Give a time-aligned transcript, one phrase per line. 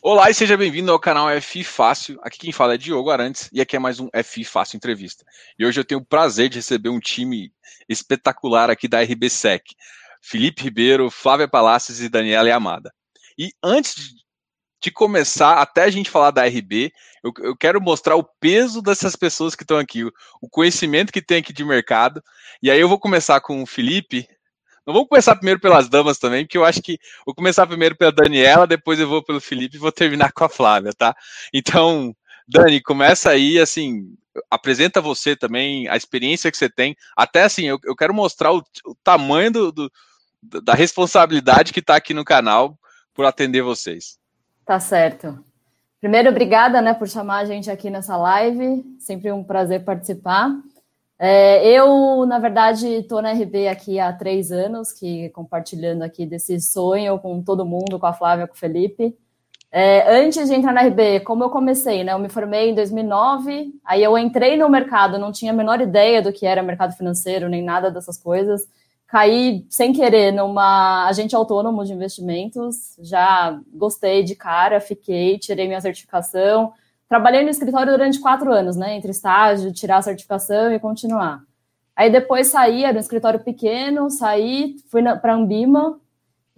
[0.00, 2.20] Olá e seja bem-vindo ao canal FI Fácil.
[2.22, 5.24] Aqui quem fala é Diogo Arantes e aqui é mais um FI Fácil Entrevista.
[5.58, 7.52] E hoje eu tenho o prazer de receber um time
[7.88, 9.74] espetacular aqui da RBSEC.
[10.22, 12.94] Felipe Ribeiro, Flávia Palácios e Daniela Yamada.
[13.36, 14.14] E antes
[14.80, 16.92] de começar, até a gente falar da RB,
[17.24, 20.04] eu, eu quero mostrar o peso dessas pessoas que estão aqui,
[20.40, 22.22] o conhecimento que tem aqui de mercado.
[22.62, 24.28] E aí eu vou começar com o Felipe,
[24.88, 28.10] não vou começar primeiro pelas damas também, porque eu acho que vou começar primeiro pela
[28.10, 31.14] Daniela, depois eu vou pelo Felipe e vou terminar com a Flávia, tá?
[31.52, 32.16] Então,
[32.48, 34.14] Dani, começa aí, assim,
[34.50, 36.96] apresenta você também, a experiência que você tem.
[37.14, 39.92] Até assim, eu, eu quero mostrar o, o tamanho do, do,
[40.42, 42.78] da responsabilidade que está aqui no canal
[43.12, 44.18] por atender vocês.
[44.64, 45.38] Tá certo.
[46.00, 48.82] Primeiro, obrigada né, por chamar a gente aqui nessa live.
[48.98, 50.50] Sempre um prazer participar.
[51.18, 56.60] É, eu, na verdade, estou na RB aqui há três anos, que compartilhando aqui desse
[56.60, 59.16] sonho com todo mundo, com a Flávia, com o Felipe.
[59.70, 62.12] É, antes de entrar na RB, como eu comecei, né?
[62.12, 66.22] Eu me formei em 2009, aí eu entrei no mercado, não tinha a menor ideia
[66.22, 68.66] do que era mercado financeiro, nem nada dessas coisas.
[69.06, 75.80] Caí sem querer numa agente autônomo de investimentos, já gostei de cara, fiquei, tirei minha
[75.80, 76.72] certificação,
[77.08, 78.96] Trabalhei no escritório durante quatro anos, né?
[78.96, 81.42] Entre estágio, tirar a certificação e continuar.
[81.96, 85.98] Aí depois saí, era um escritório pequeno, saí, fui para Ambima,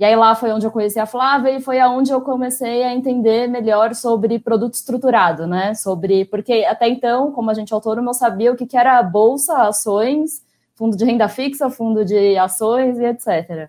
[0.01, 2.95] e aí lá foi onde eu conheci a Flávia e foi aonde eu comecei a
[2.95, 5.75] entender melhor sobre produto estruturado, né?
[5.75, 9.59] Sobre porque até então, como a gente autônomo, eu sabia o que, que era bolsa,
[9.59, 10.43] ações,
[10.75, 13.69] fundo de renda fixa, fundo de ações e etc.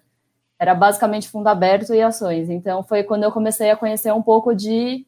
[0.57, 2.49] Era basicamente fundo aberto e ações.
[2.49, 5.05] Então foi quando eu comecei a conhecer um pouco de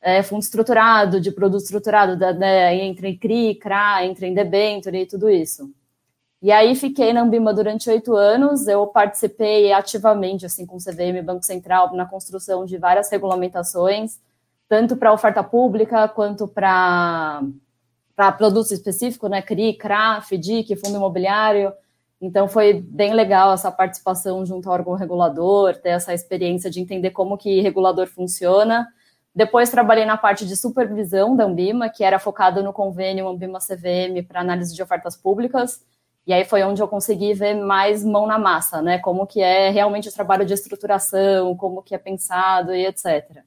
[0.00, 5.06] é, fundo estruturado, de produto estruturado, da, entra em CRI, CRA, entra em debenture e
[5.06, 5.70] tudo isso.
[6.40, 11.24] E aí fiquei na Ambima durante oito anos, eu participei ativamente, assim, com o CVM
[11.24, 14.20] Banco Central, na construção de várias regulamentações,
[14.68, 17.42] tanto para oferta pública, quanto para
[18.36, 21.72] produtos específicos, né, CRI, CRA, FDIC, Fundo Imobiliário,
[22.20, 27.10] então foi bem legal essa participação junto ao órgão regulador, ter essa experiência de entender
[27.10, 28.88] como que regulador funciona,
[29.38, 34.26] depois trabalhei na parte de supervisão da Ambima, que era focada no convênio Ambima CVM
[34.26, 35.80] para análise de ofertas públicas.
[36.26, 38.98] E aí foi onde eu consegui ver mais mão na massa, né?
[38.98, 43.44] Como que é realmente o trabalho de estruturação, como que é pensado e etc.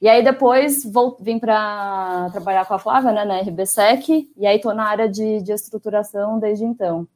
[0.00, 4.58] E aí depois vou, vim para trabalhar com a Flávia, né, na RBSEC, e aí
[4.58, 7.08] estou na área de, de estruturação desde então.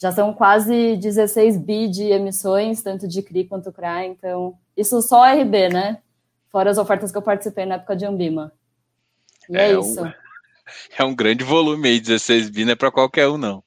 [0.00, 5.24] Já são quase 16 bi de emissões, tanto de CRI quanto CRA, então isso só
[5.24, 5.98] RB, né?
[6.54, 8.52] Fora as ofertas que eu participei na época de Ambima.
[9.50, 10.00] E é, é isso.
[10.00, 10.12] Um,
[10.96, 13.64] é um grande volume aí, 16 bi não é para qualquer um, não.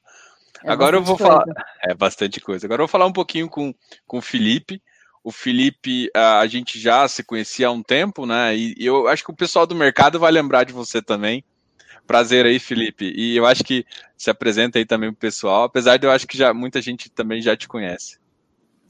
[0.63, 1.33] É Agora eu vou coisa.
[1.33, 1.45] falar.
[1.83, 2.65] É bastante coisa.
[2.65, 3.75] Agora eu vou falar um pouquinho com,
[4.07, 4.81] com o Felipe.
[5.21, 8.55] O Felipe, a gente já se conhecia há um tempo, né?
[8.55, 11.43] E eu acho que o pessoal do mercado vai lembrar de você também.
[12.07, 13.11] Prazer aí, Felipe.
[13.13, 16.37] E eu acho que se apresenta aí também pro pessoal, apesar de eu acho que
[16.37, 18.17] já muita gente também já te conhece.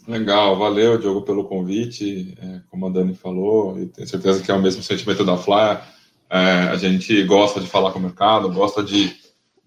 [0.07, 2.33] Legal, valeu, Diogo, pelo convite.
[2.39, 5.85] É, como a Dani falou, e tenho certeza que é o mesmo sentimento da Flá.
[6.29, 9.13] É, a gente gosta de falar com o mercado, gosta de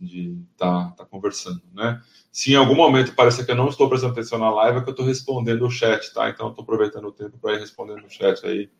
[0.01, 2.01] estar tá, tá conversando, né?
[2.33, 4.89] Se em algum momento parecer que eu não estou prestando atenção na live, é que
[4.89, 6.31] eu estou respondendo o chat, tá?
[6.31, 8.71] Então, estou aproveitando o tempo para ir respondendo o chat aí,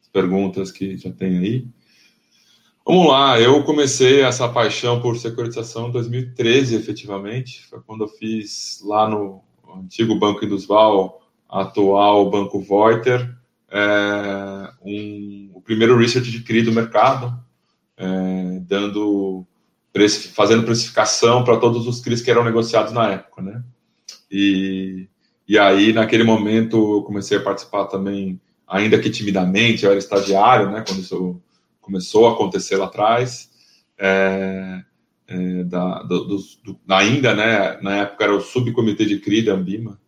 [0.00, 1.68] as perguntas que já tem aí.
[2.86, 7.66] Vamos lá, eu comecei essa paixão por securitização em 2013, efetivamente.
[7.66, 9.42] Foi quando eu fiz lá no
[9.78, 13.36] antigo Banco Indusval, atual Banco Voiter,
[13.70, 17.38] é, um, o primeiro research de CRI do mercado,
[17.96, 19.46] é, dando
[20.34, 23.62] fazendo precificação para todos os CRIs que eram negociados na época, né?
[24.30, 25.08] E,
[25.46, 30.70] e aí, naquele momento, eu comecei a participar também, ainda que timidamente, eu era estagiário,
[30.70, 30.84] né?
[30.86, 31.42] Quando isso
[31.80, 33.50] começou a acontecer lá atrás.
[33.98, 34.82] É,
[35.30, 40.00] é, da, do, do, ainda, né, na época era o subcomitê de CRI da Ambima,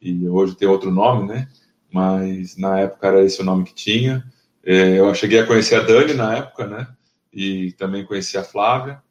[0.00, 1.48] e hoje tem outro nome, né,
[1.92, 4.24] mas na época era esse o nome que tinha.
[4.64, 6.88] É, eu cheguei a conhecer a Dani na época, né,
[7.30, 9.02] e também conheci a Flávia,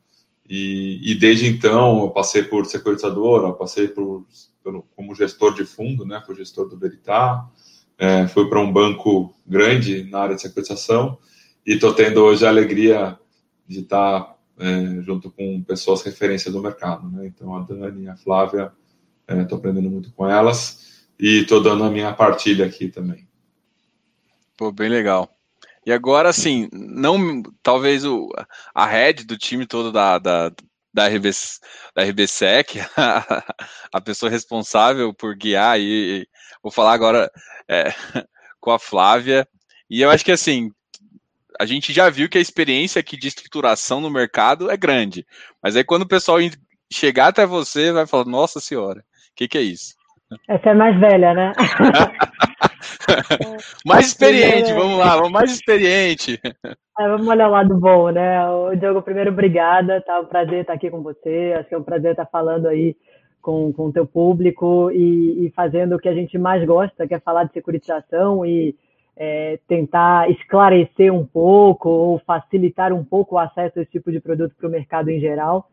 [0.49, 4.25] e, e desde então eu passei por securitizadora, passei por,
[4.95, 7.47] como gestor de fundo, né, fui gestor do Veritá,
[7.99, 11.19] é, fui para um banco grande na área de securitização,
[11.63, 13.19] e estou tendo hoje a alegria
[13.67, 17.09] de estar é, junto com pessoas referência do mercado.
[17.09, 17.25] Né?
[17.25, 18.71] Então, a Dani a Flávia,
[19.27, 23.27] estou é, aprendendo muito com elas e estou dando a minha partilha aqui também.
[24.55, 25.35] Pô, bem legal.
[25.83, 28.29] E agora, assim, não, talvez o,
[28.75, 30.51] a head do time todo da, da,
[30.93, 31.31] da, RB,
[31.95, 33.55] da RBSEC, a,
[33.91, 36.27] a pessoa responsável por guiar, e, e
[36.61, 37.31] vou falar agora
[37.67, 37.85] é,
[38.61, 39.47] com a Flávia,
[39.89, 40.71] e eu acho que, assim,
[41.61, 45.23] a gente já viu que a experiência aqui de estruturação no mercado é grande.
[45.61, 46.39] Mas aí quando o pessoal
[46.91, 49.03] chegar até você, vai falar, nossa senhora, o
[49.35, 49.93] que, que é isso?
[50.49, 51.51] Essa é mais velha, né?
[53.85, 56.39] mais experiente, vamos lá, vamos mais experiente.
[56.99, 58.43] É, vamos olhar o lado bom, né?
[58.49, 61.83] O Diogo, primeiro, obrigada, tá um prazer estar aqui com você, acho que é um
[61.83, 62.95] prazer estar falando aí
[63.39, 67.13] com, com o teu público e, e fazendo o que a gente mais gosta, que
[67.13, 68.75] é falar de securitização e
[69.17, 74.19] é, tentar esclarecer um pouco ou facilitar um pouco o acesso a esse tipo de
[74.19, 75.67] produto para o mercado em geral.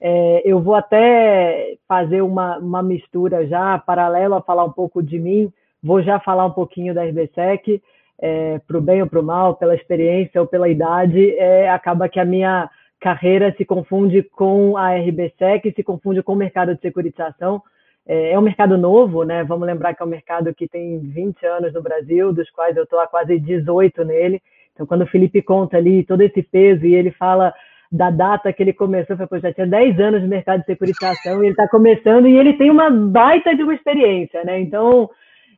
[0.00, 5.18] É, eu vou até fazer uma, uma mistura já, paralelo a falar um pouco de
[5.18, 7.80] mim, vou já falar um pouquinho da RBSEC,
[8.20, 12.08] é, para o bem ou para o mal, pela experiência ou pela idade, é, acaba
[12.08, 12.68] que a minha
[13.00, 17.62] carreira se confunde com a RBSEC, se confunde com o mercado de securitização.
[18.06, 19.44] É, é um mercado novo, né?
[19.44, 22.84] Vamos lembrar que é um mercado que tem 20 anos no Brasil, dos quais eu
[22.84, 24.42] estou há quase 18 nele.
[24.72, 27.54] Então, quando o Felipe conta ali todo esse peso e ele fala
[27.90, 31.46] da data que ele começou, foi, já tinha 10 anos de mercado de securitização e
[31.46, 34.60] ele está começando e ele tem uma baita de uma experiência, né?
[34.60, 35.08] Então,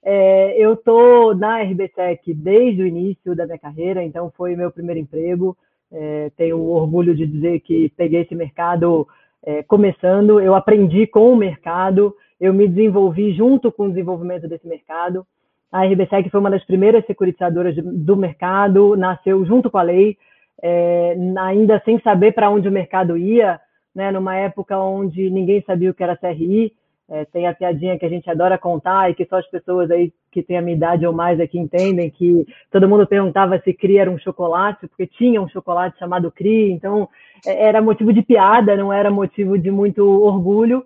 [0.04, 5.00] é, eu estou na RBSEC desde o início da minha carreira, então foi meu primeiro
[5.00, 5.56] emprego.
[5.90, 9.08] É, tenho orgulho de dizer que peguei esse mercado
[9.44, 14.66] é, começando, eu aprendi com o mercado, eu me desenvolvi junto com o desenvolvimento desse
[14.66, 15.26] mercado.
[15.72, 20.16] A RBSEC foi uma das primeiras securitizadoras do mercado, nasceu junto com a lei,
[20.62, 23.60] é, ainda sem saber para onde o mercado ia,
[23.94, 26.72] né, numa época onde ninguém sabia o que era CRI.
[27.08, 30.12] É, tem a piadinha que a gente adora contar e que só as pessoas aí
[30.32, 33.98] que têm a minha idade ou mais aqui entendem, que todo mundo perguntava se CRI
[33.98, 37.08] era um chocolate, porque tinha um chocolate chamado CRI, então
[37.46, 40.84] é, era motivo de piada, não era motivo de muito orgulho.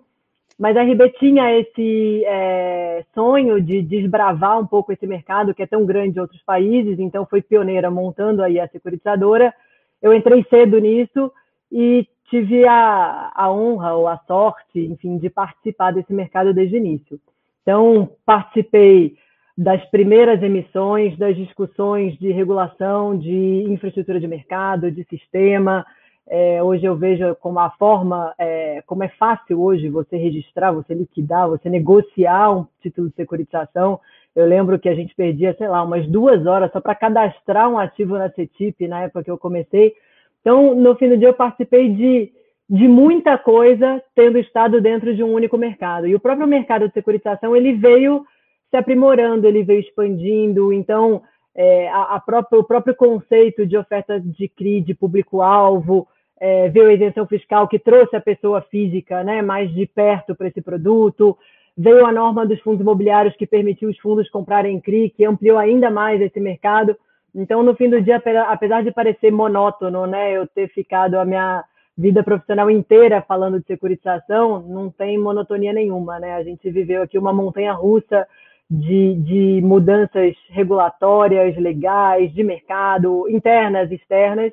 [0.61, 5.65] Mas a RB tinha esse é, sonho de desbravar um pouco esse mercado que é
[5.65, 9.51] tão grande em outros países, então foi pioneira montando aí a securitizadora.
[9.99, 11.31] Eu entrei cedo nisso
[11.71, 16.77] e tive a, a honra ou a sorte, enfim, de participar desse mercado desde o
[16.77, 17.19] início.
[17.63, 19.15] Então, participei
[19.57, 25.83] das primeiras emissões, das discussões de regulação, de infraestrutura de mercado, de sistema,
[26.29, 30.93] é, hoje eu vejo como a forma, é, como é fácil hoje você registrar, você
[30.93, 33.99] liquidar, você negociar um título de securitização.
[34.35, 37.77] Eu lembro que a gente perdia, sei lá, umas duas horas só para cadastrar um
[37.77, 39.93] ativo na CETIP na época que eu comecei.
[40.39, 42.31] Então, no fim do dia, eu participei de,
[42.69, 46.07] de muita coisa tendo estado dentro de um único mercado.
[46.07, 48.25] E o próprio mercado de securitização, ele veio
[48.69, 50.71] se aprimorando, ele veio expandindo.
[50.71, 51.21] Então,
[51.53, 52.23] é, a, a
[52.53, 56.07] o próprio conceito de oferta de CRI, de público-alvo,
[56.41, 60.47] é, veio a isenção fiscal que trouxe a pessoa física né, mais de perto para
[60.47, 61.37] esse produto,
[61.77, 65.91] veio a norma dos fundos imobiliários que permitiu os fundos comprarem CRI, que ampliou ainda
[65.91, 66.97] mais esse mercado.
[67.33, 71.63] Então, no fim do dia, apesar de parecer monótono, né, eu ter ficado a minha
[71.95, 76.33] vida profissional inteira falando de securitização, não tem monotonia nenhuma, né?
[76.33, 78.27] A gente viveu aqui uma montanha russa
[78.69, 84.51] de, de mudanças regulatórias, legais, de mercado, internas, externas.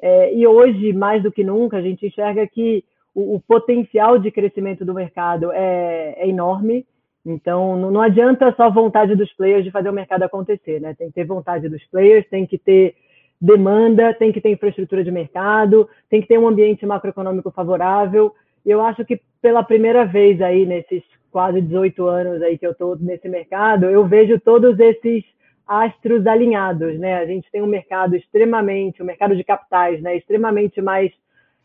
[0.00, 4.30] É, e hoje, mais do que nunca, a gente enxerga que o, o potencial de
[4.30, 6.86] crescimento do mercado é, é enorme.
[7.24, 10.94] Então, não, não, adianta só vontade dos players de fazer o mercado acontecer, né?
[10.94, 12.94] Tem que ter vontade dos players, tem que ter
[13.40, 18.34] demanda, tem que ter infraestrutura de mercado, tem que ter um ambiente macroeconômico favorável.
[18.64, 22.72] E eu acho que pela primeira vez aí nesses quase 18 anos aí que eu
[22.72, 25.24] estou nesse mercado, eu vejo todos esses
[25.70, 27.18] astros alinhados, né?
[27.18, 30.16] A gente tem um mercado extremamente, um mercado de capitais, né?
[30.16, 31.12] Extremamente mais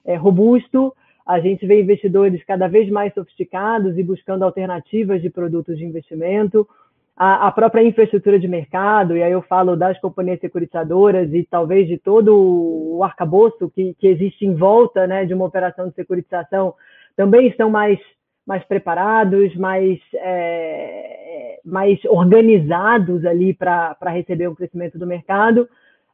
[0.05, 0.95] é, robusto.
[1.25, 6.67] A gente vê investidores cada vez mais sofisticados e buscando alternativas de produtos de investimento.
[7.17, 11.87] A, a própria infraestrutura de mercado, e aí eu falo das companhias securitizadoras e talvez
[11.87, 16.75] de todo o arcabouço que, que existe em volta né, de uma operação de securitização,
[17.15, 17.97] também estão mais
[18.45, 25.67] mais preparados, mais, é, mais organizados ali para receber um crescimento do mercado.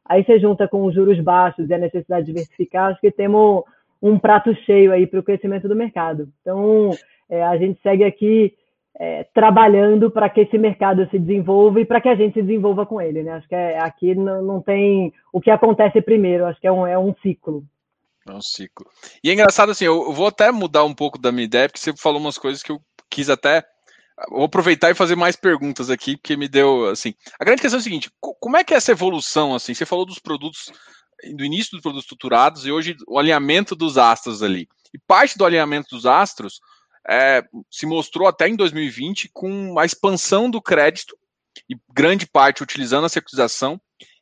[0.04, 3.64] Aí você junta com os juros baixos e a necessidade de diversificar, acho que temos
[4.02, 6.28] um prato cheio aí para o crescimento do mercado.
[6.40, 6.90] Então,
[7.30, 8.54] é, a gente segue aqui
[8.98, 12.84] é, trabalhando para que esse mercado se desenvolva e para que a gente se desenvolva
[12.84, 13.22] com ele.
[13.22, 13.32] Né?
[13.32, 16.86] Acho que é, aqui não, não tem o que acontece primeiro, acho que é um,
[16.86, 17.62] é um ciclo.
[18.28, 18.88] É um ciclo.
[19.22, 21.92] E é engraçado assim, eu vou até mudar um pouco da minha ideia, porque você
[21.96, 23.64] falou umas coisas que eu quis até.
[24.28, 27.14] Vou aproveitar e fazer mais perguntas aqui, porque me deu assim.
[27.38, 29.54] A grande questão é a seguinte: como é que é essa evolução?
[29.54, 30.72] Assim, você falou dos produtos,
[31.34, 34.68] do início dos produtos estruturados e hoje o alinhamento dos astros ali.
[34.94, 36.60] E parte do alinhamento dos astros
[37.08, 41.16] é, se mostrou até em 2020 com a expansão do crédito
[41.68, 43.80] e grande parte utilizando a securitização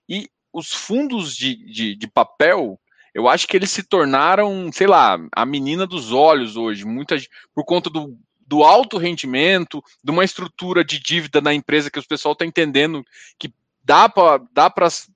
[0.08, 2.80] e os fundos de, de, de, papel,
[3.14, 7.16] eu acho que eles se tornaram, sei lá, a menina dos olhos hoje, muita,
[7.54, 12.06] por conta do, do alto rendimento, de uma estrutura de dívida na empresa que o
[12.06, 13.04] pessoal está entendendo
[13.38, 13.52] que
[13.84, 14.72] dá para dá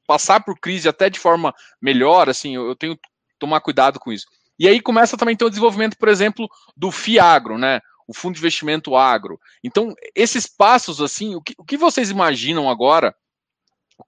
[0.06, 3.08] passar por crise até de forma melhor, assim, eu, eu tenho que
[3.38, 4.26] tomar cuidado com isso.
[4.58, 7.80] E aí começa também ter o desenvolvimento, por exemplo, do FIAGRO, né?
[8.06, 9.40] O Fundo de Investimento Agro.
[9.62, 13.14] Então, esses passos, assim, o que, o que vocês imaginam agora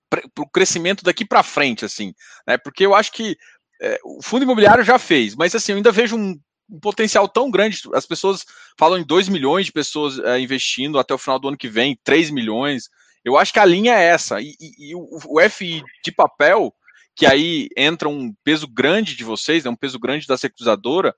[0.09, 2.14] para o crescimento daqui para frente, assim,
[2.47, 2.57] né?
[2.59, 3.37] Porque eu acho que
[3.80, 6.38] é, o fundo imobiliário já fez, mas assim, eu ainda vejo um,
[6.71, 7.80] um potencial tão grande.
[7.95, 8.45] As pessoas
[8.78, 11.99] falam em 2 milhões de pessoas é, investindo até o final do ano que vem,
[12.04, 12.88] 3 milhões.
[13.25, 14.40] Eu acho que a linha é essa.
[14.40, 16.73] E, e, e o, o FI de papel,
[17.14, 21.14] que aí entra um peso grande de vocês, né, um peso grande da securizadora,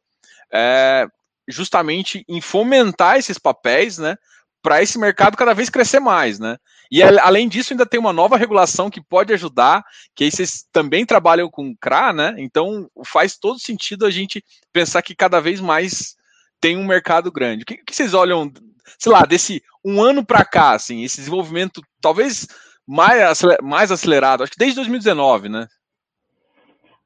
[0.53, 1.07] é,
[1.47, 4.17] justamente em fomentar esses papéis, né,
[4.62, 6.57] para esse mercado cada vez crescer mais, né?
[6.90, 11.04] E além disso, ainda tem uma nova regulação que pode ajudar, que aí vocês também
[11.04, 12.35] trabalham com CRA, né?
[12.38, 14.42] Então faz todo sentido a gente
[14.73, 16.16] pensar que cada vez mais
[16.61, 17.62] tem um mercado grande.
[17.62, 18.50] O que, que vocês olham,
[18.99, 22.47] sei lá, desse um ano para cá, assim, esse desenvolvimento talvez
[22.87, 25.66] mais, mais acelerado, acho que desde 2019, né?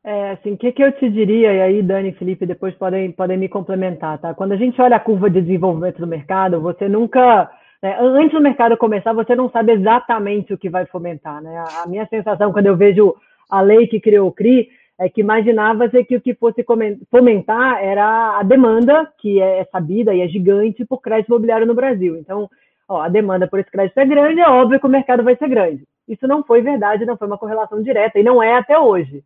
[0.05, 3.13] É, assim, o que, que eu te diria, e aí Dani e Felipe depois podem,
[3.13, 4.35] podem me complementar, tá?
[4.35, 7.49] Quando a gente olha a curva de desenvolvimento do mercado, você nunca,
[7.83, 11.65] né, antes do mercado começar, você não sabe exatamente o que vai fomentar, né?
[11.83, 13.15] A minha sensação quando eu vejo
[13.51, 16.65] a lei que criou o CRI é que imaginava-se que o que fosse
[17.11, 22.17] fomentar era a demanda, que é sabida e é gigante, por crédito imobiliário no Brasil.
[22.17, 22.49] Então,
[22.89, 25.49] ó, a demanda por esse crédito é grande, é óbvio que o mercado vai ser
[25.49, 25.83] grande.
[26.09, 29.25] Isso não foi verdade, não foi uma correlação direta, e não é até hoje.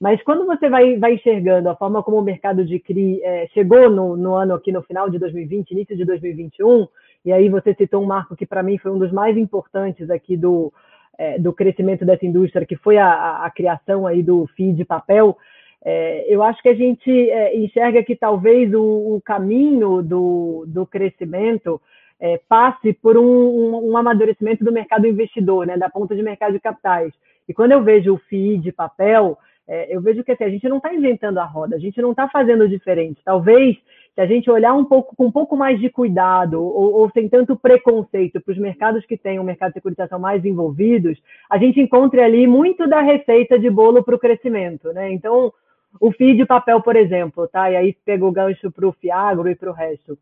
[0.00, 3.90] Mas quando você vai, vai enxergando a forma como o mercado de CRI é, chegou
[3.90, 6.86] no, no, ano aqui no final de 2020, início de 2021,
[7.28, 10.34] e aí você citou um marco que para mim foi um dos mais importantes aqui
[10.34, 10.72] do,
[11.18, 15.36] é, do crescimento dessa indústria, que foi a, a criação aí do FII de papel,
[15.84, 20.86] é, eu acho que a gente é, enxerga que talvez o, o caminho do, do
[20.86, 21.78] crescimento
[22.18, 26.54] é, passe por um, um, um, amadurecimento do mercado investidor, né, da ponta de mercado
[26.54, 27.12] de capitais.
[27.46, 29.36] E quando eu vejo o FII de papel,
[29.68, 32.12] é, eu vejo que assim, a gente não está inventando a roda, a gente não
[32.12, 33.20] está fazendo diferente.
[33.22, 33.76] Talvez,
[34.18, 37.28] se a gente olhar um pouco com um pouco mais de cuidado ou, ou sem
[37.28, 41.16] tanto preconceito para os mercados que têm um mercado de securitização mais envolvidos,
[41.48, 44.92] a gente encontre ali muito da receita de bolo para o crescimento.
[44.92, 45.12] Né?
[45.12, 45.52] Então,
[46.00, 47.70] o FII de papel, por exemplo, tá?
[47.70, 50.18] e aí pegou o gancho para o Fiagro e para o resto.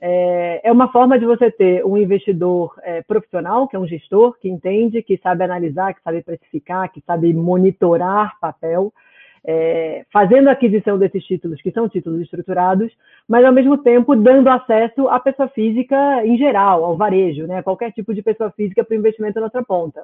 [0.00, 4.38] É, é uma forma de você ter um investidor é, profissional, que é um gestor,
[4.38, 8.92] que entende, que sabe analisar, que sabe precificar, que sabe monitorar papel,
[9.44, 12.92] é, fazendo aquisição desses títulos, que são títulos estruturados,
[13.28, 17.62] mas ao mesmo tempo dando acesso à pessoa física em geral, ao varejo, né?
[17.62, 20.02] qualquer tipo de pessoa física para o investimento na outra ponta.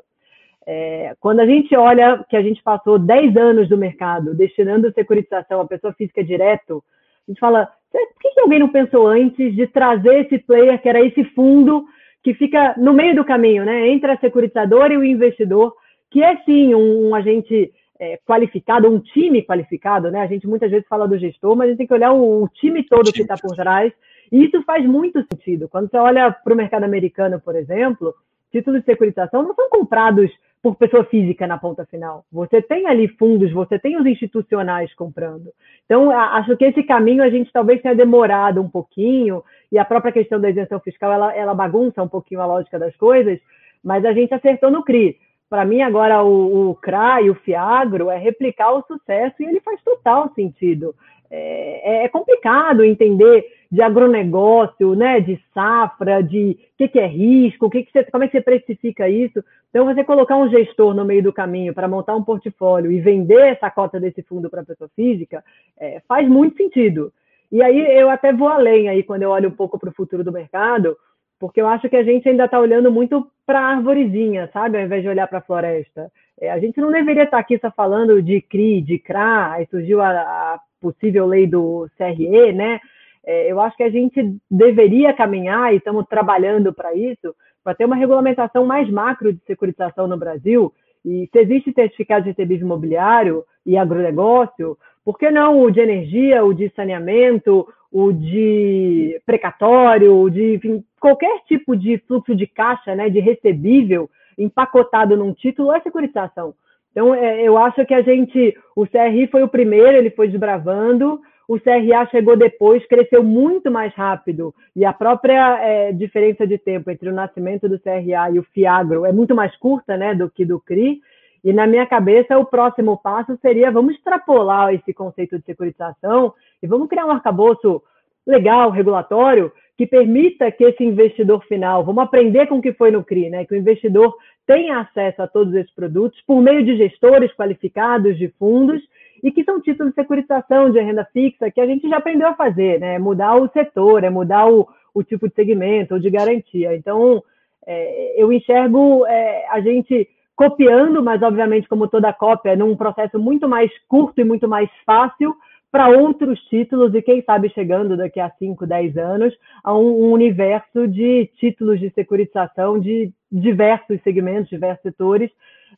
[0.67, 5.61] É, quando a gente olha que a gente passou 10 anos do mercado destinando securitização
[5.61, 6.83] à pessoa física direto,
[7.27, 11.01] a gente fala, por que alguém não pensou antes de trazer esse player, que era
[11.01, 11.87] esse fundo
[12.23, 13.89] que fica no meio do caminho, né?
[13.89, 15.75] Entre a securitizadora e o investidor,
[16.11, 20.21] que é sim um, um agente é, qualificado, um time qualificado, né?
[20.21, 22.49] A gente muitas vezes fala do gestor, mas a gente tem que olhar o, o
[22.49, 23.93] time todo que está por trás.
[24.31, 25.69] E isso faz muito sentido.
[25.69, 28.15] Quando você olha para o mercado americano, por exemplo,
[28.53, 30.31] títulos de securitização não são comprados
[30.63, 32.25] por pessoa física na ponta final.
[32.33, 35.53] Você tem ali fundos, você tem os institucionais comprando.
[35.85, 40.13] Então, acho que esse caminho a gente talvez tenha demorado um pouquinho, e a própria
[40.13, 43.39] questão da isenção fiscal, ela, ela bagunça um pouquinho a lógica das coisas,
[43.85, 45.17] mas a gente acertou no CRI.
[45.49, 49.61] Para mim, agora, o, o CRA e o FIAGRO é replicar o sucesso, e ele
[49.61, 50.95] faz total sentido.
[51.31, 57.69] É, é complicado entender de agronegócio, né, de safra, de o que, que, é risco,
[57.69, 59.45] que que você, como é que você precifica isso.
[59.69, 63.53] Então, você colocar um gestor no meio do caminho para montar um portfólio e vender
[63.53, 65.45] essa cota desse fundo para a pessoa física,
[65.79, 67.13] é, faz muito sentido.
[67.51, 70.23] E aí eu até vou além aí quando eu olho um pouco para o futuro
[70.23, 70.97] do mercado,
[71.39, 74.85] porque eu acho que a gente ainda está olhando muito para a arvorezinha, sabe, ao
[74.85, 76.11] invés de olhar para a floresta.
[76.41, 79.67] É, a gente não deveria estar tá aqui só falando de CRI, de CRA, aí
[79.71, 82.81] surgiu a, a possível lei do CRE, né?
[83.25, 87.85] É, eu acho que a gente deveria caminhar, e estamos trabalhando para isso, para ter
[87.85, 90.73] uma regulamentação mais macro de securitização no Brasil.
[91.05, 96.45] E se existe certificado de recebível imobiliário e agronegócio, por que não o de energia,
[96.45, 102.95] o de saneamento, o de precatório, o de enfim, qualquer tipo de fluxo de caixa,
[102.95, 106.55] né, de recebível empacotado num título é securitização.
[106.93, 111.21] Então, é, eu acho que a gente, o CRI foi o primeiro, ele foi desbravando,
[111.47, 116.91] o CRA chegou depois, cresceu muito mais rápido, e a própria é, diferença de tempo
[116.91, 120.45] entre o nascimento do CRA e o FIAGRO é muito mais curta né, do que
[120.45, 121.01] do CRI,
[121.45, 126.67] E na minha cabeça, o próximo passo seria vamos extrapolar esse conceito de securitização e
[126.67, 127.83] vamos criar um arcabouço
[128.27, 133.05] legal, regulatório, que permita que esse investidor final, vamos aprender com o que foi no
[133.05, 133.45] CRI, né?
[133.45, 134.15] Que o investidor
[134.45, 138.83] tenha acesso a todos esses produtos por meio de gestores qualificados de fundos
[139.23, 142.35] e que são títulos de securitização de renda fixa que a gente já aprendeu a
[142.35, 142.97] fazer, né?
[142.97, 146.75] É mudar o setor, é mudar o, o tipo de segmento ou de garantia.
[146.75, 147.23] Então,
[147.65, 153.49] é, eu enxergo é, a gente copiando, mas obviamente, como toda cópia, num processo muito
[153.49, 155.35] mais curto e muito mais fácil,
[155.69, 160.13] para outros títulos e quem sabe chegando daqui a 5, 10 anos a um, um,
[160.13, 165.29] universo de títulos de securitização de diversos segmentos, diversos setores,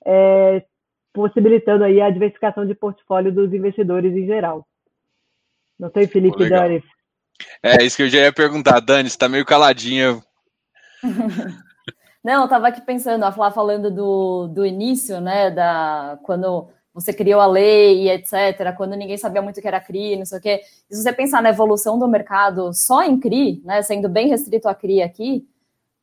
[0.04, 0.62] é,
[1.10, 4.66] possibilitando aí a diversificação de portfólio dos investidores em geral.
[5.78, 6.84] Não sei, Felipe Dani.
[7.62, 10.20] É isso que eu já ia perguntar, Dani, você está meio caladinha.
[12.22, 17.12] Não, eu estava aqui pensando, a falar falando do, do início, né, da quando você
[17.12, 20.38] criou a lei e etc., quando ninguém sabia muito o que era CRI, não sei
[20.38, 20.60] o quê.
[20.90, 24.68] E se você pensar na evolução do mercado só em CRI, né, sendo bem restrito
[24.68, 25.48] a CRI aqui,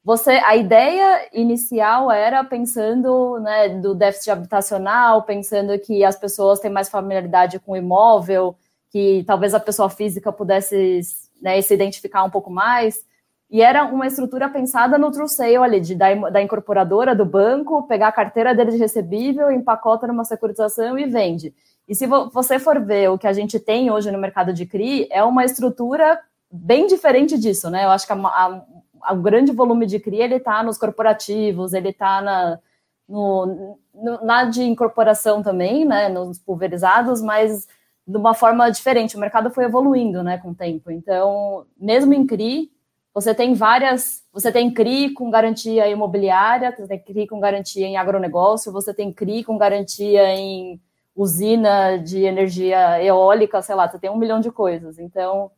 [0.04, 6.72] você, a ideia inicial era pensando né, do déficit habitacional, pensando que as pessoas têm
[6.72, 8.56] mais familiaridade com o imóvel,
[8.90, 11.02] que talvez a pessoa física pudesse
[11.42, 13.06] né, se identificar um pouco mais.
[13.50, 17.84] E era uma estrutura pensada no true sale ali, de, da, da incorporadora, do banco,
[17.84, 21.54] pegar a carteira dele de recebível, empacota numa securitização e vende.
[21.88, 25.08] E se você for ver o que a gente tem hoje no mercado de CRI,
[25.10, 26.20] é uma estrutura
[26.52, 27.86] bem diferente disso, né?
[27.86, 32.60] Eu acho que o grande volume de CRI ele está nos corporativos, ele está na,
[33.08, 36.10] no, no, na de incorporação também, né?
[36.10, 37.66] Nos pulverizados, mas
[38.06, 39.16] de uma forma diferente.
[39.16, 40.90] O mercado foi evoluindo, né, com o tempo.
[40.90, 42.72] Então, mesmo em CRI,
[43.18, 47.98] você tem várias, você tem CRI com garantia imobiliária, você tem CRI com garantia em
[47.98, 50.80] agronegócio, você tem CRI com garantia em
[51.16, 55.00] usina de energia eólica, sei lá, você tem um milhão de coisas.
[55.00, 55.50] Então,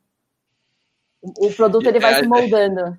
[1.21, 2.97] o produto ele vai é, se moldando.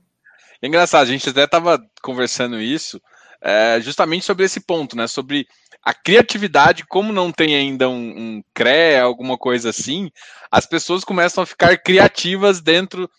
[0.60, 3.00] É engraçado, a gente até estava conversando isso,
[3.40, 5.06] é, justamente sobre esse ponto, né?
[5.06, 5.48] Sobre
[5.82, 10.10] a criatividade, como não tem ainda um, um CRE, alguma coisa assim,
[10.50, 13.10] as pessoas começam a ficar criativas dentro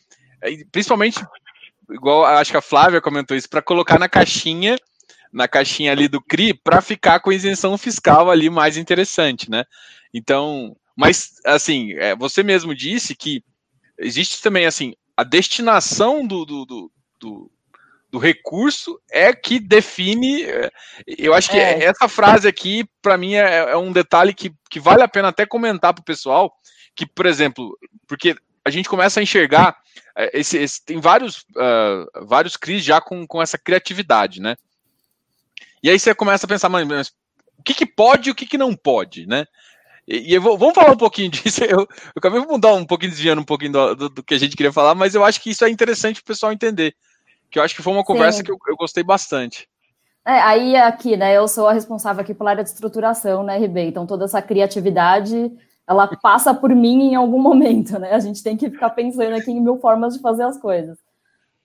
[0.71, 1.23] principalmente,
[1.89, 4.77] igual acho que a Flávia comentou isso, para colocar na caixinha,
[5.31, 9.63] na caixinha ali do CRI, para ficar com isenção fiscal ali mais interessante, né?
[10.13, 13.43] Então, mas assim, é, você mesmo disse que
[13.97, 17.51] existe também assim a destinação do, do, do, do
[18.11, 20.43] do recurso é que define.
[20.43, 20.69] É,
[21.17, 21.85] eu acho que é.
[21.85, 25.45] essa frase aqui, para mim, é, é, um detalhe que, que vale a pena até
[25.45, 26.53] comentar para o pessoal.
[26.93, 29.77] Que, por exemplo, porque a gente começa a enxergar
[30.33, 34.55] esse, esse tem vários uh, vários CRIs já com, com essa criatividade, né?
[35.83, 37.09] E aí você começa a pensar, mas,
[37.57, 39.45] o que, que pode e o que, que não pode, né?
[40.07, 41.63] E, e vou, vamos falar um pouquinho disso.
[41.63, 44.39] Eu, eu acabei de mudar um pouquinho, desviando um pouquinho do, do, do, que a
[44.39, 46.95] gente queria falar, mas eu acho que isso é interessante para o pessoal entender.
[47.49, 48.43] Que eu acho que foi uma conversa Sim.
[48.43, 49.67] que eu, eu gostei bastante.
[50.25, 53.81] É, aí aqui, né, eu sou a responsável aqui pela área de estruturação na RB,
[53.81, 55.51] então toda essa criatividade
[55.91, 58.13] ela passa por mim em algum momento, né?
[58.13, 60.97] A gente tem que ficar pensando aqui em mil formas de fazer as coisas.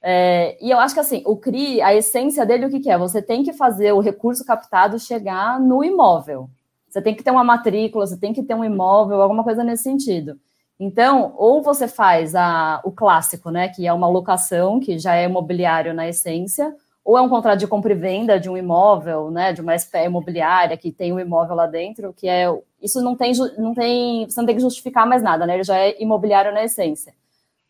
[0.02, 2.98] É, e eu acho que assim, o CRI, a essência dele, o que, que, é?
[2.98, 6.50] Você tem que fazer o recurso captado chegar no imóvel.
[6.88, 9.84] Você tem que ter uma matrícula, você tem que ter um imóvel, alguma coisa nesse
[9.84, 10.38] sentido.
[10.78, 13.68] Então, ou você faz a, o clássico, né?
[13.68, 16.74] Que é uma locação, que já é imobiliário na essência,
[17.06, 20.06] ou é um contrato de compra e venda de um imóvel, né, de uma SPE
[20.06, 22.46] imobiliária que tem um imóvel lá dentro, que é
[22.82, 25.54] isso não tem não tem você não tem que justificar mais nada, né?
[25.54, 27.14] Ele já é imobiliário na essência.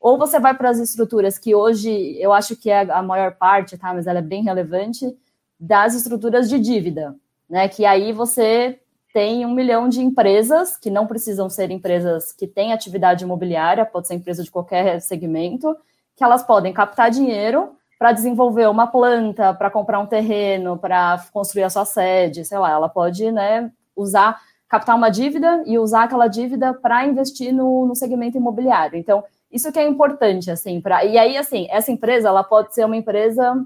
[0.00, 3.76] Ou você vai para as estruturas que hoje eu acho que é a maior parte,
[3.76, 5.14] tá, mas ela é bem relevante
[5.60, 7.14] das estruturas de dívida,
[7.48, 7.68] né?
[7.68, 8.80] Que aí você
[9.12, 14.08] tem um milhão de empresas que não precisam ser empresas que têm atividade imobiliária, pode
[14.08, 15.76] ser empresa de qualquer segmento,
[16.16, 21.64] que elas podem captar dinheiro para desenvolver uma planta, para comprar um terreno, para construir
[21.64, 26.28] a sua sede, sei lá, ela pode né, usar, captar uma dívida e usar aquela
[26.28, 28.98] dívida para investir no, no segmento imobiliário.
[28.98, 31.04] Então, isso que é importante, assim, para.
[31.04, 33.64] E aí, assim, essa empresa ela pode ser uma empresa,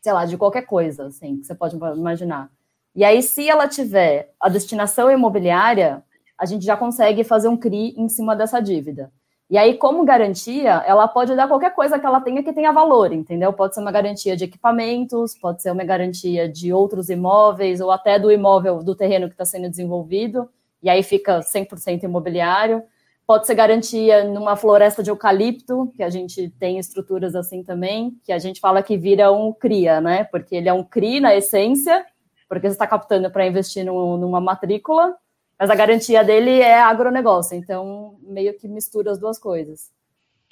[0.00, 2.50] sei lá, de qualquer coisa, assim, que você pode imaginar.
[2.94, 6.02] E aí, se ela tiver a destinação imobiliária,
[6.38, 9.10] a gente já consegue fazer um CRI em cima dessa dívida.
[9.48, 13.12] E aí, como garantia, ela pode dar qualquer coisa que ela tenha que tenha valor,
[13.12, 13.52] entendeu?
[13.52, 18.18] Pode ser uma garantia de equipamentos, pode ser uma garantia de outros imóveis, ou até
[18.18, 20.50] do imóvel, do terreno que está sendo desenvolvido,
[20.82, 22.82] e aí fica 100% imobiliário.
[23.24, 28.32] Pode ser garantia numa floresta de eucalipto, que a gente tem estruturas assim também, que
[28.32, 30.24] a gente fala que vira um CRIA, né?
[30.24, 32.04] Porque ele é um CRI na essência,
[32.48, 35.14] porque você está captando para investir no, numa matrícula,
[35.58, 39.90] mas a garantia dele é agronegócio, então meio que mistura as duas coisas.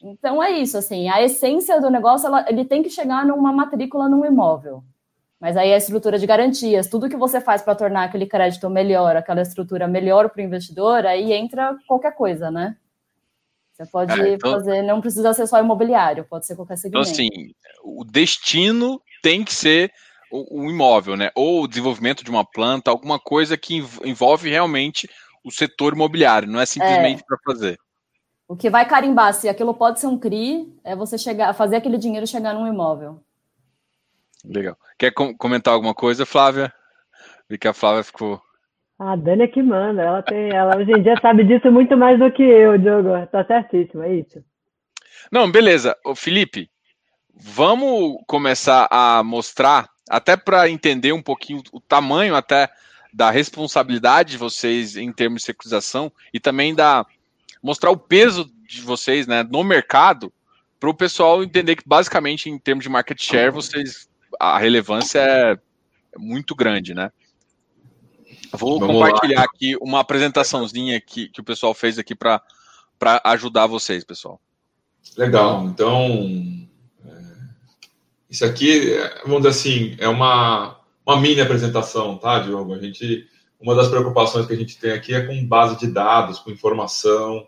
[0.02, 4.08] Então é isso, assim, a essência do negócio, ela, ele tem que chegar numa matrícula
[4.08, 4.82] num imóvel.
[5.40, 9.16] Mas aí a estrutura de garantias, tudo que você faz para tornar aquele crédito melhor,
[9.16, 12.76] aquela estrutura melhor para o investidor, aí entra qualquer coisa, né?
[13.74, 17.10] Você pode é, então, fazer, não precisa ser só imobiliário, pode ser qualquer segmento.
[17.10, 19.92] Então, assim, o destino tem que ser
[20.34, 21.30] o, o imóvel, né?
[21.34, 25.08] Ou o desenvolvimento de uma planta, alguma coisa que envolve realmente
[25.44, 27.24] o setor imobiliário, não é simplesmente é.
[27.24, 27.78] para fazer.
[28.48, 31.98] O que vai carimbar se aquilo pode ser um CRI é você chegar, fazer aquele
[31.98, 33.20] dinheiro chegar num imóvel.
[34.44, 34.76] Legal.
[34.98, 36.72] Quer com comentar alguma coisa, Flávia?
[37.48, 38.40] Vi que a Flávia ficou.
[38.98, 40.02] A Dani é que manda.
[40.02, 43.26] Ela tem, ela hoje em dia sabe disso muito mais do que eu, Diogo.
[43.28, 44.44] Tá certíssimo, é isso.
[45.32, 45.96] Não, beleza.
[46.04, 46.68] Ô, Felipe,
[47.34, 52.70] vamos começar a mostrar, até para entender um pouquinho o tamanho até
[53.12, 57.06] da responsabilidade de vocês em termos de securização e também da
[57.62, 60.32] mostrar o peso de vocês né, no mercado
[60.80, 65.58] para o pessoal entender que basicamente em termos de market share vocês a relevância é
[66.18, 67.10] muito grande, né?
[68.52, 69.44] Vou Vamos compartilhar lá.
[69.44, 72.42] aqui uma apresentaçãozinha que, que o pessoal fez aqui para
[73.24, 74.40] ajudar vocês, pessoal.
[75.16, 75.66] Legal.
[75.66, 76.73] Então, é,
[78.34, 82.74] isso aqui, vamos dizer assim, é uma, uma mini apresentação, tá, Diogo?
[82.74, 83.26] A gente,
[83.60, 87.46] uma das preocupações que a gente tem aqui é com base de dados, com informação.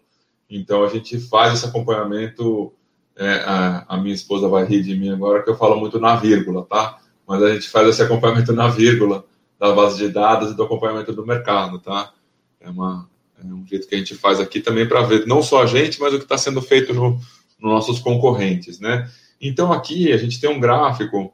[0.48, 2.72] Então, a gente faz esse acompanhamento
[3.16, 6.16] é, a, a, minha esposa vai rir de mim agora que eu falo muito na
[6.16, 6.98] vírgula, tá?
[7.26, 9.24] Mas a gente faz esse acompanhamento na vírgula
[9.58, 12.12] da base de dados e do acompanhamento do mercado, tá?
[12.60, 13.08] É, uma,
[13.42, 15.98] é um jeito que a gente faz aqui também para ver não só a gente,
[15.98, 17.12] mas o que está sendo feito no,
[17.58, 19.10] nos nossos concorrentes, né?
[19.40, 21.32] Então aqui a gente tem um gráfico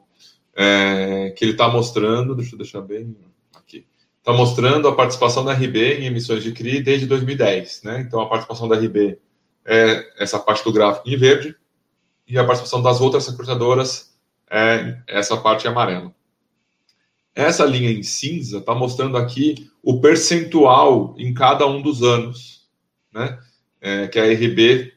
[0.55, 3.15] é, que ele está mostrando, deixa eu deixar bem
[3.55, 3.85] aqui,
[4.19, 8.01] está mostrando a participação da RB em emissões de CRI desde 2010, né?
[8.01, 9.17] Então a participação da RB
[9.65, 11.55] é essa parte do gráfico em verde,
[12.27, 14.13] e a participação das outras securitadoras
[14.49, 16.13] é essa parte amarela.
[17.35, 22.67] Essa linha em cinza está mostrando aqui o percentual em cada um dos anos
[23.13, 23.39] né,
[23.81, 24.93] é, que a RB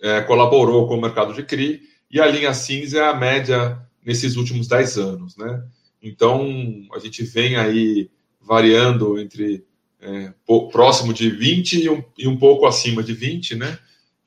[0.00, 4.36] é, colaborou com o mercado de CRI, e a linha cinza é a média nesses
[4.36, 5.36] últimos 10 anos.
[5.36, 5.62] Né?
[6.02, 9.64] Então, a gente vem aí variando entre
[10.00, 10.32] é,
[10.72, 13.78] próximo de 20 e um, e um pouco acima de 20, né?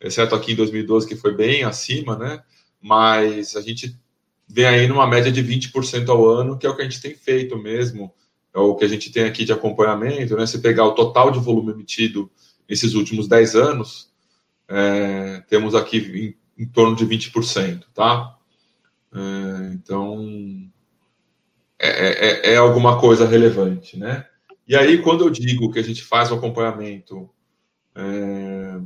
[0.04, 2.44] exceto aqui em 2012, que foi bem acima, né?
[2.82, 3.98] Mas a gente
[4.48, 7.16] vem aí numa média de 20% ao ano, que é o que a gente tem
[7.16, 8.14] feito mesmo,
[8.54, 10.46] é o que a gente tem aqui de acompanhamento, né?
[10.46, 12.30] Se pegar o total de volume emitido
[12.70, 14.12] nesses últimos 10 anos,
[14.68, 18.38] é, temos aqui em, torno de 20%, tá?
[19.14, 20.70] É, então,
[21.80, 24.26] é, é, é alguma coisa relevante, né?
[24.68, 27.30] E aí, quando eu digo que a gente faz o acompanhamento
[27.96, 28.80] é,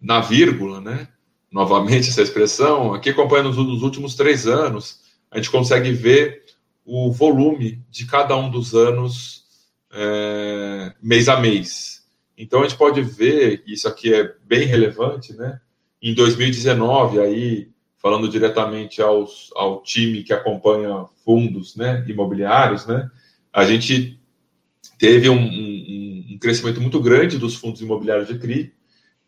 [0.00, 1.08] na vírgula, né?
[1.50, 6.44] Novamente essa expressão, aqui acompanhando os últimos três anos, a gente consegue ver
[6.84, 9.44] o volume de cada um dos anos
[9.92, 12.04] é, mês a mês.
[12.36, 15.60] Então a gente pode ver, isso aqui é bem relevante, né?
[16.02, 23.10] Em 2019, aí falando diretamente aos, ao time que acompanha fundos, né, imobiliários, né,
[23.52, 24.18] a gente
[24.98, 28.72] teve um, um, um crescimento muito grande dos fundos imobiliários de CRI,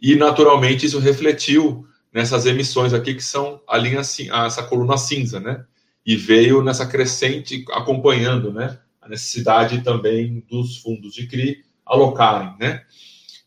[0.00, 5.64] e naturalmente isso refletiu nessas emissões aqui que são a linha essa coluna cinza, né?
[6.04, 8.78] E veio nessa crescente acompanhando, né?
[9.00, 12.82] A necessidade também dos fundos de CRI alocarem, né?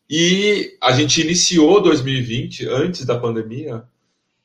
[0.10, 3.84] E a gente iniciou 2020 antes da pandemia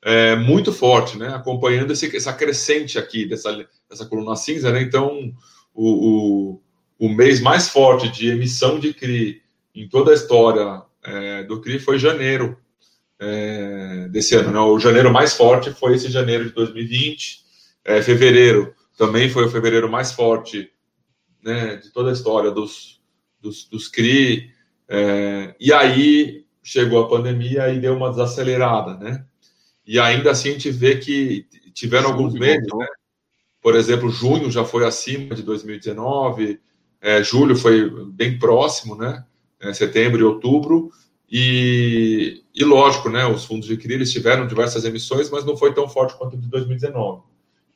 [0.03, 1.29] é, muito forte, né?
[1.35, 4.83] Acompanhando esse, essa crescente aqui dessa, dessa coluna cinza, né?
[4.83, 5.35] Então
[5.75, 6.59] o,
[6.99, 9.43] o, o mês mais forte de emissão de CRI
[9.75, 12.59] em toda a história é, do CRI foi janeiro
[13.19, 14.51] é, desse ano.
[14.51, 14.59] Né?
[14.59, 17.45] O janeiro mais forte foi esse janeiro de 2020.
[17.85, 20.71] É, fevereiro também foi o fevereiro mais forte
[21.43, 23.01] né, de toda a história dos,
[23.41, 24.51] dos, dos CRI.
[24.91, 29.25] É, e aí chegou a pandemia e deu uma desacelerada, né?
[29.87, 32.87] E ainda assim a gente vê que tiveram alguns meses, né?
[33.63, 36.61] Por exemplo, junho já foi acima de 2019,
[37.01, 39.25] é, julho foi bem próximo, né?
[39.61, 40.91] é, setembro e outubro.
[41.31, 45.73] E, e lógico, né, os fundos de CRI eles tiveram diversas emissões, mas não foi
[45.73, 47.23] tão forte quanto de 2019.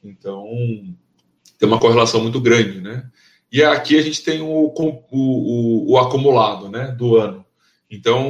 [0.03, 0.45] Então,
[1.59, 3.09] tem uma correlação muito grande, né?
[3.55, 7.47] E aqui a gente tem o, o, o, acumulado né, do ano.
[7.89, 8.29] Então,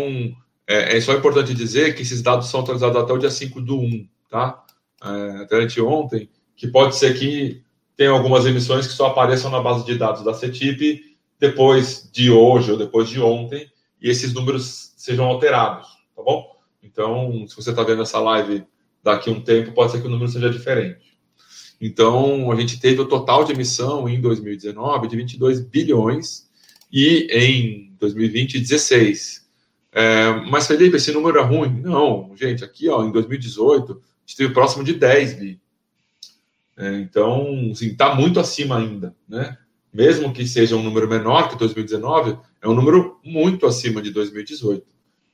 [0.67, 3.81] é, é, só importante dizer que esses dados são atualizados até o dia 5 do
[3.81, 4.63] 1, tá?
[5.03, 7.63] É, até anteontem, que pode ser que
[7.97, 12.73] tem algumas emissões que só apareçam na base de dados da CETIP depois de hoje
[12.73, 13.67] ou depois de ontem,
[14.03, 16.55] e esses números sejam alterados, tá bom?
[16.83, 18.63] Então, se você está vendo essa live
[19.03, 21.14] daqui a um tempo, pode ser que o número seja diferente.
[21.87, 26.49] Então, a gente teve o total de emissão em 2019 de 22 bilhões
[26.91, 29.47] e em 2020, 16.
[29.93, 31.83] É, mas, Felipe, esse número é ruim?
[31.83, 35.61] Não, gente, aqui ó, em 2018, a gente teve próximo de 10 bi.
[36.79, 39.59] É, então, assim, está muito acima ainda, né?
[39.93, 44.87] Mesmo que seja um número menor que 2019, é um número muito acima de 2018.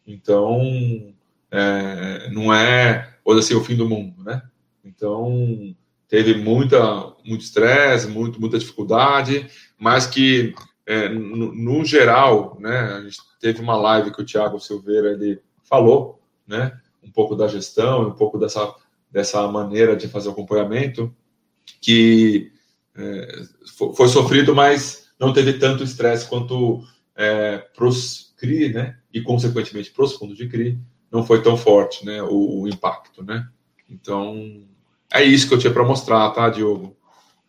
[0.04, 1.14] Então,
[1.48, 4.42] é, não é, ou assim, o fim do mundo, né?
[4.84, 5.76] Então,
[6.10, 10.52] teve muita, muito estresse, muito, muita dificuldade, mas que,
[10.84, 15.40] é, no, no, geral, né, a gente teve uma live que o Tiago Silveira ele
[15.62, 18.74] falou, né, um pouco da gestão, um pouco dessa,
[19.10, 21.14] dessa maneira de fazer o acompanhamento,
[21.80, 22.52] que
[22.96, 23.42] é,
[23.94, 26.82] foi sofrido, mas não teve tanto estresse quanto
[27.14, 28.98] é, para os CRI, né?
[29.12, 30.78] E, consequentemente, para os fundos de CRI,
[31.10, 33.46] não foi tão forte né, o, o, impacto, né?
[33.88, 34.66] Então,
[35.12, 36.96] é isso que eu tinha para mostrar, tá, Diogo?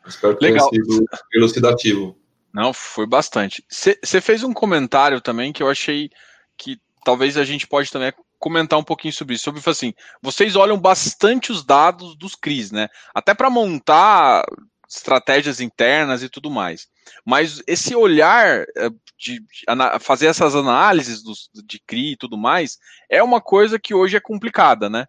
[0.06, 0.70] Espero que Legal.
[0.70, 2.18] tenha sido elucidativo.
[2.54, 3.64] Não, foi bastante.
[3.70, 6.10] Você fez um comentário também que eu achei
[6.58, 9.46] que talvez a gente pode também comentar um pouquinho sobre isso.
[9.46, 12.90] Sobre assim, vocês olham bastante os dados dos CRIs, né?
[13.14, 14.44] Até para montar
[14.90, 16.88] estratégias internas e tudo mais.
[17.26, 19.66] Mas esse olhar eh, de, de
[20.02, 22.78] fazer essas análises dos, de CRI e tudo mais
[23.10, 25.06] é uma coisa que hoje é complicada, né?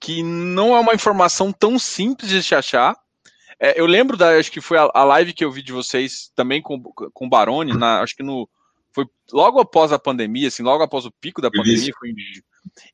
[0.00, 2.96] Que não é uma informação tão simples de se achar.
[3.60, 6.30] É, eu lembro da, acho que foi a, a, live que eu vi de vocês
[6.36, 8.48] também com, com o Baroni, na, acho que no
[8.94, 12.14] foi logo após a pandemia, assim, logo após o pico da pandemia, foi em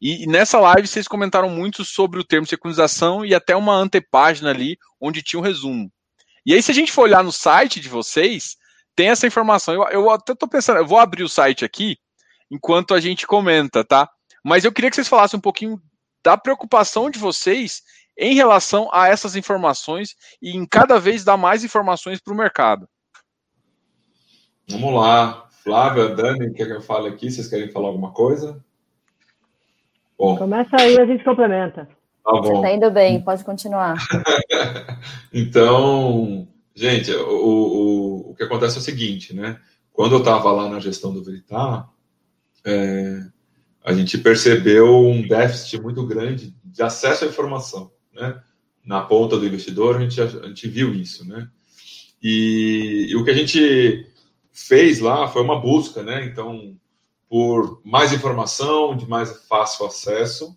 [0.00, 4.78] e, nessa live vocês comentaram muito sobre o termo securização e até uma antepágina ali
[5.00, 5.90] onde tinha um resumo.
[6.46, 8.56] E aí, se a gente for olhar no site de vocês,
[8.94, 9.74] tem essa informação.
[9.74, 11.96] Eu, eu até estou pensando, eu vou abrir o site aqui
[12.50, 14.08] enquanto a gente comenta, tá?
[14.44, 15.80] Mas eu queria que vocês falassem um pouquinho
[16.24, 17.82] da preocupação de vocês
[18.16, 22.88] em relação a essas informações e em cada vez dar mais informações para o mercado.
[24.68, 25.46] Vamos lá.
[25.62, 27.30] Flávia, Dani, quer que eu fale aqui?
[27.30, 28.64] Vocês querem falar alguma coisa?
[30.18, 30.36] Bom.
[30.36, 31.88] Começa aí, a gente complementa.
[32.24, 32.42] Tá bom.
[32.42, 33.96] Você está indo bem, pode continuar.
[35.32, 39.60] então, gente, o, o, o que acontece é o seguinte, né?
[39.92, 41.88] Quando eu estava lá na gestão do Veritar,
[42.64, 43.20] é,
[43.84, 48.40] a gente percebeu um déficit muito grande de acesso à informação, né?
[48.84, 51.48] Na ponta do investidor, a gente, a gente viu isso, né?
[52.22, 54.06] E, e o que a gente
[54.50, 56.24] fez lá foi uma busca, né?
[56.24, 56.76] Então,
[57.28, 60.56] por mais informação, de mais fácil acesso.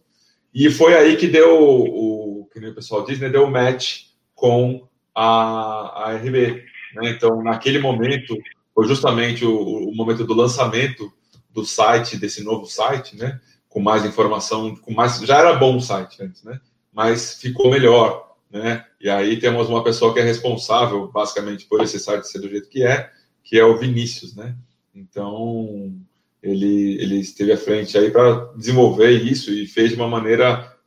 [0.54, 6.06] E foi aí que deu o, que o pessoal diz, né, deu match com a,
[6.06, 6.64] a RB.
[6.96, 7.10] Né?
[7.10, 8.38] Então, naquele momento,
[8.74, 11.12] foi justamente o, o, momento do lançamento
[11.58, 13.42] do site, desse novo site, né?
[13.68, 16.62] com mais informação, com mais já era bom o site antes, né?
[16.94, 18.36] mas ficou melhor.
[18.52, 18.86] Né?
[19.02, 22.70] E aí temos uma pessoa que é responsável, basicamente, por esse site ser do jeito
[22.70, 23.10] que é,
[23.44, 24.36] que é o Vinícius.
[24.36, 24.56] Né?
[24.94, 25.96] Então,
[26.44, 30.78] ele, ele esteve à frente aí para desenvolver isso e fez de uma maneira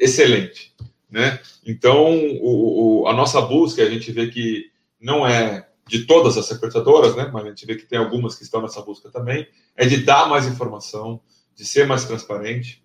[0.00, 0.74] excelente,
[1.08, 1.38] né?
[1.64, 6.46] Então, o, o, a nossa busca, a gente vê que não é de todas as
[6.46, 7.30] securitizadoras, né?
[7.32, 10.28] Mas a gente vê que tem algumas que estão nessa busca também, é de dar
[10.28, 11.20] mais informação,
[11.54, 12.82] de ser mais transparente,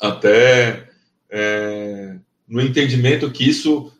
[0.00, 0.88] até
[1.28, 2.16] é,
[2.48, 3.92] no entendimento que isso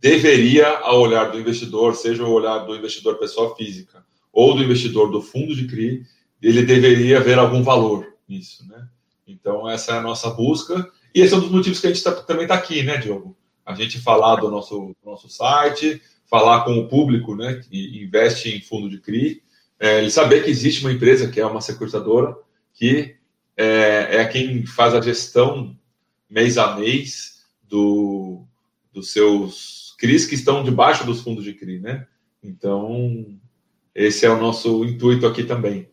[0.00, 5.10] deveria, ao olhar do investidor, seja o olhar do investidor pessoa física ou do investidor
[5.10, 6.04] do fundo de CRI,
[6.40, 8.88] ele deveria ver algum valor nisso, né?
[9.26, 10.90] Então, essa é a nossa busca.
[11.14, 13.36] E esse é um dos motivos que a gente tá, também está aqui, né, Diogo?
[13.64, 18.62] A gente falar do nosso, nosso site, falar com o público, né, que investe em
[18.62, 19.42] fundo de CRI,
[19.78, 22.34] é, ele saber que existe uma empresa que é uma securitadora,
[22.72, 23.16] que
[23.54, 25.76] é, é quem faz a gestão
[26.30, 28.46] mês a mês do,
[28.90, 32.06] dos seus CRIs que estão debaixo dos fundos de CRI, né?
[32.42, 33.38] Então,
[33.94, 35.86] esse é o nosso intuito aqui também.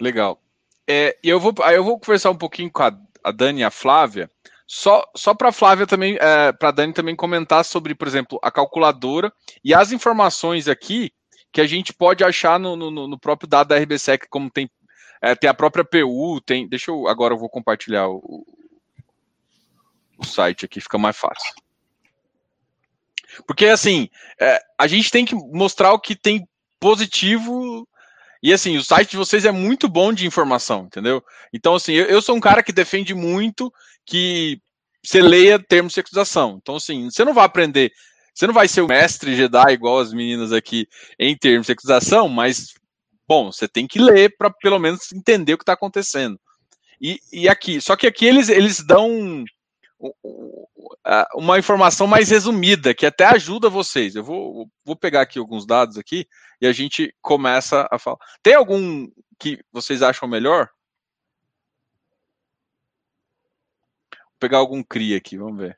[0.00, 0.40] Legal.
[0.86, 3.70] É, eu vou, aí eu vou conversar um pouquinho com a, a Dani e a
[3.72, 4.30] Flávia,
[4.74, 9.30] só, só para Flávia também, é, para Dani também comentar sobre, por exemplo, a calculadora
[9.62, 11.12] e as informações aqui
[11.52, 14.70] que a gente pode achar no, no, no próprio dado da RBSEC, como tem,
[15.20, 16.66] é, tem a própria PU, tem.
[16.66, 17.06] Deixa eu.
[17.06, 18.46] Agora eu vou compartilhar o,
[20.16, 21.52] o site aqui, fica mais fácil.
[23.46, 24.08] Porque assim,
[24.40, 26.48] é, a gente tem que mostrar o que tem
[26.80, 27.86] positivo
[28.42, 31.22] e assim, o site de vocês é muito bom de informação, entendeu?
[31.52, 33.72] Então, assim, eu, eu sou um cara que defende muito
[34.04, 34.60] que
[35.04, 36.58] você leia termos de securização.
[36.60, 37.92] Então, assim, você não vai aprender
[38.34, 42.28] Você não vai ser o mestre Jedi igual as meninas aqui em termos de acusação,
[42.28, 42.74] mas,
[43.28, 46.38] bom, você tem que ler para pelo menos entender o que está acontecendo.
[47.00, 49.44] E, e, aqui, só que aqui eles, eles dão
[51.34, 54.14] uma informação mais resumida, que até ajuda vocês.
[54.14, 56.26] Eu vou, vou pegar aqui alguns dados aqui
[56.62, 58.18] e a gente começa a falar.
[58.40, 60.68] Tem algum que vocês acham melhor?
[64.12, 65.76] Vou pegar algum CRI aqui, vamos ver.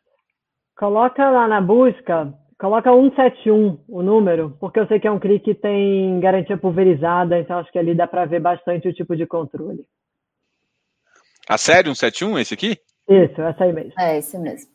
[0.76, 5.40] Coloca lá na busca, coloca 171 o número, porque eu sei que é um CRI
[5.40, 9.26] que tem garantia pulverizada, então acho que ali dá para ver bastante o tipo de
[9.26, 9.86] controle.
[11.48, 12.76] A série 171, esse aqui?
[13.08, 13.92] Isso, essa aí mesmo.
[13.98, 14.73] É, esse mesmo.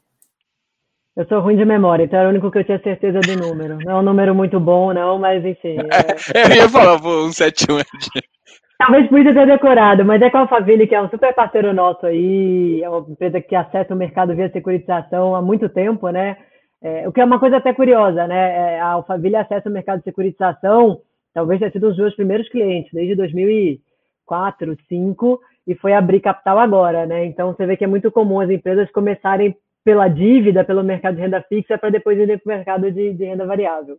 [1.20, 3.78] Eu sou ruim de memória, então era o único que eu tinha certeza do número.
[3.84, 5.76] Não é um número muito bom, não, mas enfim.
[6.34, 6.46] É...
[6.46, 8.28] eu ia falar, pô, 171 é de...
[8.78, 12.06] Talvez podia ter decorado, mas é com a Alphaville, que é um super parceiro nosso
[12.06, 16.38] aí, é uma empresa que acessa o mercado via securitização há muito tempo, né?
[16.82, 18.76] É, o que é uma coisa até curiosa, né?
[18.76, 21.02] É, a Alphaville acessa o mercado de securitização,
[21.34, 26.60] talvez tenha sido um dos meus primeiros clientes, desde 2004, 2005, e foi abrir capital
[26.60, 27.26] agora, né?
[27.26, 29.54] Então você vê que é muito comum as empresas começarem
[29.90, 33.26] pela dívida, pelo mercado de renda fixa, para depois ir para o mercado de, de,
[33.26, 33.98] renda variável.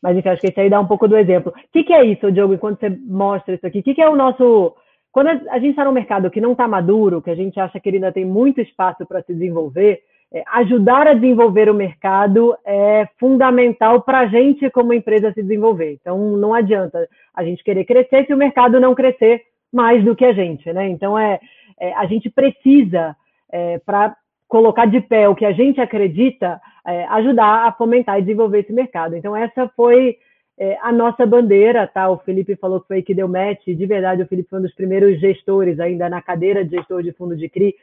[0.00, 1.52] Mas enfim, acho que isso aí dá um pouco do exemplo.
[1.52, 3.80] O que, que é isso, Diogo, enquanto você mostra isso aqui?
[3.80, 4.76] O que, que é o nosso.
[5.10, 7.88] Quando a gente está num mercado que não está maduro, que a gente acha que
[7.88, 10.00] ele ainda tem muito espaço para se desenvolver,
[10.32, 15.98] é, ajudar a desenvolver o mercado é fundamental para a gente, como empresa, se desenvolver.
[16.00, 20.24] Então, não adianta a gente querer crescer se o mercado não crescer mais do que
[20.24, 20.88] a gente, né?
[20.88, 21.40] Então é,
[21.80, 23.16] é a gente precisa
[23.50, 24.16] é, para
[24.48, 28.72] colocar de pé o que a gente acredita, é, ajudar a fomentar e desenvolver esse
[28.72, 29.14] mercado.
[29.14, 30.16] Então essa foi
[30.58, 32.08] é, a nossa bandeira, tá?
[32.08, 33.66] O Felipe falou que foi que deu match.
[33.66, 37.12] De verdade, o Felipe foi um dos primeiros gestores ainda na cadeira de gestor de
[37.12, 37.74] fundo de CRI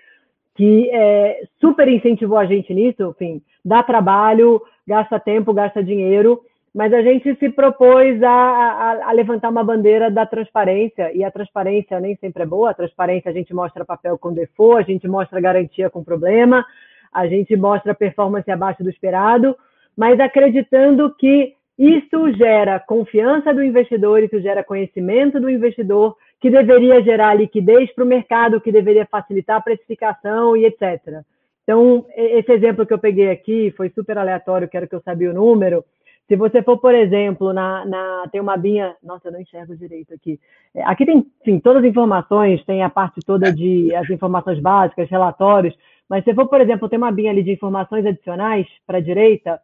[0.55, 6.41] que é, super incentivou a gente nisso, enfim, dá trabalho, gasta tempo, gasta dinheiro,
[6.75, 11.31] mas a gente se propôs a, a, a, levantar uma bandeira da transparência, e a
[11.31, 15.07] transparência nem sempre é boa, a transparência a gente mostra papel com default, a gente
[15.07, 16.65] mostra garantia com problema,
[17.13, 19.55] a gente mostra performance abaixo do esperado,
[19.95, 27.01] mas acreditando que isso gera confiança do investidor, isso gera conhecimento do investidor, que deveria
[27.01, 31.21] gerar liquidez para o mercado, que deveria facilitar a precificação e etc.
[31.63, 35.33] Então, esse exemplo que eu peguei aqui foi super aleatório, quero que eu sabia o
[35.33, 35.85] número,
[36.27, 40.13] se você for, por exemplo, na, na tem uma binha, nossa, eu não enxergo direito
[40.13, 40.39] aqui.
[40.73, 45.09] É, aqui tem, sim, todas as informações, tem a parte toda de as informações básicas,
[45.09, 45.75] relatórios,
[46.09, 49.61] mas se for, por exemplo, tem uma binha ali de informações adicionais para a direita,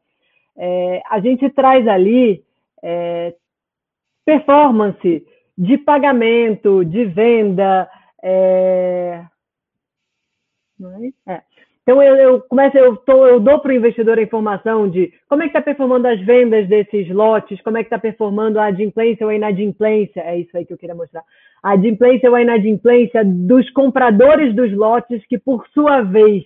[0.58, 2.44] é, a gente traz ali
[2.84, 3.34] é,
[4.26, 5.26] performance
[5.58, 7.90] de pagamento, de venda,
[8.22, 9.26] é,
[11.28, 11.42] é,
[11.84, 15.42] então eu, eu começo, eu, tô, eu dou para o investidor a informação de como
[15.42, 19.26] é que está performando as vendas desses lotes, como é que está performando a adimplência
[19.26, 21.24] ou a inadimplência, é isso aí que eu queria mostrar.
[21.64, 26.44] A adimplência ou a inadimplência dos compradores dos lotes, que por sua vez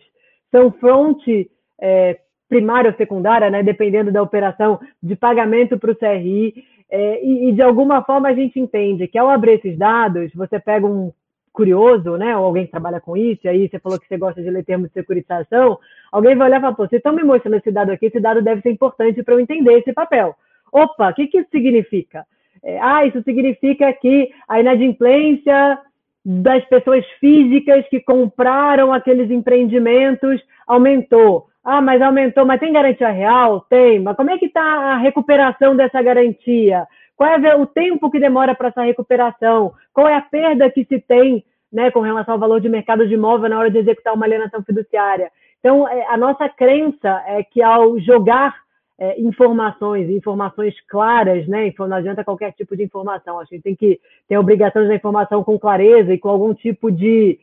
[0.51, 2.17] são fronte é,
[2.47, 6.53] primária ou secundária, né, dependendo da operação de pagamento para o CRI.
[6.89, 10.59] É, e, e de alguma forma a gente entende que ao abrir esses dados, você
[10.59, 11.11] pega um
[11.55, 12.37] curioso, né?
[12.37, 14.63] Ou alguém que trabalha com isso, e aí você falou que você gosta de ler
[14.63, 15.79] termos de securitização,
[16.11, 18.41] alguém vai olhar e falar, pô, vocês estão me mostrando esse dado aqui, esse dado
[18.41, 20.35] deve ser importante para eu entender esse papel.
[20.71, 22.25] Opa, o que, que isso significa?
[22.61, 25.79] É, ah, isso significa que a inadimplência
[26.25, 31.47] das pessoas físicas que compraram aqueles empreendimentos aumentou.
[31.63, 33.61] Ah, mas aumentou, mas tem garantia real?
[33.69, 36.85] Tem, mas como é que está a recuperação dessa garantia?
[37.15, 39.73] Qual é o tempo que demora para essa recuperação?
[39.93, 43.13] Qual é a perda que se tem né, com relação ao valor de mercado de
[43.13, 45.31] imóvel na hora de executar uma alienação fiduciária?
[45.59, 48.55] Então, é, a nossa crença é que ao jogar
[48.97, 51.73] é, informações, informações claras, né?
[51.77, 53.39] Não adianta qualquer tipo de informação.
[53.39, 56.91] A gente tem que ter a obrigação dar informação com clareza e com algum tipo
[56.91, 57.39] de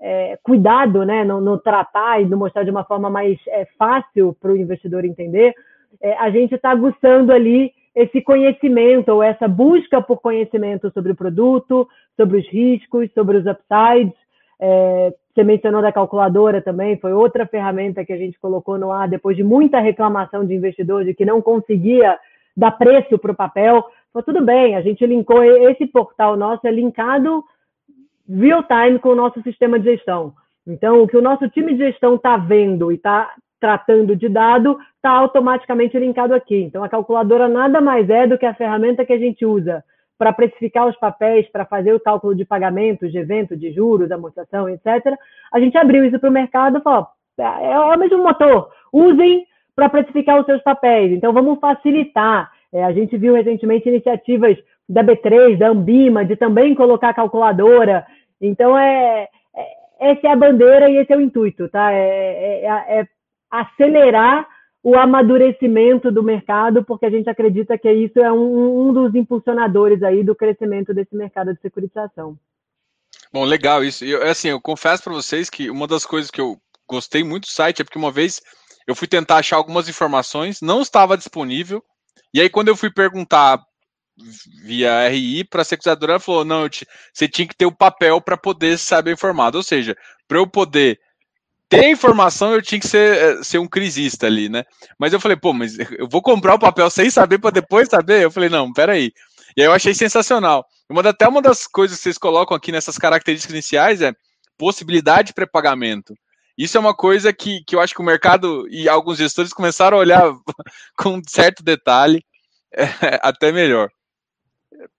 [0.00, 1.24] é, cuidado, né?
[1.24, 5.04] No, no, tratar e no mostrar de uma forma mais é, fácil para o investidor
[5.04, 5.54] entender.
[6.00, 11.16] É, a gente está aguçando ali esse conhecimento ou essa busca por conhecimento sobre o
[11.16, 14.14] produto, sobre os riscos, sobre os upsides.
[14.60, 19.08] É, você mencionou da calculadora também, foi outra ferramenta que a gente colocou no ar
[19.08, 22.18] depois de muita reclamação de investidor de que não conseguia
[22.56, 23.84] dar preço para o papel.
[24.12, 27.42] Falou, tudo bem, a gente linkou, esse portal nosso é linkado
[28.28, 30.34] real time com o nosso sistema de gestão.
[30.66, 34.76] Então, o que o nosso time de gestão está vendo e está tratando de dado
[34.96, 36.64] está automaticamente linkado aqui.
[36.64, 39.84] Então, a calculadora nada mais é do que a ferramenta que a gente usa
[40.18, 44.68] para precificar os papéis, para fazer o cálculo de pagamentos, de evento, de juros, amortização,
[44.68, 45.16] etc.
[45.52, 47.06] A gente abriu isso para o mercado e falou:
[47.38, 49.46] é, é o mesmo motor, usem
[49.76, 51.12] para precificar os seus papéis.
[51.12, 52.50] Então, vamos facilitar.
[52.72, 54.58] É, a gente viu recentemente iniciativas
[54.88, 58.04] da B3, da Ambima, de também colocar calculadora.
[58.40, 61.92] Então, é, é, essa é a bandeira e esse é o intuito, tá?
[61.92, 63.06] É, é, é
[63.52, 64.48] acelerar
[64.82, 70.02] o amadurecimento do mercado, porque a gente acredita que isso é um, um dos impulsionadores
[70.02, 72.36] aí do crescimento desse mercado de securitização.
[73.32, 74.04] Bom, legal isso.
[74.04, 77.52] Eu, assim, eu confesso para vocês que uma das coisas que eu gostei muito do
[77.52, 78.40] site é porque uma vez
[78.86, 81.84] eu fui tentar achar algumas informações, não estava disponível,
[82.34, 83.62] e aí quando eu fui perguntar
[84.64, 88.20] via RI para a securizadora, ela falou: não, te, você tinha que ter o papel
[88.20, 89.58] para poder saber informado.
[89.58, 89.96] Ou seja,
[90.26, 90.98] para eu poder
[91.72, 94.62] ter informação, eu tinha que ser, eh, ser um crisista ali, né?
[94.98, 98.22] Mas eu falei, pô, mas eu vou comprar o papel sem saber para depois saber?
[98.22, 99.10] Eu falei, não, peraí.
[99.56, 100.66] E aí eu achei sensacional.
[100.86, 104.12] Uma, até uma das coisas que vocês colocam aqui nessas características iniciais é
[104.58, 106.12] possibilidade de pré-pagamento.
[106.58, 109.96] Isso é uma coisa que, que eu acho que o mercado e alguns gestores começaram
[109.96, 110.30] a olhar
[110.98, 112.22] com certo detalhe,
[112.74, 112.84] é,
[113.22, 113.88] até melhor.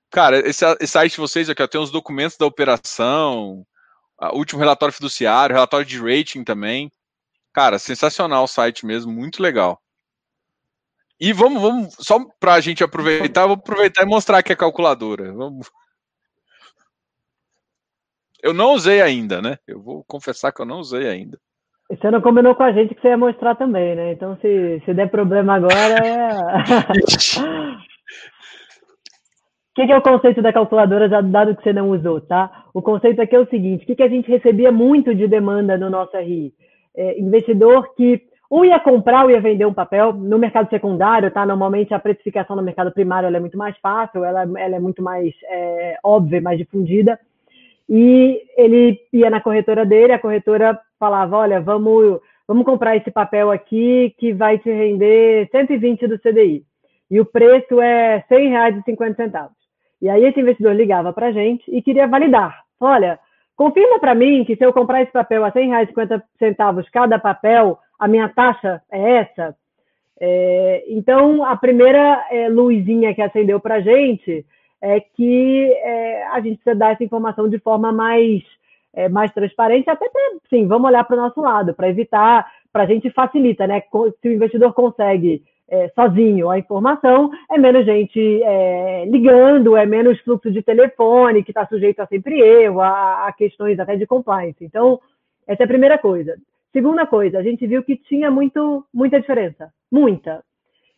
[0.10, 3.64] Cara, esse, esse site de vocês aqui ó, tem os documentos da operação,
[4.34, 6.92] último relatório fiduciário, relatório de rating também.
[7.54, 9.80] Cara, sensacional o site mesmo, muito legal.
[11.20, 15.32] E vamos, vamos só para a gente aproveitar, vou aproveitar e mostrar aqui a calculadora.
[15.32, 15.72] Vamos.
[18.42, 19.58] Eu não usei ainda, né?
[19.66, 21.40] Eu vou confessar que eu não usei ainda.
[21.90, 24.14] Você não combinou com a gente que você ia mostrar também, né?
[24.14, 26.30] Então, se, se der problema agora, é...
[29.74, 32.66] O que, que, é o conceito da calculadora, já dado que você não usou, tá?
[32.76, 35.76] O conceito aqui é o seguinte: o que, que a gente recebia muito de demanda
[35.76, 36.54] no nosso RI?
[36.96, 38.22] É, investidor que
[38.52, 41.44] ou ia comprar ou ia vender um papel no mercado secundário, tá?
[41.44, 45.34] Normalmente a precificação no mercado primário é muito mais fácil, ela, ela é muito mais
[45.50, 47.20] é, óbvia, mais difundida.
[47.90, 53.50] E ele ia na corretora dele, a corretora falava: olha, vamos, vamos comprar esse papel
[53.50, 56.64] aqui que vai te render 120 do CDI.
[57.10, 59.50] E o preço é R$ 100,50.
[60.04, 62.66] E aí esse investidor ligava para a gente e queria validar.
[62.78, 63.18] Olha,
[63.56, 68.06] confirma para mim que se eu comprar esse papel a R$ 100,50 cada papel, a
[68.06, 69.56] minha taxa é essa?
[70.20, 74.46] É, então, a primeira é, luzinha que acendeu para a gente
[74.82, 78.44] é que é, a gente precisa dar essa informação de forma mais,
[78.94, 82.84] é, mais transparente, até para, sim, vamos olhar para o nosso lado, para evitar, para
[82.84, 83.82] a gente facilita, né?
[84.22, 85.42] Se o investidor consegue
[85.74, 91.50] é, sozinho a informação, é menos gente é, ligando, é menos fluxo de telefone que
[91.50, 94.64] está sujeito a sempre erro, a, a, questões até de compliance.
[94.64, 95.00] Então,
[95.48, 96.38] essa é a primeira coisa.
[96.72, 100.44] Segunda coisa, a gente viu que tinha muito, muita diferença, muita.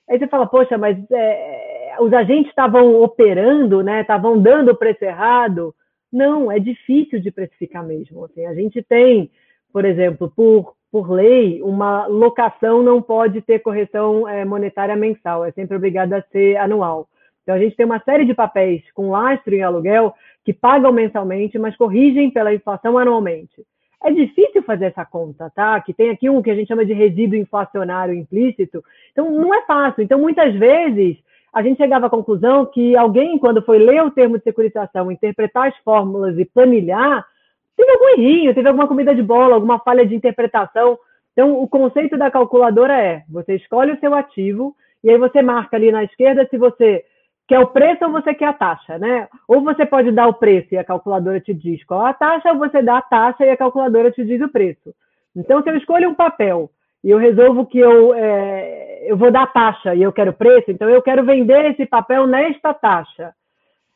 [0.10, 4.02] Aí você fala, poxa, mas é, os agentes estavam operando, né?
[4.02, 5.74] Estavam dando preço errado.
[6.12, 8.26] Não, é difícil de precificar mesmo.
[8.26, 9.32] Assim, a gente tem,
[9.72, 15.52] por exemplo, por por lei, uma locação não pode ter correção é, monetária mensal, é
[15.52, 17.10] sempre obrigada a ser anual.
[17.44, 20.14] Então, a gente tem uma série de papéis com lastro em aluguel
[20.46, 23.62] que pagam mensalmente, mas corrigem pela inflação anualmente.
[24.02, 25.82] É difícil fazer essa conta, tá?
[25.82, 28.82] Que tem aqui um que a gente chama de resíduo inflacionário implícito.
[29.12, 30.02] Então, não é fácil.
[30.02, 31.18] Então, muitas vezes,
[31.52, 35.68] a gente chegava à conclusão que alguém, quando foi ler o termo de securitização, interpretar
[35.68, 37.28] as fórmulas e planilhar,
[37.76, 40.98] teve algum errinho, teve alguma comida de bola, alguma falha de interpretação.
[41.34, 45.76] Então, o conceito da calculadora é: você escolhe o seu ativo e aí você marca
[45.76, 47.04] ali na esquerda se você
[47.48, 49.28] quer o preço ou você quer a taxa, né?
[49.48, 52.58] Ou você pode dar o preço e a calculadora te diz qual a taxa, ou
[52.58, 54.94] você dá a taxa e a calculadora te diz o preço.
[55.36, 56.70] Então, se eu escolho um papel
[57.04, 60.90] e eu resolvo que eu, é, eu vou dar taxa e eu quero preço, então
[60.90, 63.34] eu quero vender esse papel nesta taxa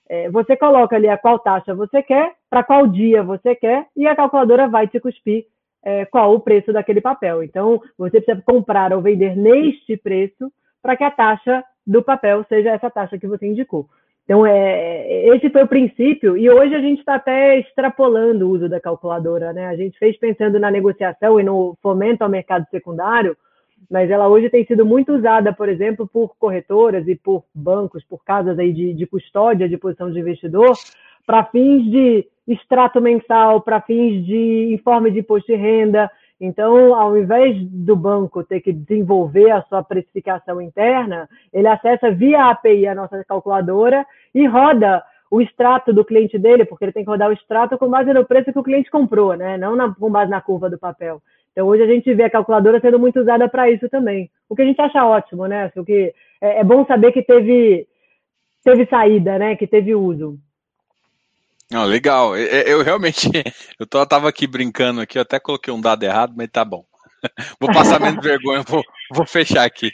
[0.10, 4.07] é, você coloca ali a qual taxa você quer, para qual dia você quer, e
[4.07, 5.45] a calculadora vai te cuspir
[5.84, 7.43] é, qual o preço daquele papel.
[7.43, 10.51] Então, você precisa comprar ou vender neste preço
[10.82, 13.88] para que a taxa do papel seja essa taxa que você indicou.
[14.26, 18.70] Então, é, esse foi o princípio, e hoje a gente está até extrapolando o uso
[18.70, 19.53] da calculadora.
[19.53, 19.68] Né?
[19.68, 23.38] A gente fez pensando na negociação e no fomento ao mercado secundário,
[23.89, 28.23] mas ela hoje tem sido muito usada, por exemplo, por corretoras e por bancos, por
[28.23, 30.73] casas aí de, de custódia de posição de investidor,
[31.25, 36.09] para fins de extrato mensal, para fins de informe de imposto de renda.
[36.41, 42.49] Então, ao invés do banco ter que desenvolver a sua precificação interna, ele acessa via
[42.49, 47.09] API a nossa calculadora e roda o extrato do cliente dele, porque ele tem que
[47.09, 49.57] rodar o extrato com base no preço que o cliente comprou, né?
[49.57, 51.21] não na, com base na curva do papel.
[51.52, 54.30] Então, hoje a gente vê a calculadora sendo muito usada para isso também.
[54.47, 55.72] O que a gente acha ótimo, né?
[55.76, 57.88] O que é, é bom saber que teve,
[58.64, 59.56] teve saída, né?
[59.56, 60.39] Que teve uso.
[61.72, 62.36] Não, legal.
[62.38, 63.30] Eu, eu realmente,
[63.80, 66.86] eu tô, tava aqui brincando aqui, eu até coloquei um dado errado, mas tá bom.
[67.60, 68.82] Vou passar menos vergonha pro,
[69.12, 69.91] Vou fechar aqui.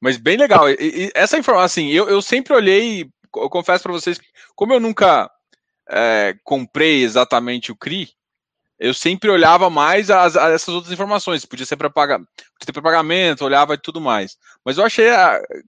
[0.00, 0.68] Mas bem legal.
[0.70, 4.20] E, e essa informação, assim, eu, eu sempre olhei, eu confesso para vocês,
[4.54, 5.30] como eu nunca
[5.88, 8.15] é, comprei exatamente o CRI,
[8.78, 11.44] eu sempre olhava mais as, as, essas outras informações.
[11.44, 14.36] Podia ser para pagar, podia ter pagamento, olhava e tudo mais.
[14.64, 15.06] Mas eu achei,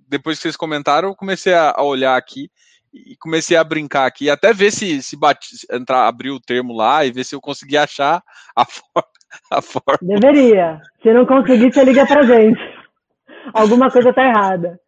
[0.09, 2.51] depois que vocês comentaram, eu comecei a, a olhar aqui
[2.93, 7.05] e comecei a brincar aqui, até ver se, se bate, entrar, abrir o termo lá
[7.05, 8.23] e ver se eu conseguia achar
[8.57, 9.05] a, for,
[9.51, 9.99] a forma.
[10.03, 10.81] Deveria.
[11.03, 12.61] Se não conseguir, você liga pra gente.
[13.53, 14.79] Alguma coisa tá errada.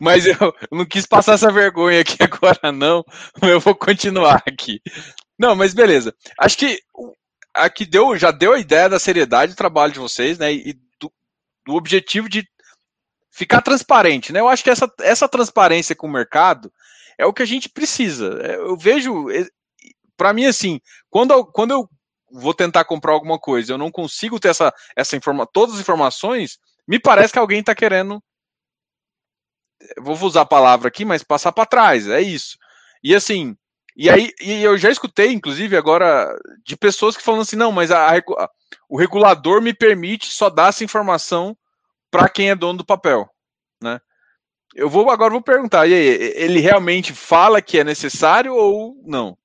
[0.00, 3.04] Mas eu não quis passar essa vergonha aqui agora, não.
[3.42, 4.80] Eu vou continuar aqui.
[5.38, 6.12] Não, mas beleza.
[6.36, 6.80] Acho que
[7.54, 10.52] aqui deu, já deu a ideia da seriedade do trabalho de vocês, né?
[10.52, 11.12] E do,
[11.66, 12.46] do objetivo de
[13.30, 14.40] ficar transparente, né?
[14.40, 16.72] Eu acho que essa, essa transparência com o mercado
[17.16, 18.40] é o que a gente precisa.
[18.42, 19.26] É, eu vejo,
[20.16, 20.80] para mim, assim,
[21.10, 21.88] quando quando eu
[22.30, 26.58] vou tentar comprar alguma coisa, eu não consigo ter essa, essa informa todas as informações,
[26.86, 28.22] me parece que alguém está querendo.
[29.98, 32.58] Vou usar a palavra aqui, mas passar para trás, é isso.
[33.02, 33.56] E assim,
[33.98, 36.32] e aí e eu já escutei, inclusive, agora,
[36.64, 38.22] de pessoas que falam assim, não, mas a, a,
[38.88, 41.56] o regulador me permite só dar essa informação
[42.08, 43.28] para quem é dono do papel,
[43.82, 44.00] né?
[44.74, 49.36] Eu vou agora vou perguntar, e aí, ele realmente fala que é necessário ou não?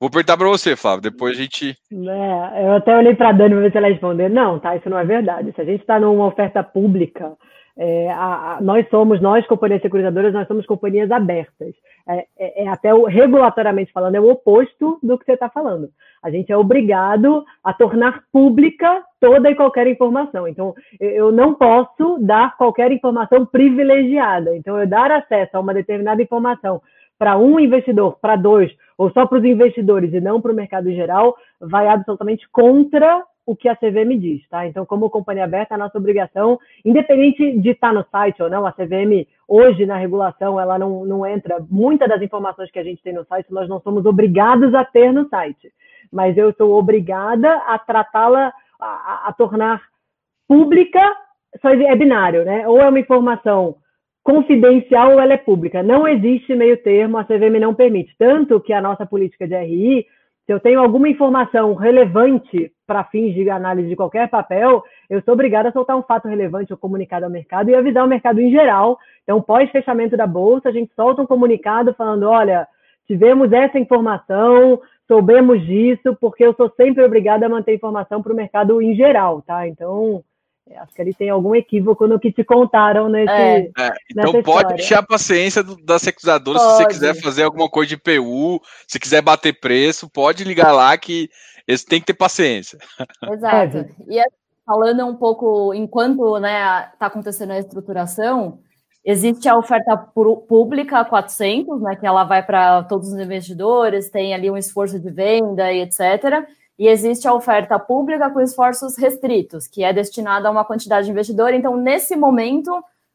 [0.00, 1.70] Vou perguntar para você, Flávio, depois a gente.
[1.90, 4.28] É, eu até olhei para a Dani para ver se ela responder.
[4.28, 5.52] Não, tá, isso não é verdade.
[5.54, 7.34] Se a gente está numa oferta pública,
[7.78, 11.74] é, a, a, nós somos, nós, companhias securitizadoras, nós somos companhias abertas.
[12.08, 15.90] É, é, é até o, regulatoriamente falando, é o oposto do que você está falando.
[16.22, 20.48] A gente é obrigado a tornar pública toda e qualquer informação.
[20.48, 24.56] Então, eu não posso dar qualquer informação privilegiada.
[24.56, 26.80] Então, eu dar acesso a uma determinada informação
[27.18, 30.90] para um investidor, para dois, ou só para os investidores e não para o mercado
[30.92, 34.66] geral, vai absolutamente contra o que a CVM diz, tá?
[34.66, 38.72] Então, como companhia aberta, a nossa obrigação, independente de estar no site ou não, a
[38.72, 43.12] CVM hoje na regulação ela não, não entra, muitas das informações que a gente tem
[43.12, 45.72] no site nós não somos obrigados a ter no site,
[46.12, 49.80] mas eu sou obrigada a tratá-la, a, a, tornar
[50.48, 51.00] pública,
[51.62, 52.66] só é binário, né?
[52.66, 53.76] Ou é uma informação
[54.24, 55.84] confidencial ou ela é pública.
[55.84, 58.12] Não existe meio termo, a CVM não permite.
[58.18, 60.04] Tanto que a nossa política de RI,
[60.44, 65.34] se eu tenho alguma informação relevante para fins de análise de qualquer papel, eu sou
[65.34, 68.50] obrigada a soltar um fato relevante ou comunicado ao mercado e avisar o mercado em
[68.50, 68.98] geral.
[69.24, 72.66] Então, pós-fechamento da bolsa, a gente solta um comunicado falando: olha,
[73.06, 78.36] tivemos essa informação, soubemos disso, porque eu sou sempre obrigada a manter informação para o
[78.36, 79.66] mercado em geral, tá?
[79.66, 80.22] Então,
[80.68, 83.32] é, acho que ele tem algum equívoco no que te contaram nesse.
[83.32, 83.70] É.
[83.78, 87.90] É, então pode deixar a paciência do, da securizadora se você quiser fazer alguma coisa
[87.90, 91.30] de PU, se quiser bater preço, pode ligar lá que
[91.66, 92.78] esse tem que ter paciência.
[93.30, 93.78] Exato.
[93.78, 94.24] É, e
[94.64, 98.60] falando um pouco, enquanto né, está acontecendo a estruturação,
[99.04, 99.96] existe a oferta
[100.48, 105.10] pública 400, né, que ela vai para todos os investidores, tem ali um esforço de
[105.10, 106.46] venda e etc
[106.78, 111.12] e existe a oferta pública com esforços restritos, que é destinada a uma quantidade de
[111.12, 111.54] investidor.
[111.54, 112.70] Então, nesse momento,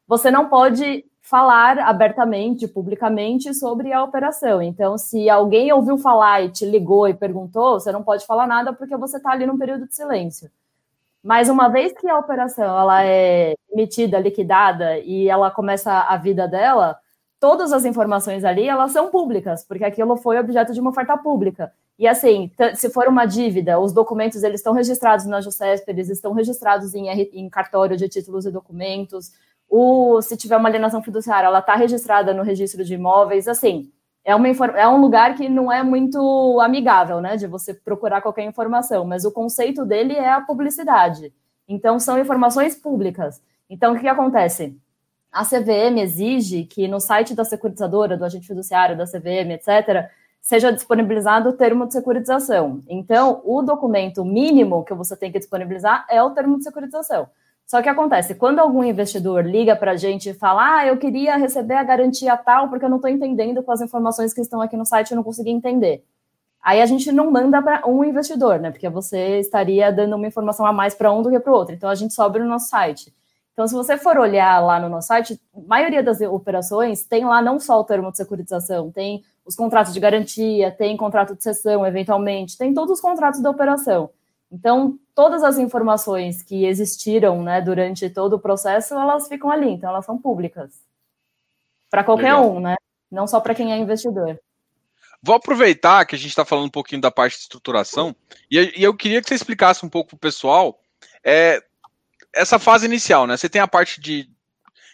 [0.08, 4.62] você não pode falar abertamente, publicamente sobre a operação.
[4.62, 8.74] Então, se alguém ouviu falar e te ligou e perguntou, você não pode falar nada
[8.74, 10.52] porque você está ali num período de silêncio.
[11.24, 16.50] Mas uma vez que a operação ela é emitida, liquidada e ela começa a vida
[16.50, 17.00] dela,
[17.40, 21.72] todas as informações ali elas são públicas, porque aquilo foi objeto de uma oferta pública.
[21.98, 26.34] E assim, se for uma dívida, os documentos eles estão registrados na JUSESP, eles estão
[26.34, 29.32] registrados em, em cartório de títulos e documentos.
[29.74, 33.48] O, se tiver uma alienação fiduciária, ela está registrada no registro de imóveis.
[33.48, 33.90] Assim,
[34.22, 38.44] é, uma, é um lugar que não é muito amigável, né, de você procurar qualquer
[38.44, 41.34] informação, mas o conceito dele é a publicidade.
[41.66, 43.42] Então, são informações públicas.
[43.70, 44.78] Então, o que, que acontece?
[45.32, 50.10] A CVM exige que no site da securitizadora, do agente fiduciário, da CVM, etc.,
[50.42, 52.84] seja disponibilizado o termo de securitização.
[52.90, 57.30] Então, o documento mínimo que você tem que disponibilizar é o termo de securitização.
[57.72, 61.38] Só que acontece, quando algum investidor liga para a gente e fala, ah, eu queria
[61.38, 64.76] receber a garantia tal, porque eu não estou entendendo com as informações que estão aqui
[64.76, 66.04] no site, eu não consegui entender.
[66.62, 68.72] Aí a gente não manda para um investidor, né?
[68.72, 71.74] Porque você estaria dando uma informação a mais para um do que para o outro.
[71.74, 73.14] Então a gente sobe no nosso site.
[73.54, 77.42] Então, se você for olhar lá no nosso site, a maioria das operações tem lá
[77.42, 81.88] não só o termo de securitização, tem os contratos de garantia, tem contrato de cessão,
[81.88, 84.10] eventualmente, tem todos os contratos da operação.
[84.52, 89.90] Então, todas as informações que existiram né, durante todo o processo, elas ficam ali, então
[89.90, 90.74] elas são públicas.
[91.90, 92.52] Para qualquer Legal.
[92.52, 92.76] um, né?
[93.12, 94.40] Não só para quem é investidor.
[95.22, 98.16] Vou aproveitar que a gente está falando um pouquinho da parte de estruturação
[98.50, 100.80] e, eu queria que você explicasse um pouco para o pessoal
[101.24, 101.62] é,
[102.34, 103.38] essa fase inicial, né?
[103.38, 104.30] Você tem a parte de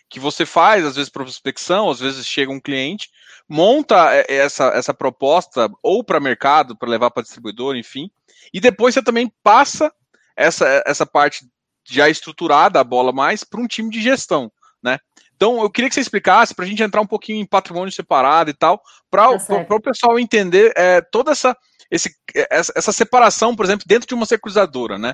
[0.10, 3.10] que você faz, às vezes prospecção, às vezes chega um cliente,
[3.48, 8.10] monta é, essa, essa proposta ou para mercado, para levar para distribuidor, enfim,
[8.54, 9.94] e depois você também passa
[10.38, 11.46] essa, essa parte
[11.90, 14.52] já estruturada, a bola mais, para um time de gestão,
[14.84, 15.00] né?
[15.36, 18.50] Então, eu queria que você explicasse para a gente entrar um pouquinho em patrimônio separado
[18.50, 21.56] e tal, para tá o pessoal entender é, toda essa,
[21.92, 22.12] esse,
[22.50, 25.14] essa, essa, separação, por exemplo, dentro de uma securizadora, né?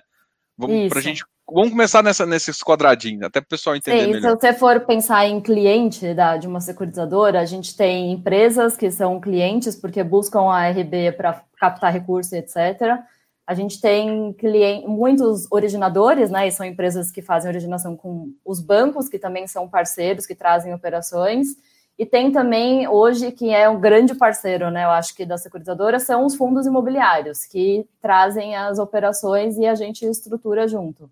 [0.57, 4.31] Vamos, pra gente, vamos começar nessa, nesses quadradinhos, até para o pessoal entender Sim, melhor.
[4.31, 8.89] Se você for pensar em cliente da, de uma securizadora, a gente tem empresas que
[8.91, 13.03] são clientes porque buscam a RB para captar recursos, etc.
[13.45, 16.47] A gente tem cliente, muitos originadores, né?
[16.47, 20.73] E são empresas que fazem originação com os bancos, que também são parceiros, que trazem
[20.73, 21.49] operações.
[21.97, 24.85] E tem também hoje que é um grande parceiro, né?
[24.85, 29.75] Eu acho que da securizadora são os fundos imobiliários que trazem as operações e a
[29.75, 31.11] gente estrutura junto.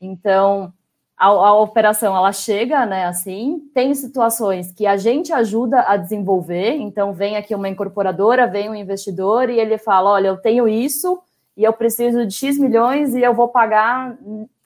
[0.00, 0.72] Então,
[1.16, 3.04] a, a, operação ela chega, né?
[3.06, 6.72] Assim, tem situações que a gente ajuda a desenvolver.
[6.72, 11.22] Então, vem aqui uma incorporadora, vem um investidor e ele fala: olha, eu tenho isso
[11.56, 14.16] e eu preciso de X milhões e eu vou pagar,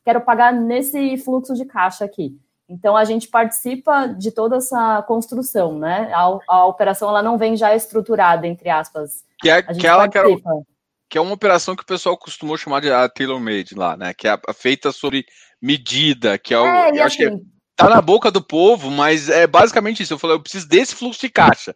[0.05, 2.36] quero pagar nesse fluxo de caixa aqui.
[2.68, 6.12] Então a gente participa de toda essa construção, né?
[6.14, 9.24] A, a operação ela não vem já estruturada, entre aspas.
[9.41, 10.28] Que é aquela que, era,
[11.09, 14.14] que é uma operação que o pessoal costumou chamar de tailor-made lá, né?
[14.14, 15.24] Que é feita sobre
[15.61, 16.64] medida, que é o.
[16.64, 20.12] É, eu assim, acho que assim tá na boca do povo, mas é basicamente isso.
[20.12, 21.74] Eu falei, eu preciso desse fluxo de caixa.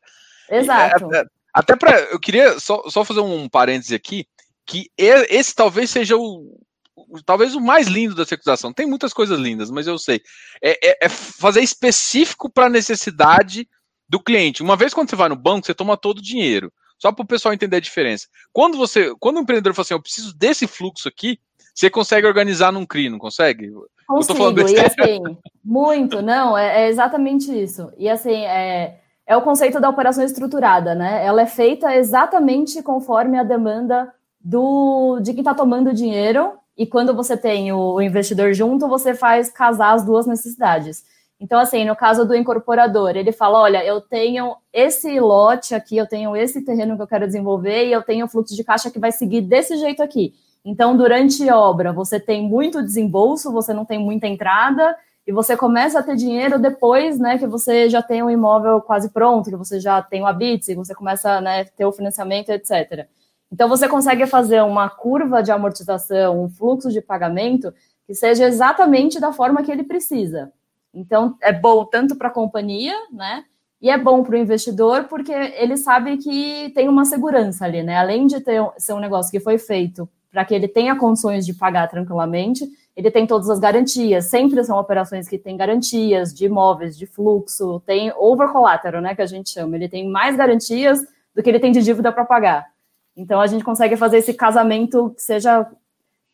[0.51, 1.13] Exato.
[1.15, 1.99] É, é, até para.
[2.11, 4.27] Eu queria só, só fazer um parêntese aqui
[4.67, 6.59] que esse talvez seja o,
[7.25, 8.73] talvez o mais lindo da securização.
[8.73, 10.21] Tem muitas coisas lindas, mas eu sei.
[10.63, 13.69] É, é, é fazer específico para a necessidade
[14.09, 14.63] do cliente.
[14.63, 16.73] Uma vez quando você vai no banco, você toma todo o dinheiro.
[16.99, 18.27] Só para o pessoal entender a diferença.
[18.53, 21.39] Quando você, quando o empreendedor fala assim, eu preciso desse fluxo aqui,
[21.75, 23.73] você consegue organizar num CRI, não consegue?
[24.07, 25.21] Consigo, e assim,
[25.65, 27.91] muito, não, é, é, exatamente isso.
[27.99, 31.25] E assim, é, é o conceito da operação estruturada, né?
[31.25, 34.13] Ela é feita exatamente conforme a demanda
[34.45, 39.15] do de quem está tomando dinheiro e quando você tem o, o, investidor junto, você
[39.15, 41.03] faz casar as duas necessidades.
[41.41, 46.07] Então, assim, no caso do incorporador, ele fala: olha, eu tenho esse lote aqui, eu
[46.07, 49.11] tenho esse terreno que eu quero desenvolver e eu tenho fluxo de caixa que vai
[49.11, 50.35] seguir desse jeito aqui.
[50.65, 55.99] Então, durante obra, você tem muito desembolso, você não tem muita entrada, e você começa
[55.99, 59.57] a ter dinheiro depois, né, que você já tem o um imóvel quase pronto, que
[59.57, 63.07] você já tem o habite, você começa né, ter o financiamento, etc.
[63.55, 67.73] Então, você consegue fazer uma curva de amortização, um fluxo de pagamento
[68.05, 70.53] que seja exatamente da forma que ele precisa.
[70.93, 73.45] Então, é bom tanto para a companhia, né?
[73.81, 77.97] E é bom para o investidor porque ele sabe que tem uma segurança ali, né?
[77.97, 81.55] Além de ter, ser um negócio que foi feito para que ele tenha condições de
[81.55, 84.25] pagar tranquilamente, ele tem todas as garantias.
[84.25, 89.15] Sempre são operações que têm garantias de imóveis, de fluxo, tem over collateral, né?
[89.15, 89.77] Que a gente chama.
[89.77, 90.99] Ele tem mais garantias
[91.33, 92.74] do que ele tem de dívida para pagar.
[93.17, 95.67] Então a gente consegue fazer esse casamento que seja.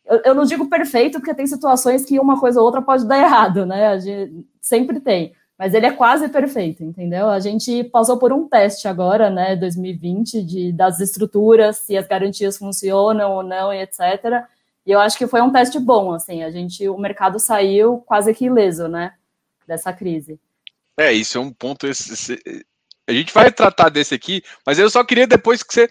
[0.05, 3.19] Eu, eu, não digo perfeito, porque tem situações que uma coisa ou outra pode dar
[3.19, 3.89] errado, né?
[3.89, 5.35] A gente sempre tem.
[5.59, 7.29] Mas ele é quase perfeito, entendeu?
[7.29, 12.57] A gente passou por um teste agora, né, 2020, de, das estruturas, se as garantias
[12.57, 14.43] funcionam ou não, e etc.
[14.87, 18.33] E eu acho que foi um teste bom, assim, a gente, o mercado saiu quase
[18.33, 19.13] que ileso, né,
[19.67, 20.41] dessa crise.
[20.97, 21.87] É, isso é um ponto.
[21.87, 22.65] Esse, esse,
[23.07, 25.91] a gente vai tratar desse aqui, mas eu só queria depois que você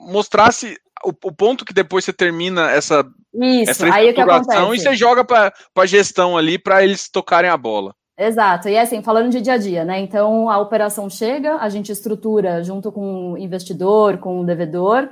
[0.00, 5.24] mostrasse o, o, ponto que depois você termina essa, Isso, essa estruturação e você joga
[5.24, 7.94] para a gestão ali para eles tocarem a bola.
[8.18, 9.98] Exato, e assim, falando de dia a dia, né?
[9.98, 15.08] Então a operação chega, a gente estrutura junto com o investidor, com o devedor,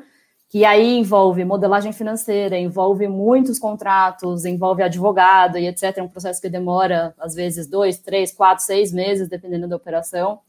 [0.51, 5.99] que aí envolve modelagem financeira, envolve muitos contratos, envolve advogado e etc.
[5.99, 10.41] É um processo que demora, às vezes, dois, três, quatro, seis meses, dependendo da operação.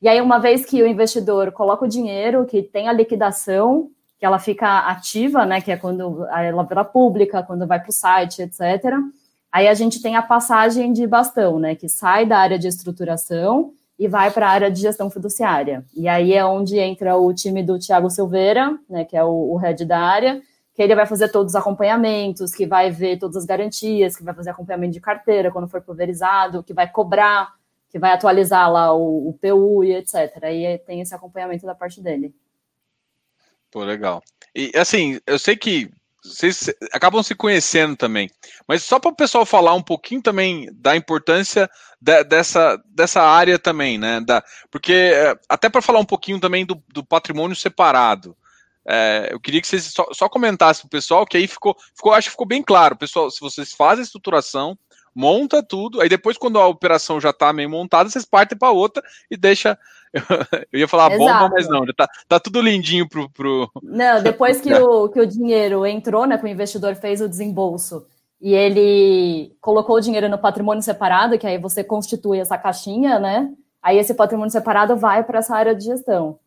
[0.00, 4.26] E aí, uma vez que o investidor coloca o dinheiro, que tem a liquidação, que
[4.26, 5.60] ela fica ativa, né?
[5.60, 8.94] Que é quando ela vira pública, quando vai para o site, etc.
[9.50, 11.74] Aí a gente tem a passagem de bastão, né?
[11.74, 15.84] Que sai da área de estruturação e vai para a área de gestão fiduciária.
[15.96, 19.04] E aí é onde entra o time do Tiago Silveira, né?
[19.04, 20.40] Que é o, o head da área,
[20.74, 24.34] que ele vai fazer todos os acompanhamentos, que vai ver todas as garantias, que vai
[24.34, 27.52] fazer acompanhamento de carteira quando for pulverizado, que vai cobrar
[27.88, 30.14] que vai atualizar lá o, o PU e etc.
[30.44, 32.34] E tem esse acompanhamento da parte dele.
[33.70, 34.22] Pô, legal.
[34.54, 35.90] E assim, eu sei que
[36.22, 38.30] vocês acabam se conhecendo também.
[38.66, 41.70] Mas só para o pessoal falar um pouquinho também da importância
[42.00, 44.20] de, dessa, dessa área também, né?
[44.20, 48.36] Da, porque é, até para falar um pouquinho também do, do patrimônio separado.
[48.86, 52.12] É, eu queria que vocês só, só comentassem para o pessoal, que aí ficou, ficou,
[52.12, 52.96] acho que ficou bem claro.
[52.96, 54.78] Pessoal, se vocês fazem estruturação,
[55.18, 59.02] monta tudo, aí depois, quando a operação já está meio montada, vocês partem para outra
[59.28, 59.76] e deixa.
[60.72, 61.18] Eu ia falar Exato.
[61.18, 63.28] bomba, mas não, tá, tá tudo lindinho pro.
[63.30, 63.68] pro...
[63.82, 66.38] Não, depois que, o, que o dinheiro entrou, né?
[66.38, 68.06] Que o investidor fez o desembolso
[68.40, 73.50] e ele colocou o dinheiro no patrimônio separado, que aí você constitui essa caixinha, né?
[73.82, 76.38] Aí esse patrimônio separado vai para essa área de gestão.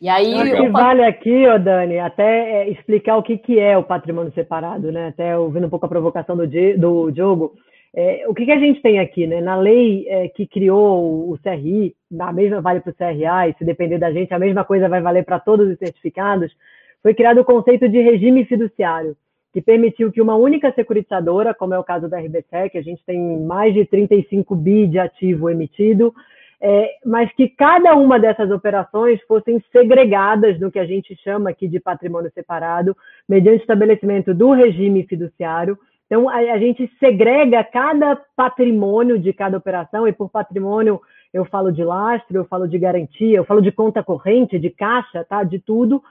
[0.00, 0.34] E aí.
[0.34, 4.32] O que vale aqui, ô Dani, até é explicar o que, que é o patrimônio
[4.34, 5.08] separado, né?
[5.08, 7.54] Até ouvindo um pouco a provocação do, do Diogo.
[7.98, 9.40] É, o que, que, a gente tem aqui, né?
[9.40, 13.64] Na lei é, que criou o CRI, a mesma vale para o CRA, e se
[13.64, 16.54] depender da gente, a mesma coisa vai valer para todos os certificados,
[17.02, 19.16] foi criado o conceito de regime fiduciário,
[19.50, 23.40] que permitiu que uma única securitizadora, como é o caso da RBSEC, a gente tem
[23.40, 26.12] mais de 35 bi de ativo emitido,
[26.60, 31.66] é, mas que cada uma dessas operações fossem segregadas no que a gente chama aqui
[31.66, 32.94] de patrimônio separado,
[33.26, 35.78] mediante estabelecimento do regime fiduciário.
[36.06, 41.00] Então, a, a gente segrega cada patrimônio de cada operação, e por patrimônio
[41.32, 45.24] eu falo de lastro, eu falo de garantia, eu falo de conta corrente, de caixa,
[45.24, 45.42] tá?
[45.42, 46.02] de tudo,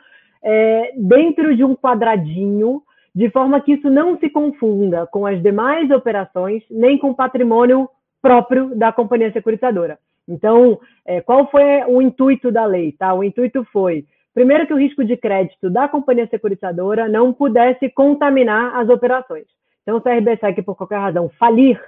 [0.43, 2.84] é, dentro de um quadradinho,
[3.14, 7.89] de forma que isso não se confunda com as demais operações, nem com o patrimônio
[8.22, 9.98] próprio da companhia securitizadora.
[10.28, 12.91] Então, é, qual foi o intuito da lei?
[12.91, 13.14] Tá?
[13.14, 18.76] O intuito foi, primeiro, que o risco de crédito da companhia securitizadora não pudesse contaminar
[18.76, 19.46] as operações.
[19.86, 21.80] Então, se a RBSEC, por qualquer razão, falir,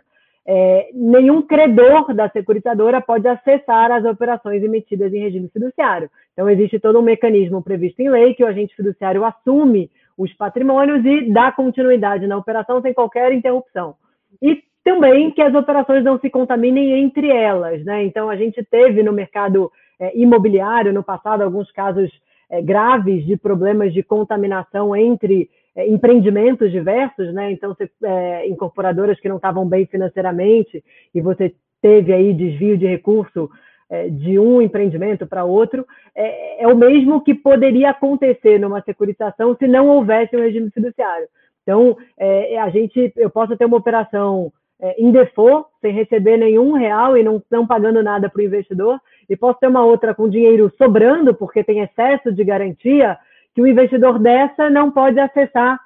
[0.46, 6.10] é, nenhum credor da securitizadora pode acessar as operações emitidas em regime fiduciário.
[6.32, 11.04] Então, existe todo um mecanismo previsto em lei que o agente fiduciário assume os patrimônios
[11.04, 13.96] e dá continuidade na operação sem qualquer interrupção.
[14.42, 17.84] E também que as operações não se contaminem entre elas.
[17.84, 18.06] Né?
[18.06, 22.10] Então, a gente teve no mercado é, imobiliário, no passado, alguns casos
[22.50, 27.52] é, graves de problemas de contaminação entre é, empreendimentos diversos, né?
[27.52, 32.88] Então, você, é, incorporadoras que não estavam bem financeiramente e você teve aí desvio de
[32.88, 33.48] recurso
[33.90, 39.56] é, de um empreendimento para outro, é, é, o mesmo que poderia acontecer numa securitização
[39.56, 41.28] se não houvesse um regime fiduciário.
[41.62, 44.52] Então, é, a gente, eu posso ter uma operação
[44.82, 49.00] é, em default, sem receber nenhum real e não, não pagando nada para o investidor,
[49.30, 53.18] e posso ter uma outra com dinheiro sobrando, porque tem excesso de garantia,
[53.58, 55.80] que o investidor dessa não pode acessar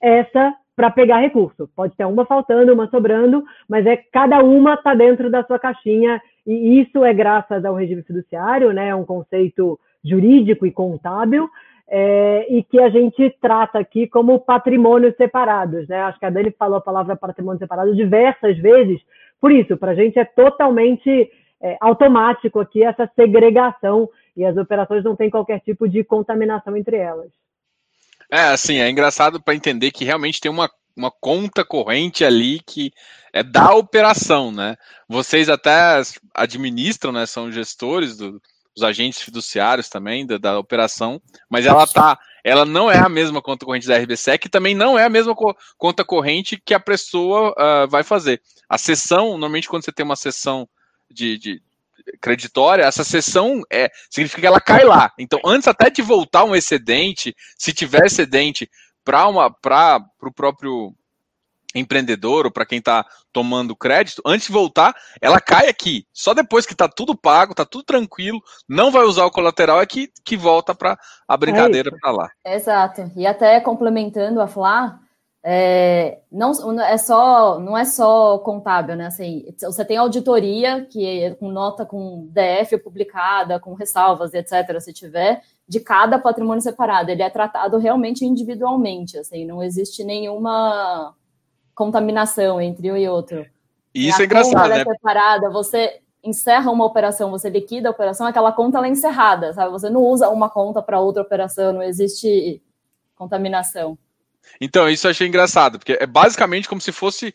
[0.00, 1.68] essa para pegar recurso.
[1.74, 6.22] Pode ter uma faltando, uma sobrando, mas é cada uma está dentro da sua caixinha,
[6.46, 8.90] e isso é graças ao regime fiduciário, né?
[8.90, 11.50] É um conceito jurídico e contábil,
[11.88, 15.88] é, e que a gente trata aqui como patrimônios separados.
[15.88, 16.00] Né?
[16.02, 19.00] Acho que a Dani falou a palavra patrimônio separado diversas vezes,
[19.40, 21.28] por isso, para a gente é totalmente
[21.62, 26.96] é, automático aqui essa segregação e as operações não têm qualquer tipo de contaminação entre
[26.96, 27.30] elas.
[28.30, 32.92] É, assim, é engraçado para entender que realmente tem uma, uma conta corrente ali que
[33.32, 34.76] é da operação, né?
[35.08, 36.00] Vocês até
[36.34, 37.24] administram, né?
[37.26, 38.40] São gestores do,
[38.82, 43.66] agentes fiduciários também da, da, operação, mas ela tá, ela não é a mesma conta
[43.66, 47.50] corrente da RBSEC e também não é a mesma co conta corrente que a pessoa
[47.50, 48.40] uh, vai fazer.
[48.68, 50.68] A sessão, normalmente quando você tem uma sessão
[51.10, 51.62] de, de
[52.20, 55.12] creditória, essa sessão é, significa que ela cai lá.
[55.18, 58.70] Então, antes até de voltar um excedente, se tiver excedente
[59.04, 60.94] para o próprio
[61.74, 66.06] empreendedor ou para quem está tomando crédito, antes de voltar, ela cai aqui.
[66.12, 69.86] Só depois que está tudo pago, está tudo tranquilo, não vai usar o colateral, é
[69.86, 72.30] que, que volta para a brincadeira é para lá.
[72.44, 73.12] Exato.
[73.14, 74.98] E até complementando a Flá,
[75.50, 79.06] é, não, é só, não é só contábil, né?
[79.06, 84.92] Assim, você tem auditoria, que é com nota com DF publicada, com ressalvas, etc., se
[84.92, 87.10] tiver, de cada patrimônio separado.
[87.10, 91.14] Ele é tratado realmente individualmente, assim, não existe nenhuma
[91.74, 93.46] contaminação entre um e outro.
[93.94, 94.84] E isso é engraçado, né?
[94.84, 99.70] separada, você encerra uma operação, você liquida a operação, aquela conta é encerrada, sabe?
[99.70, 102.62] Você não usa uma conta para outra operação, não existe
[103.16, 103.96] contaminação.
[104.60, 107.34] Então, isso eu achei engraçado, porque é basicamente como se fosse.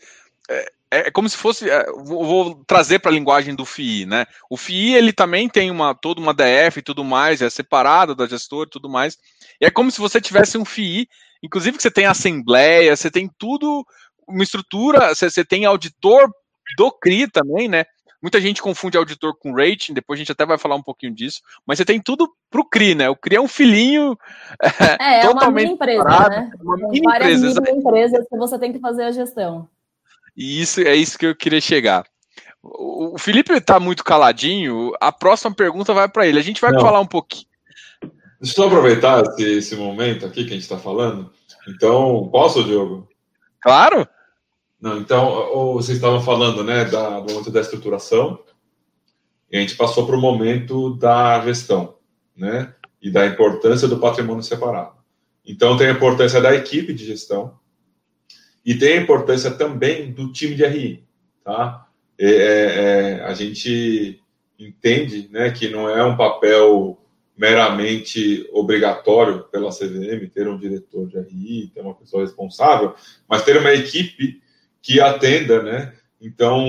[0.49, 1.69] É, é como se fosse.
[1.69, 4.25] É, vou, vou, trazer para a linguagem do FII, né?
[4.49, 8.27] O FII ele também tem uma toda uma DF e tudo mais, é separado da
[8.27, 9.17] gestora e tudo mais.
[9.59, 11.07] E é como se você tivesse um FII,
[11.41, 13.85] inclusive que você tem assembleia, você tem tudo
[14.27, 16.29] uma estrutura, você, você tem auditor
[16.77, 17.85] do CRI também, né?
[18.23, 21.41] Muita gente confunde auditor com rating, depois a gente até vai falar um pouquinho disso,
[21.67, 23.09] mas você tem tudo para o CRI, né?
[23.09, 24.17] O CRI é um filhinho
[24.97, 26.51] é, é uma mini empresa, parado, né?
[26.61, 29.67] Uma mini empresa, mini empresas que você tem que fazer a gestão.
[30.37, 32.05] E isso é isso que eu queria chegar.
[32.63, 34.93] O Felipe está muito caladinho.
[35.01, 36.39] A próxima pergunta vai para ele.
[36.39, 36.79] A gente vai Não.
[36.79, 37.45] falar um pouquinho.
[38.41, 41.29] Deixa eu aproveitar esse, esse momento aqui que a gente está falando.
[41.67, 43.09] Então, posso, Diogo?
[43.61, 44.07] Claro.
[44.83, 48.43] Não, então, vocês estavam falando né, da, do momento da estruturação,
[49.49, 51.95] e a gente passou para o momento da gestão,
[52.35, 52.75] né?
[53.01, 54.97] E da importância do patrimônio separado.
[55.45, 57.57] Então, tem a importância da equipe de gestão
[58.65, 61.05] e tem a importância também do time de RI,
[61.45, 61.87] tá?
[62.19, 64.21] É, é, a gente
[64.59, 67.01] entende né, que não é um papel
[67.37, 72.93] meramente obrigatório pela CVM ter um diretor de RI, ter uma pessoa responsável,
[73.29, 74.42] mas ter uma equipe
[74.83, 75.93] que atenda, né?
[76.21, 76.67] Então,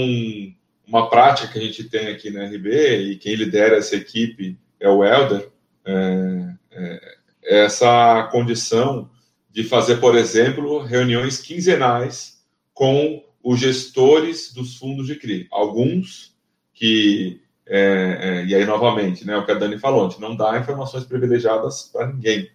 [0.87, 4.89] uma prática que a gente tem aqui na RB e quem lidera essa equipe é
[4.89, 5.51] o Helder,
[5.85, 9.11] é, é, é essa condição
[9.51, 12.41] de fazer, por exemplo, reuniões quinzenais
[12.73, 15.49] com os gestores dos fundos de CRI.
[15.51, 16.35] Alguns
[16.73, 20.37] que, é, é, e aí novamente, né, o que a Dani falou, a gente não
[20.37, 22.49] dá informações privilegiadas para ninguém.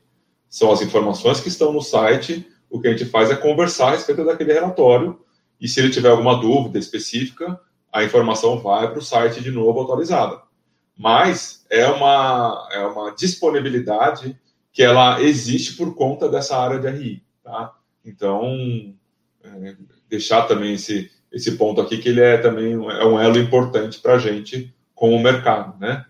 [0.50, 3.92] São as informações que estão no site, o que a gente faz é conversar a
[3.92, 5.20] respeito daquele relatório
[5.60, 7.60] e se ele tiver alguma dúvida específica,
[7.92, 10.42] a informação vai para o site de novo atualizada.
[10.98, 14.38] Mas é uma, é uma disponibilidade
[14.72, 17.24] que ela existe por conta dessa área de RI.
[17.44, 17.74] Tá?
[18.06, 18.94] Então,
[19.44, 19.76] é,
[20.10, 24.14] deixar também esse, esse ponto aqui, que ele é também é um elo importante para
[24.14, 26.06] a gente com o mercado, né?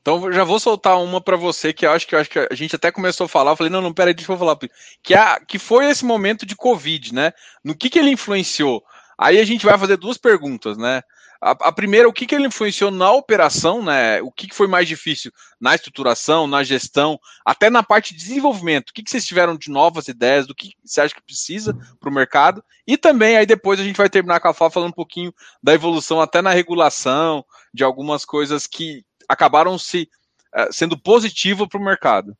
[0.00, 2.74] Então já vou soltar uma para você que eu acho que acho que a gente
[2.74, 3.52] até começou a falar.
[3.52, 4.56] Eu falei não, não, peraí, deixa eu falar
[5.02, 7.32] que a, que foi esse momento de Covid, né?
[7.62, 8.82] No que que ele influenciou?
[9.18, 11.02] Aí a gente vai fazer duas perguntas, né?
[11.42, 14.20] A, a primeira, o que que ele influenciou na operação, né?
[14.22, 18.90] O que, que foi mais difícil na estruturação, na gestão, até na parte de desenvolvimento?
[18.90, 20.46] O que, que vocês tiveram de novas ideias?
[20.46, 22.62] Do que você acha que precisa para o mercado?
[22.86, 25.32] E também aí depois a gente vai terminar com a fala falando um pouquinho
[25.62, 30.08] da evolução até na regulação de algumas coisas que acabaram se
[30.52, 32.36] uh, sendo positivo para o mercado.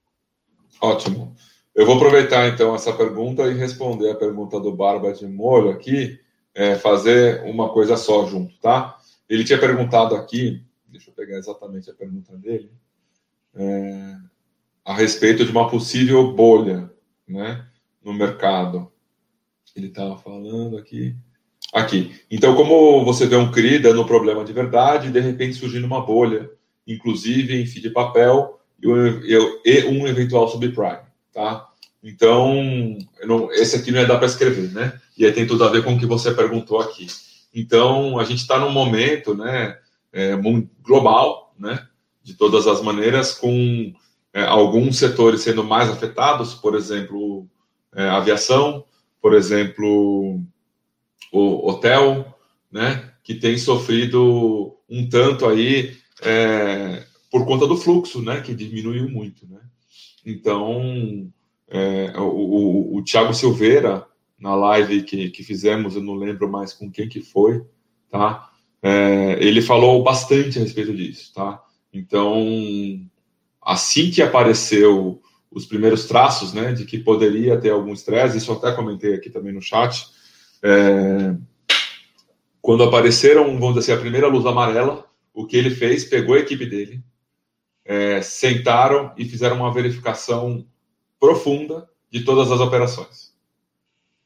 [0.80, 1.36] Ótimo.
[1.72, 6.18] Eu vou aproveitar então essa pergunta e responder a pergunta do Barba de Molho aqui,
[6.52, 8.98] é, fazer uma coisa só junto, tá?
[9.28, 12.72] Ele tinha perguntado aqui, deixa eu pegar exatamente a pergunta dele,
[13.54, 14.16] é,
[14.84, 16.90] a respeito de uma possível bolha,
[17.28, 17.64] né,
[18.02, 18.90] no mercado.
[19.76, 21.14] Ele estava falando aqui.
[21.72, 22.20] Aqui.
[22.28, 26.50] Então, como você vê um CRI dando problema de verdade, de repente surgindo uma bolha
[26.86, 30.98] inclusive em FII de papel e um eventual subprime,
[31.32, 31.68] tá?
[32.02, 34.98] Então, não, esse aqui não ia dar para escrever, né?
[35.16, 37.06] E aí tem tudo a ver com o que você perguntou aqui.
[37.54, 39.76] Então, a gente está num momento, né,
[40.12, 40.34] é,
[40.82, 41.86] global, né,
[42.22, 43.92] de todas as maneiras, com
[44.32, 47.46] é, alguns setores sendo mais afetados, por exemplo,
[47.94, 48.84] é, aviação,
[49.20, 50.40] por exemplo,
[51.32, 52.38] o hotel,
[52.70, 59.08] né, que tem sofrido um tanto aí é, por conta do fluxo, né, que diminuiu
[59.08, 59.60] muito, né.
[60.24, 61.30] Então,
[61.68, 64.06] é, o, o, o Thiago Silveira,
[64.38, 67.62] na live que, que fizemos, eu não lembro mais com quem que foi,
[68.10, 68.50] tá,
[68.82, 71.62] é, ele falou bastante a respeito disso, tá.
[71.92, 72.34] Então,
[73.62, 78.72] assim que apareceu os primeiros traços, né, de que poderia ter algum estresse, isso até
[78.72, 80.06] comentei aqui também no chat,
[80.62, 81.34] é,
[82.60, 86.40] quando apareceram, vamos dizer assim, a primeira luz amarela, o que ele fez, pegou a
[86.40, 87.02] equipe dele,
[87.84, 90.66] é, sentaram e fizeram uma verificação
[91.18, 93.34] profunda de todas as operações,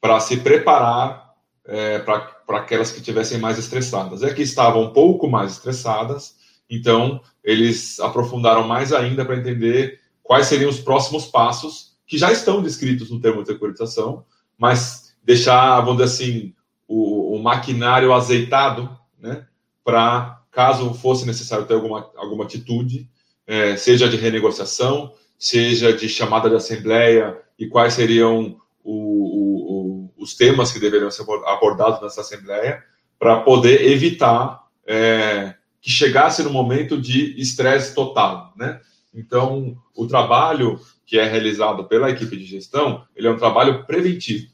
[0.01, 1.33] para se preparar
[1.65, 4.23] é, para aquelas que tivessem mais estressadas.
[4.23, 6.35] É que estavam um pouco mais estressadas,
[6.69, 12.61] então eles aprofundaram mais ainda para entender quais seriam os próximos passos, que já estão
[12.61, 14.25] descritos no termo de securitização,
[14.57, 16.53] mas deixar, vamos dizer assim,
[16.87, 19.45] o, o maquinário azeitado né,
[19.83, 23.09] para caso fosse necessário ter alguma, alguma atitude,
[23.45, 30.23] é, seja de renegociação, seja de chamada de assembleia e quais seriam o, o, o,
[30.23, 32.81] os temas que deveriam ser abordados nessa assembleia,
[33.19, 38.79] para poder evitar é, que chegasse no momento de estresse total, né?
[39.13, 44.47] Então, o trabalho que é realizado pela equipe de gestão, ele é um trabalho preventivo,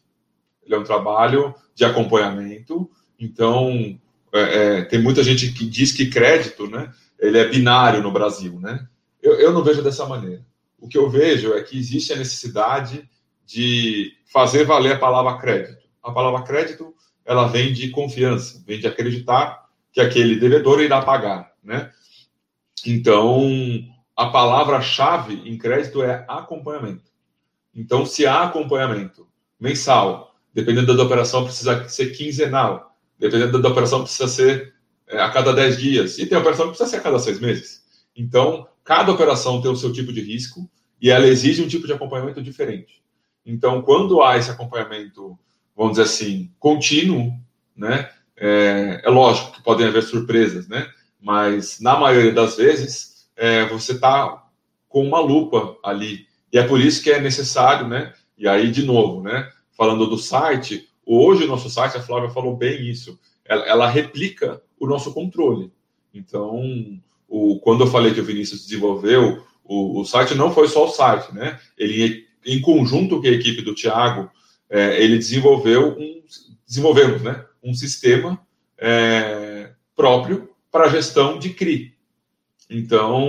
[0.64, 2.90] ele é um trabalho de acompanhamento.
[3.20, 4.00] Então,
[4.34, 8.60] é, é, tem muita gente que diz que crédito, né, ele é binário no Brasil,
[8.60, 8.88] né?
[9.22, 10.44] Eu, eu não vejo dessa maneira.
[10.80, 13.08] O que eu vejo é que existe a necessidade
[13.46, 15.86] de fazer valer a palavra crédito.
[16.02, 21.52] A palavra crédito, ela vem de confiança, vem de acreditar que aquele devedor irá pagar,
[21.64, 21.92] né?
[22.86, 23.48] Então,
[24.16, 27.12] a palavra-chave em crédito é acompanhamento.
[27.76, 29.28] Então, se há acompanhamento
[29.60, 32.91] mensal, dependendo da operação, precisa ser quinzenal,
[33.22, 34.74] dependendo da operação, precisa ser
[35.08, 37.84] é, a cada 10 dias, e tem operação que precisa ser a cada seis meses.
[38.16, 40.70] Então, cada operação tem o seu tipo de risco
[41.00, 43.02] e ela exige um tipo de acompanhamento diferente.
[43.46, 45.38] Então, quando há esse acompanhamento,
[45.76, 47.32] vamos dizer assim, contínuo,
[47.76, 53.66] né, é, é lógico que podem haver surpresas, né, mas na maioria das vezes é,
[53.66, 54.44] você está
[54.90, 58.14] com uma lupa ali e é por isso que é necessário, né?
[58.38, 59.50] E aí de novo, né?
[59.72, 64.62] Falando do site, hoje o nosso site, a Flávia falou bem isso, ela, ela replica
[64.80, 65.72] o nosso controle.
[66.14, 66.62] Então,
[67.28, 70.90] o, quando eu falei que o Vinícius desenvolveu o, o site, não foi só o
[70.90, 71.60] site, né?
[71.78, 74.30] Ele em conjunto com a equipe do Thiago,
[74.70, 76.24] é, ele desenvolveu um,
[76.66, 77.46] desenvolvemos, né?
[77.64, 78.40] Um sistema
[78.78, 81.94] é, próprio para gestão de CRI.
[82.70, 83.28] Então,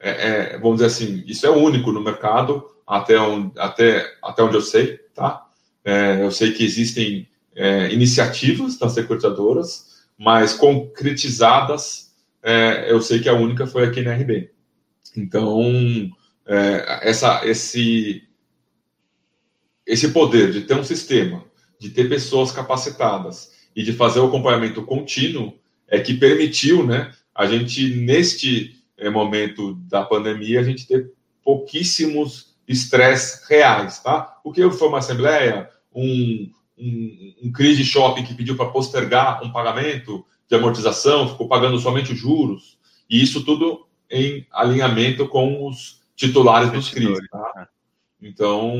[0.00, 3.16] é, é, vamos dizer assim, isso é único no mercado, até
[3.58, 5.43] até, até onde eu sei, tá?
[5.84, 13.28] É, eu sei que existem é, iniciativas das securitizadoras, mas concretizadas, é, eu sei que
[13.28, 14.50] a única foi aqui na RB.
[15.16, 16.10] Então,
[16.46, 18.22] é, essa, esse,
[19.86, 21.44] esse poder de ter um sistema,
[21.78, 25.54] de ter pessoas capacitadas e de fazer o acompanhamento contínuo
[25.86, 31.12] é que permitiu, né, a gente neste é, momento da pandemia a gente ter
[31.42, 34.40] pouquíssimos estresse reais, tá?
[34.42, 39.42] O que foi uma assembleia, um, um, um CRI de shopping que pediu para postergar
[39.42, 42.78] um pagamento de amortização, ficou pagando somente os juros,
[43.08, 47.68] e isso tudo em alinhamento com os titulares dos CRIs, tá?
[48.20, 48.74] Então,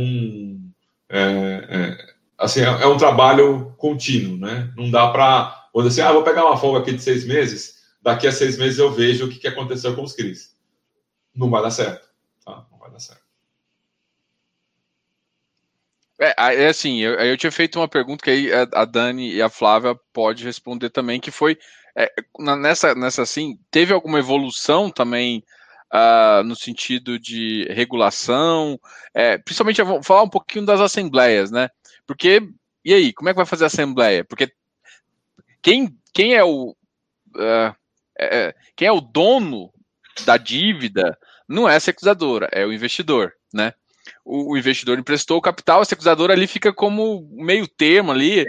[1.09, 4.73] é, é, assim, é, é um trabalho contínuo, né?
[4.77, 8.29] Não dá para quando assim, ah, vou pegar uma folga aqui de seis meses, daqui
[8.29, 10.55] a seis meses eu vejo o que, que aconteceu com os CRIs.
[11.35, 12.09] Não vai dar certo.
[12.45, 12.65] Tá?
[12.71, 13.25] Não vai dar certo.
[16.21, 19.49] É, é assim, eu, eu tinha feito uma pergunta que aí a Dani e a
[19.49, 21.59] Flávia pode responder também, que foi
[21.97, 22.11] é,
[22.57, 25.45] nessa, nessa assim, teve alguma evolução também
[25.93, 28.79] uh, no sentido de regulação,
[29.15, 31.69] é, principalmente eu vou falar um pouquinho das assembleias, né?
[32.07, 32.41] Porque,
[32.85, 34.25] e aí, como é que vai fazer a assembleia?
[34.25, 34.53] Porque
[35.62, 36.71] quem, quem é o
[37.37, 37.75] uh,
[38.19, 39.73] é, quem é o dono
[40.25, 43.73] da dívida não é a securizadora, é o investidor, né?
[44.25, 48.41] O, o, investidor emprestou o capital, a securizadora ali fica como meio termo ali.
[48.41, 48.45] É,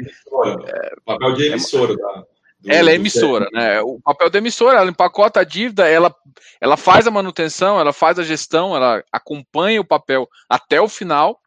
[1.05, 2.23] papel de emissora, tá?
[2.59, 3.81] Do, ela é emissora, né?
[3.81, 6.13] O papel da emissora, ela empacota a dívida, ela,
[6.59, 11.39] ela faz a manutenção, ela faz a gestão, ela acompanha o papel até o final,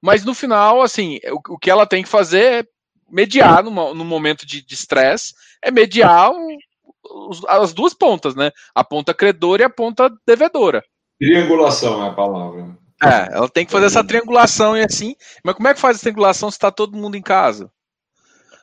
[0.00, 2.64] mas no final, assim, o, o que ela tem que fazer é
[3.10, 5.32] mediar no, no momento de estresse,
[5.62, 8.50] é mediar o, as duas pontas, né?
[8.74, 10.84] A ponta credora e a ponta devedora.
[11.18, 12.76] Triangulação é a palavra.
[13.02, 15.14] É, ela tem que fazer essa triangulação e assim.
[15.44, 17.70] Mas como é que faz essa triangulação se está todo mundo em casa?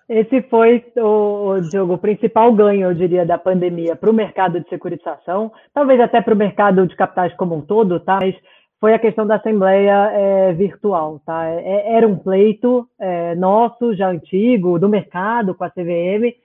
[0.07, 4.69] Esse foi o, Diogo, o principal ganho, eu diria, da pandemia para o mercado de
[4.69, 8.19] securitização, talvez até para o mercado de capitais como um todo, tá?
[8.21, 8.35] Mas
[8.79, 11.45] foi a questão da assembleia é, virtual, tá?
[11.47, 16.35] É, era um pleito é, nosso, já antigo, do mercado com a CVM,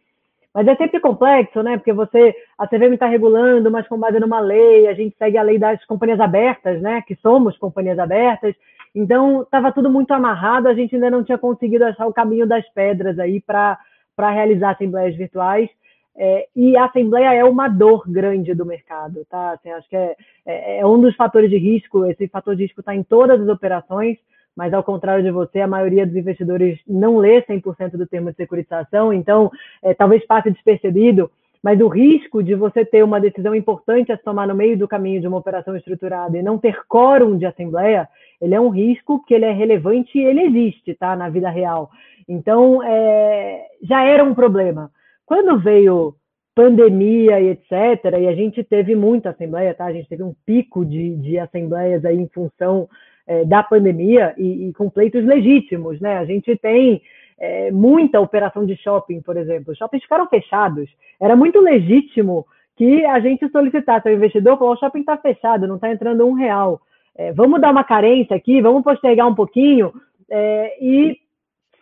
[0.55, 1.76] mas é sempre complexo, né?
[1.76, 5.42] Porque você, a CVM está regulando, mas com base numa lei, a gente segue a
[5.42, 7.03] lei das companhias abertas, né?
[7.07, 8.55] Que somos companhias abertas.
[8.94, 12.68] Então, estava tudo muito amarrado, a gente ainda não tinha conseguido achar o caminho das
[12.70, 13.78] pedras aí para
[14.18, 15.70] realizar assembleias virtuais.
[16.16, 19.53] É, e a Assembleia é uma dor grande do mercado, tá?
[19.53, 22.80] Assim, acho que é, é, é, um dos fatores de risco, esse fator de risco
[22.80, 24.18] está em todas as operações,
[24.61, 28.36] mas ao contrário de você, a maioria dos investidores não lê 100% do termo de
[28.36, 29.50] securitização, então
[29.82, 31.30] é, talvez passe despercebido,
[31.62, 34.86] mas o risco de você ter uma decisão importante a se tomar no meio do
[34.86, 38.06] caminho de uma operação estruturada e não ter quórum de assembleia,
[38.38, 41.88] ele é um risco que ele é relevante e ele existe, tá, na vida real.
[42.28, 44.90] Então, é, já era um problema.
[45.24, 46.14] Quando veio
[46.54, 49.86] pandemia e etc., e a gente teve muita assembleia, tá?
[49.86, 52.86] A gente teve um pico de, de assembleias aí em função
[53.31, 56.18] é, da pandemia e, e, com pleitos legítimos, né?
[56.18, 57.01] A gente tem
[57.39, 59.70] é, muita operação de shopping, por exemplo.
[59.72, 60.91] Os shoppings ficaram fechados.
[61.20, 65.76] Era muito legítimo que a gente solicitasse ao investidor, falou, o shopping está fechado, não
[65.76, 66.81] está entrando um real.
[67.16, 69.93] É, vamos dar uma carência aqui, vamos postergar um pouquinho,
[70.28, 71.16] é, e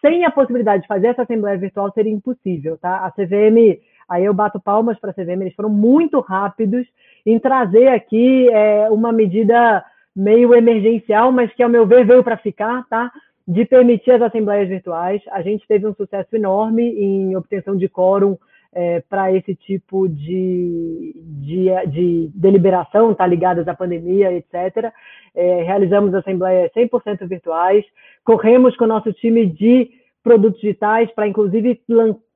[0.02, 3.06] sem a possibilidade de fazer essa assembleia virtual seria impossível, tá?
[3.06, 6.86] A CVM, aí eu bato palmas para a CVM, eles foram muito rápidos
[7.24, 9.82] em trazer aqui é, uma medida
[10.18, 13.10] meio emergencial, mas que, ao meu ver, veio para ficar, tá?
[13.46, 15.22] De permitir as assembleias virtuais.
[15.30, 18.36] A gente teve um sucesso enorme em obtenção de quórum
[18.74, 24.92] é, para esse tipo de, de, de deliberação, tá ligadas à pandemia, etc.
[25.34, 27.84] É, realizamos assembleias 100% virtuais,
[28.24, 29.88] corremos com o nosso time de
[30.22, 31.80] produtos digitais para, inclusive,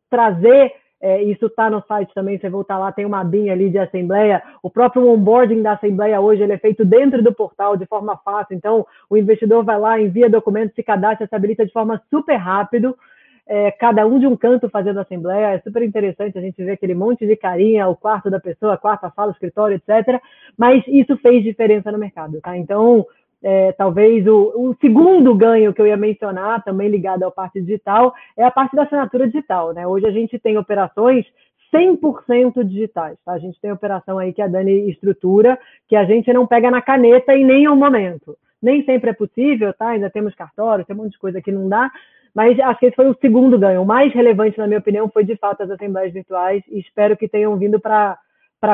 [0.08, 0.72] trazer
[1.02, 4.40] é, isso está no site também, você voltar lá, tem uma abinha ali de Assembleia.
[4.62, 8.54] O próprio onboarding da Assembleia hoje ele é feito dentro do portal de forma fácil.
[8.54, 12.96] Então, o investidor vai lá, envia documentos, se cadastra, se habilita de forma super rápido.
[13.44, 16.94] É, cada um de um canto fazendo assembleia, é super interessante a gente ver aquele
[16.94, 20.22] monte de carinha, o quarto da pessoa, a quarta sala, o escritório, etc.
[20.56, 22.56] Mas isso fez diferença no mercado, tá?
[22.56, 23.04] Então,
[23.42, 28.14] é, talvez o, o, segundo ganho que eu ia mencionar, também ligado à parte digital,
[28.36, 29.72] é a parte da assinatura digital.
[29.72, 29.86] Né?
[29.86, 31.26] Hoje a gente tem operações
[31.74, 33.18] 100% digitais.
[33.24, 33.32] Tá?
[33.32, 36.80] A gente tem operação aí que a Dani estrutura, que a gente não pega na
[36.80, 38.36] caneta em nenhum momento.
[38.62, 39.88] Nem sempre é possível, tá?
[39.88, 41.90] ainda temos cartório, tem um monte de coisa que não dá,
[42.32, 43.82] mas acho que esse foi o segundo ganho.
[43.82, 47.28] O mais relevante, na minha opinião, foi de fato as assembleias virtuais e espero que
[47.28, 48.18] tenham vindo para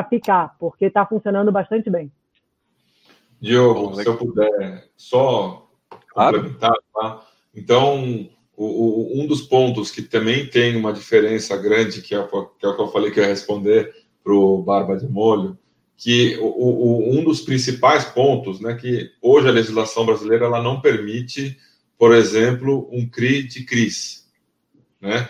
[0.09, 2.11] ficar, porque está funcionando bastante bem.
[3.41, 5.69] Diogo, se eu puder só
[6.13, 7.25] complementar, tá?
[7.55, 12.65] Então, o, o, um dos pontos que também tem uma diferença grande, que é, que
[12.65, 15.57] é o que eu falei que eu ia responder para o Barba de Molho,
[15.95, 21.57] que o, um dos principais pontos, né, que hoje a legislação brasileira ela não permite,
[21.97, 24.29] por exemplo, um CRI de CRIs,
[25.01, 25.29] né?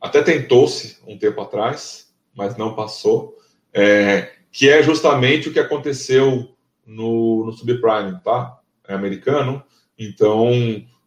[0.00, 3.36] Até tentou-se um tempo atrás, mas não passou,
[3.72, 6.55] é, que é justamente o que aconteceu
[6.86, 8.58] no, no subprime, tá?
[8.86, 9.62] É americano.
[9.98, 10.50] Então,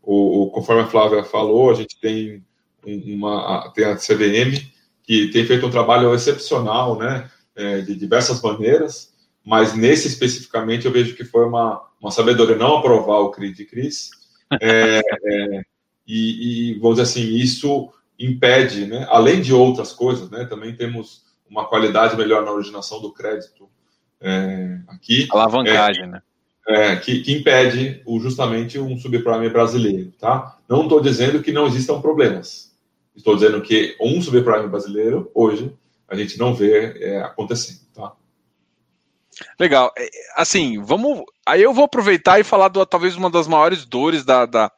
[0.03, 2.43] o, o, conforme a Flávia falou, a gente tem
[2.85, 4.69] uma tem a CVM
[5.03, 7.29] que tem feito um trabalho excepcional, né?
[7.55, 9.13] É, de diversas maneiras,
[9.45, 13.65] mas nesse especificamente eu vejo que foi uma, uma sabedoria não aprovar o CRI de
[13.65, 14.11] CRIS.
[14.61, 15.61] É, é,
[16.07, 19.05] e, e, vamos dizer assim, isso impede, né?
[19.09, 20.45] Além de outras coisas, né?
[20.45, 23.69] Também temos uma qualidade melhor na originação do crédito
[24.21, 25.27] é, aqui.
[25.31, 26.21] Alavancagem, é, né?
[26.67, 30.57] É, que, que, impede o, justamente um subprime brasileiro, tá?
[30.67, 32.75] Não estou dizendo que não existam problemas.
[33.15, 35.73] Estou dizendo que um subprime brasileiro, hoje,
[36.07, 38.13] a gente não vê é, acontecendo, tá?
[39.59, 39.91] Legal.
[39.97, 41.23] É, assim, vamos...
[41.45, 44.71] Aí eu vou aproveitar e falar do, talvez uma das maiores dores da, da,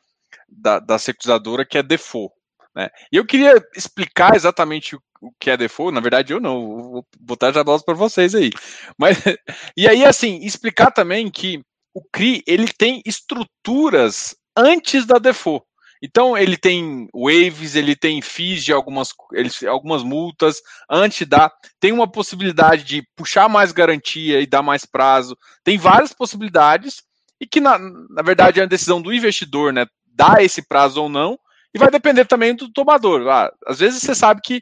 [0.48, 2.34] da, da securizadora, que é default.
[2.74, 2.90] Né?
[3.12, 5.94] E eu queria explicar exatamente o, o que é default.
[5.94, 8.50] Na verdade, eu não, vou botar já para vocês aí.
[8.98, 9.18] Mas
[9.78, 11.62] e aí, assim, explicar também que
[11.94, 15.66] o CRI ele tem estruturas antes da default.
[16.04, 20.60] Então ele tem waves, ele tem fees de algumas, ele, algumas multas
[20.90, 21.52] antes da.
[21.80, 25.38] Tem uma possibilidade de puxar mais garantia e dar mais prazo.
[25.64, 27.04] Tem várias possibilidades
[27.40, 29.86] e que na, na verdade é a decisão do investidor, né?
[30.08, 31.38] Dar esse prazo ou não
[31.74, 33.28] e vai depender também do tomador.
[33.28, 34.62] Ah, às vezes você sabe que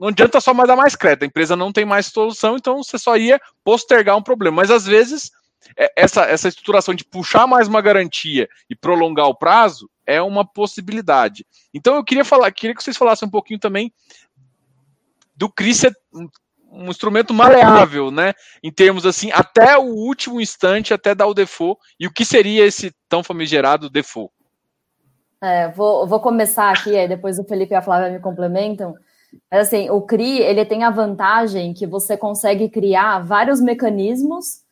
[0.00, 2.98] não adianta só mais dar mais crédito, a empresa não tem mais solução, então você
[2.98, 4.56] só ia postergar um problema.
[4.56, 5.30] Mas às vezes
[5.76, 10.44] é, essa, essa estruturação de puxar mais uma garantia e prolongar o prazo é uma
[10.44, 11.46] possibilidade.
[11.72, 13.92] Então eu queria falar, queria que vocês falassem um pouquinho também
[15.36, 15.96] do CRI ser
[16.70, 18.34] um instrumento maleável, né?
[18.62, 22.66] Em termos assim, até o último instante, até dar o default, e o que seria
[22.66, 24.32] esse tão famigerado default?
[25.40, 28.94] É, vou, vou começar aqui, aí depois o Felipe e a Flávia me complementam.
[29.50, 34.64] Mas assim, o CRI ele tem a vantagem que você consegue criar vários mecanismos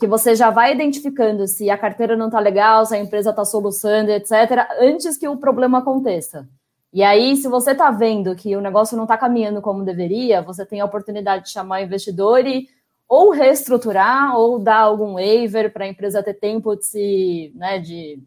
[0.00, 3.44] que você já vai identificando se a carteira não está legal, se a empresa está
[3.44, 6.48] soluçando, etc., antes que o problema aconteça.
[6.92, 10.64] E aí, se você está vendo que o negócio não está caminhando como deveria, você
[10.64, 12.68] tem a oportunidade de chamar o investidor e
[13.08, 18.18] ou reestruturar ou dar algum waiver para a empresa ter tempo de se, né, de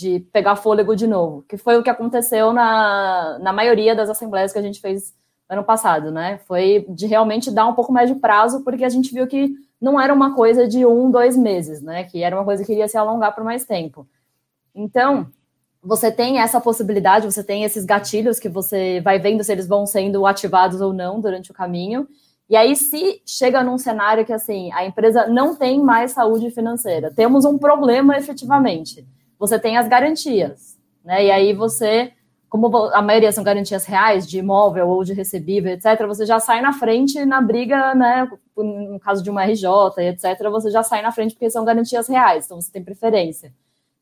[0.00, 4.52] de pegar fôlego de novo, que foi o que aconteceu na, na maioria das assembleias
[4.52, 5.14] que a gente fez
[5.48, 6.38] ano passado, né?
[6.46, 10.00] Foi de realmente dar um pouco mais de prazo, porque a gente viu que não
[10.00, 12.04] era uma coisa de um, dois meses, né?
[12.04, 14.08] Que era uma coisa que iria se alongar por mais tempo.
[14.74, 15.26] Então,
[15.82, 19.84] você tem essa possibilidade, você tem esses gatilhos que você vai vendo se eles vão
[19.86, 22.08] sendo ativados ou não durante o caminho.
[22.48, 27.12] E aí, se chega num cenário que assim, a empresa não tem mais saúde financeira,
[27.12, 29.06] temos um problema efetivamente
[29.40, 31.24] você tem as garantias, né?
[31.24, 32.12] E aí você,
[32.46, 36.60] como a maioria são garantias reais de imóvel ou de recebível, etc., você já sai
[36.60, 38.30] na frente na briga, né?
[38.54, 39.64] No caso de uma RJ,
[39.98, 43.50] etc., você já sai na frente porque são garantias reais, então você tem preferência.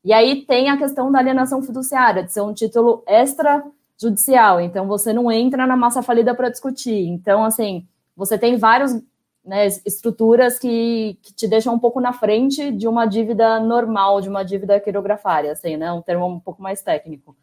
[0.04, 5.12] E aí tem a questão da alienação fiduciária, de ser um título extrajudicial, então você
[5.12, 7.06] não entra na massa falida para discutir.
[7.06, 7.86] Então, assim,
[8.16, 8.92] você tem vários
[9.48, 14.28] né, estruturas que, que, te deixam um pouco na frente de uma dívida normal, de
[14.28, 17.34] uma dívida quirografária, assim, né, um termo um pouco mais técnico.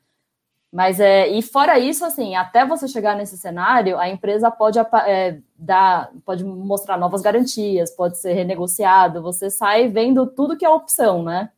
[0.72, 5.40] Mas é, e fora isso, assim, até você chegar nesse cenário, a empresa pode é,
[5.56, 11.24] dar, pode mostrar novas garantias, pode ser renegociado, você sai vendo tudo que é opção,
[11.24, 11.50] né?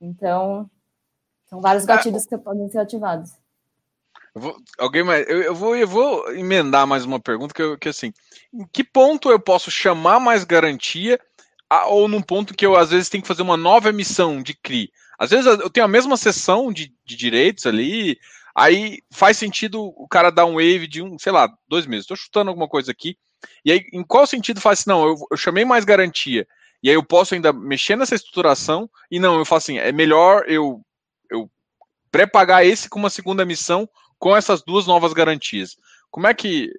[0.00, 0.70] Então,
[1.44, 3.32] são vários é, gatilhos que podem ser ativados.
[4.38, 5.26] Vou, alguém mais?
[5.26, 8.12] Eu, eu, vou, eu vou emendar mais uma pergunta que, que assim,
[8.52, 11.18] em que ponto eu posso chamar mais garantia
[11.88, 14.92] ou num ponto que eu às vezes tenho que fazer uma nova emissão de CRI?
[15.18, 18.18] Às vezes eu tenho a mesma sessão de, de direitos ali,
[18.54, 22.04] aí faz sentido o cara dar um wave de um, sei lá, dois meses.
[22.04, 23.16] Estou chutando alguma coisa aqui.
[23.64, 24.90] E aí, em qual sentido faz assim?
[24.90, 26.46] Não, eu, eu chamei mais garantia.
[26.82, 30.44] E aí eu posso ainda mexer nessa estruturação e não, eu falo assim, é melhor
[30.46, 30.82] eu,
[31.30, 31.50] eu
[32.10, 33.88] pré-pagar esse com uma segunda missão
[34.18, 35.76] com essas duas novas garantias.
[36.10, 36.70] Como é que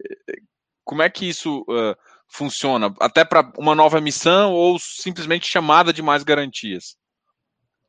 [0.83, 1.95] como é que isso uh,
[2.29, 2.93] funciona?
[2.99, 6.95] Até para uma nova missão ou simplesmente chamada de mais garantias?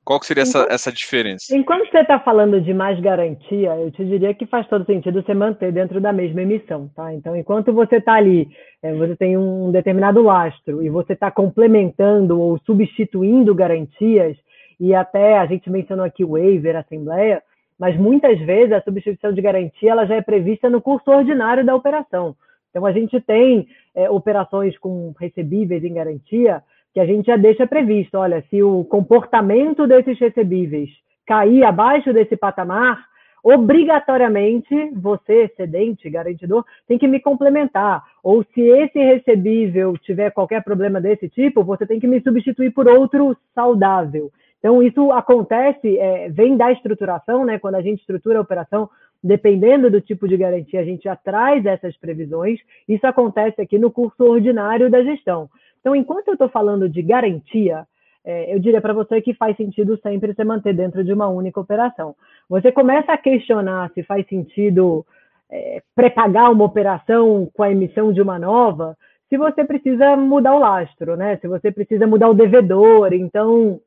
[0.05, 1.57] Qual seria essa, enquanto, essa diferença?
[1.57, 5.35] Enquanto você está falando de mais garantia, eu te diria que faz todo sentido você
[5.35, 7.12] manter dentro da mesma emissão, tá?
[7.12, 8.49] Então, enquanto você está ali,
[8.83, 14.35] é, você tem um determinado lastro e você está complementando ou substituindo garantias,
[14.81, 17.43] e até a gente mencionou aqui o waiver, a assembleia,
[17.79, 21.75] mas muitas vezes a substituição de garantia ela já é prevista no curso ordinário da
[21.75, 22.35] operação.
[22.71, 27.67] Então, a gente tem é, operações com recebíveis em garantia que a gente já deixa
[27.67, 28.17] previsto.
[28.19, 30.91] Olha, se o comportamento desses recebíveis
[31.27, 33.07] cair abaixo desse patamar,
[33.43, 38.03] obrigatoriamente você, excedente, garantidor, tem que me complementar.
[38.23, 42.89] Ou se esse recebível tiver qualquer problema desse tipo, você tem que me substituir por
[42.89, 44.31] outro saudável.
[44.59, 47.59] Então, isso acontece, é, vem da estruturação, né?
[47.59, 48.89] Quando a gente estrutura a operação,
[49.22, 52.59] dependendo do tipo de garantia, a gente já traz essas previsões.
[52.89, 55.48] Isso acontece aqui no curso ordinário da gestão.
[55.80, 57.86] Então, enquanto eu estou falando de garantia,
[58.24, 61.60] é, eu diria para você que faz sentido sempre se manter dentro de uma única
[61.60, 62.14] operação.
[62.48, 65.06] Você começa a questionar se faz sentido
[65.51, 68.97] é, pré-pagar uma operação com a emissão de uma nova,
[69.28, 71.36] se você precisa mudar o lastro, né?
[71.36, 73.80] Se você precisa mudar o devedor, então,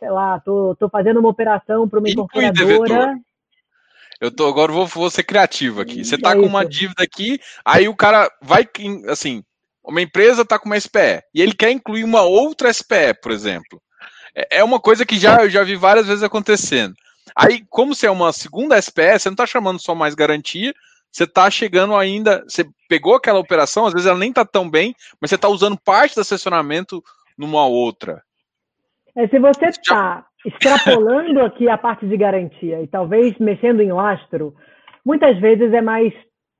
[0.00, 3.14] sei lá, tô, tô fazendo uma operação para uma incorporadora.
[4.18, 6.04] Eu tô agora vou, vou ser criativo aqui.
[6.04, 8.68] Você tá é com uma dívida aqui, aí o cara vai
[9.08, 9.44] assim,
[9.84, 13.80] uma empresa está com uma SPE e ele quer incluir uma outra SPE, por exemplo.
[14.34, 16.94] É, é uma coisa que já, eu já vi várias vezes acontecendo.
[17.36, 20.74] Aí, como se é uma segunda SPE, você não está chamando só mais garantia,
[21.12, 22.44] você está chegando ainda.
[22.48, 25.78] Você pegou aquela operação, às vezes ela nem está tão bem, mas você está usando
[25.78, 27.02] parte do assessoramento
[27.38, 28.22] numa outra.
[29.16, 34.54] É, se você está extrapolando aqui a parte de garantia e talvez mexendo em lastro,
[35.04, 36.12] muitas vezes é mais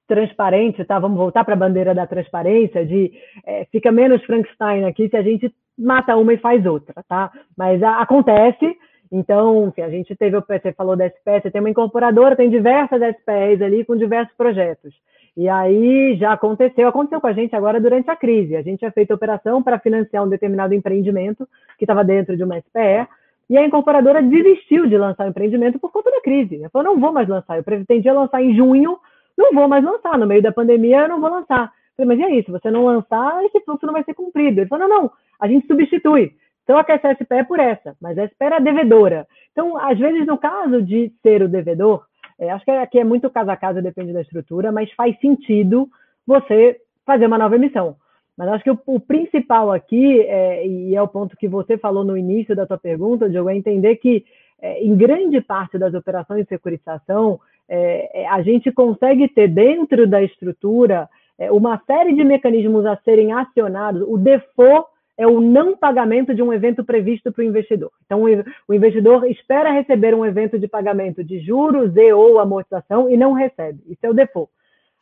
[0.07, 0.99] transparente, tá?
[0.99, 3.13] Vamos voltar para a bandeira da transparência, de
[3.47, 7.31] é, fica menos Frankenstein aqui se a gente mata uma e faz outra, tá?
[7.57, 8.77] Mas a, acontece,
[9.13, 13.63] então, enfim, a gente teve, você falou da SPS, tem uma incorporadora, tem diversas SPS
[13.63, 14.93] ali com diversos projetos.
[15.37, 18.57] E aí já aconteceu, aconteceu com a gente agora durante a crise.
[18.57, 21.49] A gente tinha feito operação para financiar um determinado empreendimento
[21.79, 23.09] que estava dentro de uma SPE,
[23.49, 26.57] e a incorporadora desistiu de lançar o empreendimento por conta da crise.
[26.57, 28.97] Ela falou, não vou mais lançar, eu pretendia lançar em junho,
[29.37, 30.17] não vou mais lançar.
[30.17, 31.65] No meio da pandemia, eu não vou lançar.
[31.99, 34.61] Eu falei, mas e aí, se você não lançar, esse fluxo não vai ser cumprido.
[34.61, 36.33] Ele falou, não, não, a gente substitui.
[36.63, 39.27] Então, a SPE é por essa, mas a SPE é devedora.
[39.51, 42.05] Então, às vezes, no caso de ser o devedor,
[42.41, 45.89] é, acho que aqui é muito caso a caso, depende da estrutura, mas faz sentido
[46.27, 47.97] você fazer uma nova emissão.
[48.37, 52.03] Mas acho que o, o principal aqui, é, e é o ponto que você falou
[52.03, 54.25] no início da tua pergunta, Diogo, é entender que,
[54.63, 57.39] é, em grande parte das operações de securitização,
[57.69, 61.09] é, é, a gente consegue ter dentro da estrutura
[61.39, 64.03] é, uma série de mecanismos a serem acionados.
[64.09, 64.89] O default
[65.21, 67.93] é o não pagamento de um evento previsto para o investidor.
[68.07, 68.23] Então,
[68.67, 73.35] o investidor espera receber um evento de pagamento de juros e ou amortização e não
[73.35, 73.83] recebe.
[73.87, 74.51] Isso é o default.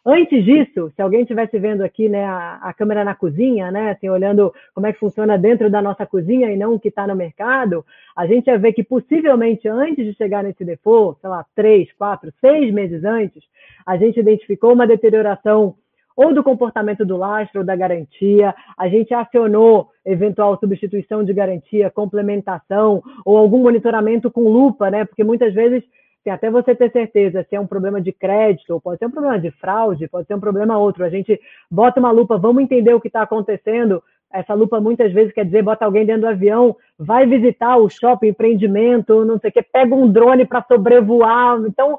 [0.04, 4.08] Antes disso, se alguém estivesse vendo aqui né, a, a, câmera na cozinha, né, assim,
[4.08, 7.14] olhando como é que funciona dentro da nossa cozinha e não o que está no
[7.14, 7.86] mercado,
[8.16, 12.32] a gente ia ver que possivelmente antes de chegar nesse default, sei lá, três, quatro,
[12.40, 13.44] seis meses antes,
[13.86, 15.76] a gente identificou uma deterioração
[16.18, 21.92] ou do comportamento do lastro ou da garantia, a gente acionou eventual substituição de garantia,
[21.92, 25.04] complementação ou algum monitoramento com lupa, né?
[25.04, 25.84] Porque muitas vezes
[26.28, 29.38] até você ter certeza se é um problema de crédito, ou pode ser um problema
[29.38, 31.04] de fraude, pode ser um problema outro.
[31.04, 31.40] A gente
[31.70, 34.02] bota uma lupa, vamos entender o que está acontecendo.
[34.30, 38.26] Essa lupa muitas vezes quer dizer, bota alguém dentro do avião, vai visitar o shopping,
[38.26, 41.58] empreendimento, não sei o que, pega um drone para sobrevoar.
[41.66, 41.96] Então,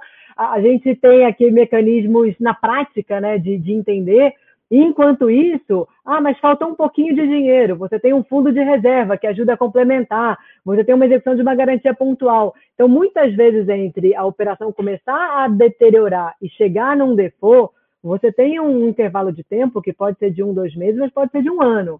[0.48, 4.34] a, gente tem aqui mecanismos na prática, né, de, de entender
[4.72, 7.76] Enquanto isso, ah, mas falta um pouquinho de dinheiro.
[7.78, 10.38] Você tem um fundo de reserva que ajuda a complementar.
[10.64, 12.53] Você tem uma execução de uma garantia pontual.
[12.76, 18.60] Então, muitas vezes, entre a operação começar a deteriorar e chegar num default, você tem
[18.60, 21.49] um intervalo de tempo que pode ser de um, dois meses, mas pode ser de
[21.49, 21.99] um ano.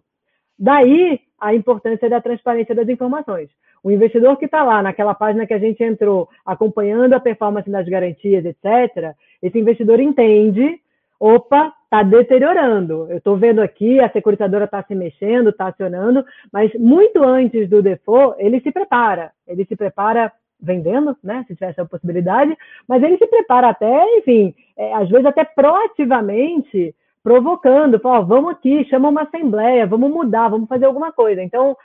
[0.56, 3.50] Daí a importância da transparência das informações.
[3.82, 7.88] O investidor que está lá naquela página que a gente entrou, acompanhando a performance das
[7.88, 10.80] garantias, etc., esse investidor entende
[11.20, 13.06] opa, está deteriorando.
[13.10, 17.82] Eu estou vendo aqui, a securitadora está se mexendo, está acionando, mas muito antes do
[17.82, 19.30] default, ele se prepara.
[19.46, 22.56] Ele se prepara vendendo, né, se tiver essa possibilidade,
[22.88, 28.84] mas ele se prepara até, enfim, é, às vezes até proativamente, provocando, fala, vamos aqui,
[28.84, 31.42] chama uma assembleia, vamos mudar, vamos fazer alguma coisa.
[31.42, 31.76] Então,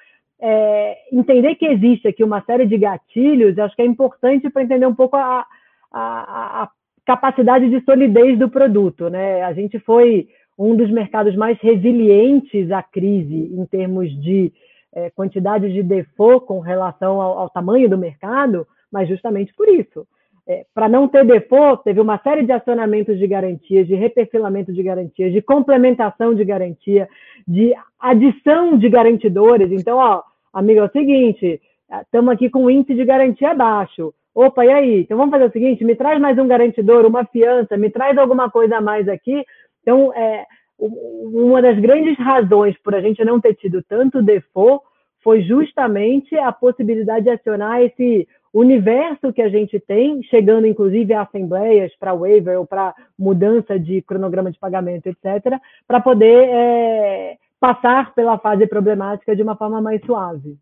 [0.41, 4.85] é, entender que existe aqui uma série de gatilhos, acho que é importante para entender
[4.85, 5.45] um pouco a,
[5.91, 6.69] a, a
[7.05, 9.09] capacidade de solidez do produto.
[9.09, 9.43] Né?
[9.43, 14.51] A gente foi um dos mercados mais resilientes à crise em termos de
[14.93, 20.07] é, quantidade de default com relação ao, ao, tamanho do mercado, mas justamente por isso.
[20.47, 24.83] É, Para não ter default, teve uma série de acionamentos de garantias, de reperfilamento de
[24.83, 27.09] garantias, de complementação de garantia,
[27.47, 29.71] de adição de garantidores.
[29.71, 30.21] Então, ó,
[30.53, 31.59] amigo, é o seguinte,
[32.03, 34.13] estamos aqui com um índice de garantia baixo.
[34.35, 34.99] Opa, e aí?
[35.01, 38.51] Então vamos fazer o seguinte: me traz mais um garantidor, uma fiança, me traz alguma
[38.51, 39.43] coisa a mais aqui.
[39.81, 40.45] Então, é,
[40.77, 44.83] uma das grandes razões por a gente não ter tido tanto default
[45.23, 48.27] foi justamente a possibilidade de acionar esse
[48.59, 54.01] universo que a gente tem, chegando inclusive a assembleias para waiver ou para mudança de
[54.01, 60.01] cronograma de pagamento, etc., para poder é, passar pela fase problemática de uma forma mais
[60.05, 60.57] suave.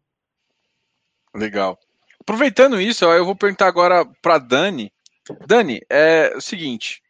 [1.36, 1.78] Legal.
[2.20, 4.92] Aproveitando isso, eu vou perguntar agora para Dani.
[5.46, 7.02] Dani, é o seguinte: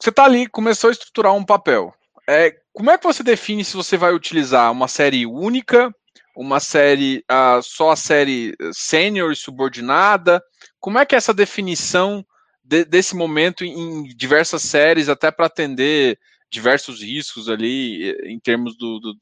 [0.00, 1.94] você está ali, começou a estruturar um papel.
[2.28, 5.94] É, como é que você define se você vai utilizar uma série única,
[6.36, 10.42] uma série uh, só a série sênior e subordinada?
[10.78, 12.24] Como é que é essa definição
[12.62, 16.18] de, desse momento em diversas séries, até para atender
[16.50, 19.14] diversos riscos ali em termos do, do,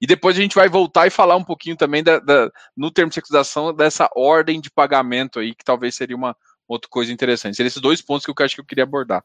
[0.00, 3.10] e depois a gente vai voltar e falar um pouquinho também da, da, no termo
[3.10, 6.34] de securitização dessa ordem de pagamento aí, que talvez seria uma
[6.66, 7.56] outra coisa interessante.
[7.56, 9.22] Seriam esses dois pontos que eu acho que eu queria abordar.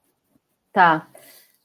[0.74, 1.08] Tá.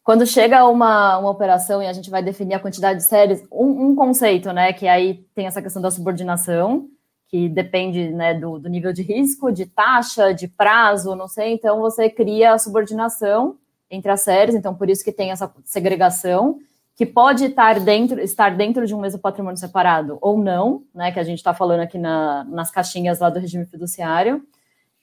[0.03, 3.91] Quando chega uma, uma operação e a gente vai definir a quantidade de séries, um,
[3.91, 6.89] um conceito, né, que aí tem essa questão da subordinação,
[7.29, 11.81] que depende né, do, do nível de risco, de taxa, de prazo, não sei, então
[11.81, 13.57] você cria a subordinação
[13.91, 16.59] entre as séries, então por isso que tem essa segregação,
[16.97, 21.21] que pode estar dentro, estar dentro de um mesmo patrimônio separado ou não, né, que
[21.21, 24.43] a gente está falando aqui na, nas caixinhas lá do regime fiduciário.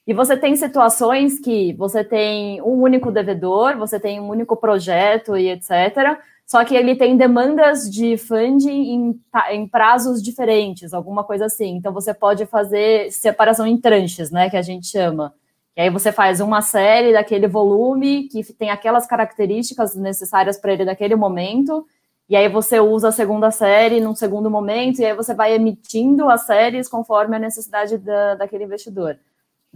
[0.08, 5.36] E você tem situações que você tem um único devedor, você tem um único projeto
[5.36, 6.18] e etc.
[6.46, 9.22] Só que ele tem demandas de funding em,
[9.52, 11.76] em prazos diferentes, alguma coisa assim.
[11.76, 15.34] Então você pode fazer separação em tranches, né, que a gente chama.
[15.76, 20.86] E aí você faz uma série daquele volume que tem aquelas características necessárias para ele
[20.86, 21.86] naquele momento,
[22.30, 26.30] e aí você usa a segunda série num segundo momento, e aí você vai emitindo
[26.30, 29.20] as séries conforme a necessidade da, daquele investidor,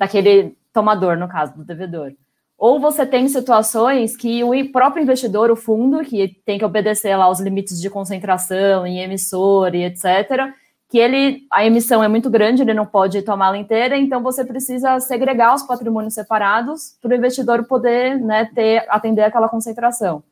[0.02, 2.12] daquele tomador, no caso, do devedor.
[2.58, 7.30] Ou você tem situações que o próprio investidor, o fundo, que tem que obedecer lá
[7.30, 10.52] os limites de concentração em emissor e etc.,
[10.90, 15.00] que ele a emissão é muito grande, ele não pode tomá-la inteira, então você precisa
[15.00, 20.24] segregar os patrimônios separados para o investidor poder né, ter, atender aquela concentração.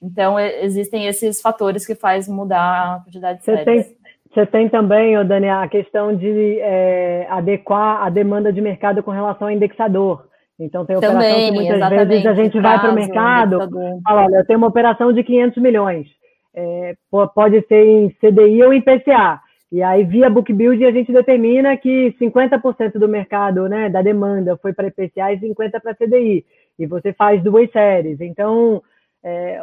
[0.00, 3.96] Então, existem esses fatores que faz mudar a quantidade de você Tem,
[4.32, 9.48] você tem também, Dani, a questão de é, adequar a demanda de mercado com relação
[9.48, 10.26] ao indexador.
[10.60, 13.58] Então, tem operação também, que muitas vezes a gente vai para o mercado
[14.04, 16.08] fala, olha, eu tenho uma operação de 500 milhões.
[16.54, 16.94] É,
[17.34, 19.40] pode ser em CDI ou em PCA.
[19.70, 24.56] E aí, via book building, a gente determina que 50% do mercado, né, da demanda
[24.56, 26.44] foi para IPCA e 50% para CDI.
[26.78, 28.20] E você faz duas séries.
[28.20, 28.82] Então,
[29.22, 29.60] é,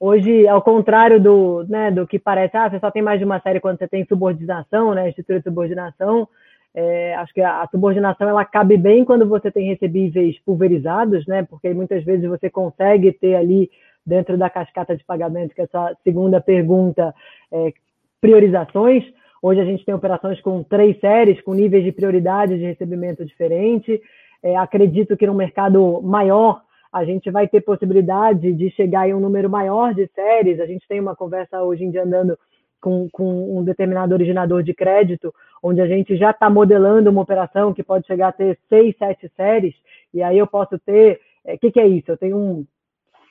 [0.00, 3.40] hoje, ao contrário do, né, do que parece, ah, você só tem mais de uma
[3.40, 6.28] série quando você tem subordinação, né, estrutura de subordinação.
[6.74, 11.42] É, acho que a, a subordinação ela cabe bem quando você tem recebíveis pulverizados, né,
[11.42, 13.70] porque muitas vezes você consegue ter ali
[14.06, 17.14] dentro da cascata de pagamento, que é a sua segunda pergunta,
[17.52, 17.72] é,
[18.20, 19.04] priorizações.
[19.42, 24.00] Hoje a gente tem operações com três séries, com níveis de prioridade de recebimento diferente.
[24.42, 26.62] É, acredito que no mercado maior
[26.92, 30.60] a gente vai ter possibilidade de chegar em um número maior de séries.
[30.60, 32.38] A gente tem uma conversa hoje em dia andando
[32.80, 37.74] com, com um determinado originador de crédito, onde a gente já está modelando uma operação
[37.74, 39.74] que pode chegar a ter seis, sete séries,
[40.14, 41.20] e aí eu posso ter.
[41.44, 42.10] O é, que, que é isso?
[42.10, 42.66] Eu tenho um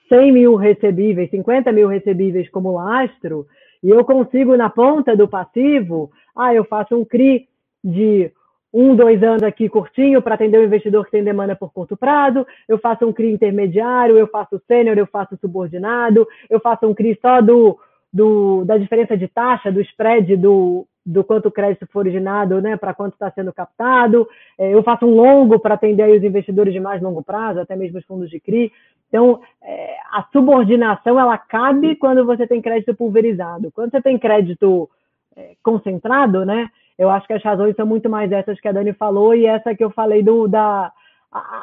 [0.10, 3.48] 100 mil recebíveis, 50 mil recebíveis como lastro,
[3.84, 7.48] e eu consigo na ponta do passivo, ah, eu faço um CRI
[7.84, 8.32] de
[8.78, 12.46] um, dois anos aqui curtinho para atender o investidor que tem demanda por curto prazo,
[12.68, 17.18] eu faço um CRI intermediário, eu faço sênior, eu faço subordinado, eu faço um CRI
[17.20, 17.80] só do,
[18.14, 22.78] do, da diferença de taxa, do spread do, do quanto o crédito for originado, né,
[22.78, 24.28] para quanto está sendo captado,
[24.60, 27.98] é, eu faço um longo para atender os investidores de mais longo prazo, até mesmo
[27.98, 28.72] os fundos de CRI.
[29.08, 33.72] Então, é, a subordinação, ela cabe quando você tem crédito pulverizado.
[33.72, 34.90] Quando você tem crédito
[35.36, 38.94] é, concentrado, né, eu acho que as razões são muito mais essas que a Dani
[38.94, 40.92] falou e essa que eu falei do, da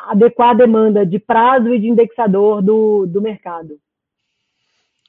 [0.08, 3.78] adequar a demanda de prazo e de indexador do, do mercado.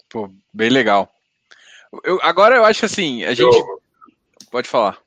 [0.10, 1.10] Pô, bem legal.
[2.04, 3.56] Eu, agora eu acho assim, a gente.
[3.56, 3.82] Eu,
[4.52, 4.98] pode falar.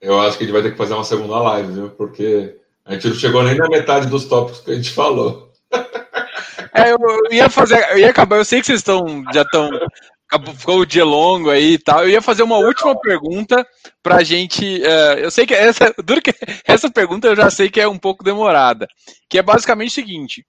[0.00, 1.90] Eu acho que a gente vai ter que fazer uma segunda live, viu?
[1.90, 5.52] Porque a gente não chegou nem na metade dos tópicos que a gente falou.
[6.74, 9.70] É, eu, eu ia fazer, eu ia acabar, eu sei que vocês estão, já estão
[10.56, 12.02] ficou o dia longo aí e tal.
[12.02, 13.66] Eu ia fazer uma última pergunta
[14.02, 14.80] pra gente.
[14.80, 16.34] Uh, eu sei que essa, duro que
[16.64, 18.86] essa pergunta eu já sei que é um pouco demorada.
[19.28, 20.46] Que é basicamente o seguinte: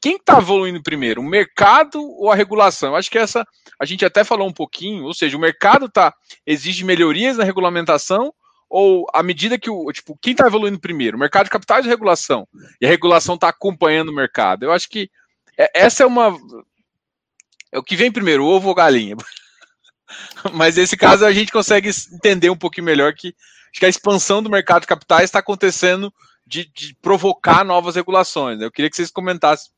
[0.00, 2.90] quem está evoluindo primeiro, o mercado ou a regulação?
[2.90, 3.44] Eu acho que essa
[3.78, 6.14] a gente até falou um pouquinho, ou seja, o mercado tá
[6.46, 8.32] exige melhorias na regulamentação
[8.68, 11.90] ou à medida que o tipo quem está evoluindo primeiro, o mercado de capitais ou
[11.90, 12.48] regulação?
[12.80, 14.64] E a regulação está acompanhando o mercado.
[14.64, 15.10] Eu acho que
[15.58, 16.36] é, essa é uma
[17.72, 19.16] é o que vem primeiro, ovo ou galinha.
[20.54, 23.34] Mas nesse caso a gente consegue entender um pouquinho melhor que
[23.78, 26.12] que a expansão do mercado de capitais está acontecendo
[26.46, 28.60] de, de, provocar novas regulações.
[28.60, 29.70] Eu queria que vocês comentassem,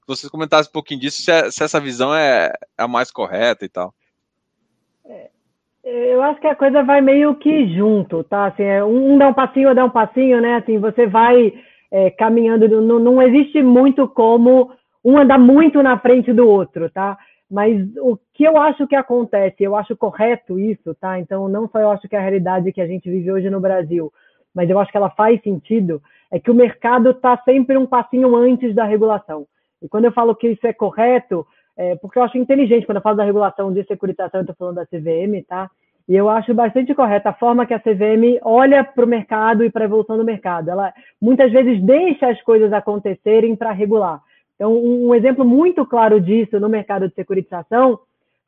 [0.00, 3.10] que vocês comentassem um pouquinho disso, se, é, se essa visão é, é, a mais
[3.10, 3.94] correta e tal.
[5.06, 5.30] É,
[5.84, 8.46] eu acho que a coisa vai meio que junto, tá?
[8.46, 10.56] Assim, é, um dá um passinho, dá um passinho, né?
[10.56, 11.52] Assim, você vai
[12.18, 14.70] caminhando, não, não existe muito como
[15.02, 17.16] um andar muito na frente do outro, tá?
[17.50, 21.18] Mas o que eu acho que acontece, eu acho correto isso, tá?
[21.18, 23.60] Então, não só eu acho que é a realidade que a gente vive hoje no
[23.60, 24.12] Brasil,
[24.54, 28.34] mas eu acho que ela faz sentido, é que o mercado está sempre um passinho
[28.34, 29.46] antes da regulação.
[29.80, 31.46] E quando eu falo que isso é correto,
[31.76, 34.76] é porque eu acho inteligente, quando eu falo da regulação de securitização, eu estou falando
[34.76, 35.70] da CVM, tá?
[36.08, 39.70] E eu acho bastante correta a forma que a CVM olha para o mercado e
[39.70, 40.70] para a evolução do mercado.
[40.70, 44.22] Ela muitas vezes deixa as coisas acontecerem para regular.
[44.56, 48.00] Então, um exemplo muito claro disso no mercado de securitização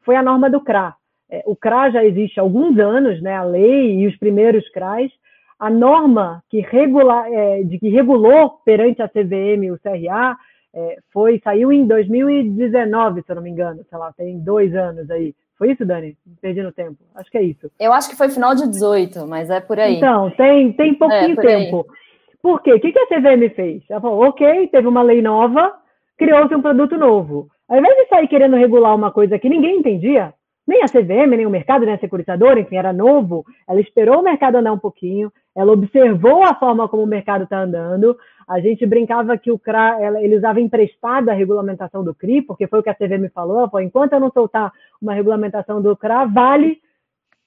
[0.03, 0.95] foi a norma do CRA.
[1.31, 5.11] É, o CRA já existe há alguns anos, né, a lei e os primeiros CRAs.
[5.59, 10.37] A norma que, regula, é, de, que regulou perante a CVM e o CRA
[10.75, 15.11] é, foi, saiu em 2019, se eu não me engano, sei lá, tem dois anos
[15.11, 15.35] aí.
[15.59, 16.17] Foi isso, Dani?
[16.41, 16.99] Perdi no tempo.
[17.17, 17.69] Acho que é isso.
[17.81, 19.97] Eu acho que foi final de 18, mas é por aí.
[19.97, 21.87] Então, tem, tem pouquinho é, por tempo.
[21.91, 21.99] Aí.
[22.41, 22.73] Por quê?
[22.73, 23.83] O que a CVM fez?
[23.91, 25.75] Ela falou, ok, teve uma lei nova,
[26.19, 27.49] criou-se um produto novo.
[27.69, 30.35] Ao invés de sair querendo regular uma coisa que ninguém entendia,
[30.67, 34.23] nem a CVM, nem o mercado, nem a securitadora, enfim, era novo, ela esperou o
[34.23, 38.17] mercado andar um pouquinho, ela observou a forma como o mercado está andando.
[38.47, 42.81] A gente brincava que o CRA, ela, ele usava a regulamentação do CRI, porque foi
[42.81, 44.71] o que a CVM falou, falou, enquanto eu não soltar
[45.01, 46.81] uma regulamentação do CRA, vale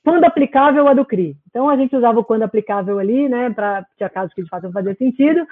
[0.03, 1.35] quando aplicável a do CRI.
[1.49, 4.64] Então a gente usava o quando aplicável ali, né, para tinha casos que de fato
[4.64, 5.45] não fazia sentido.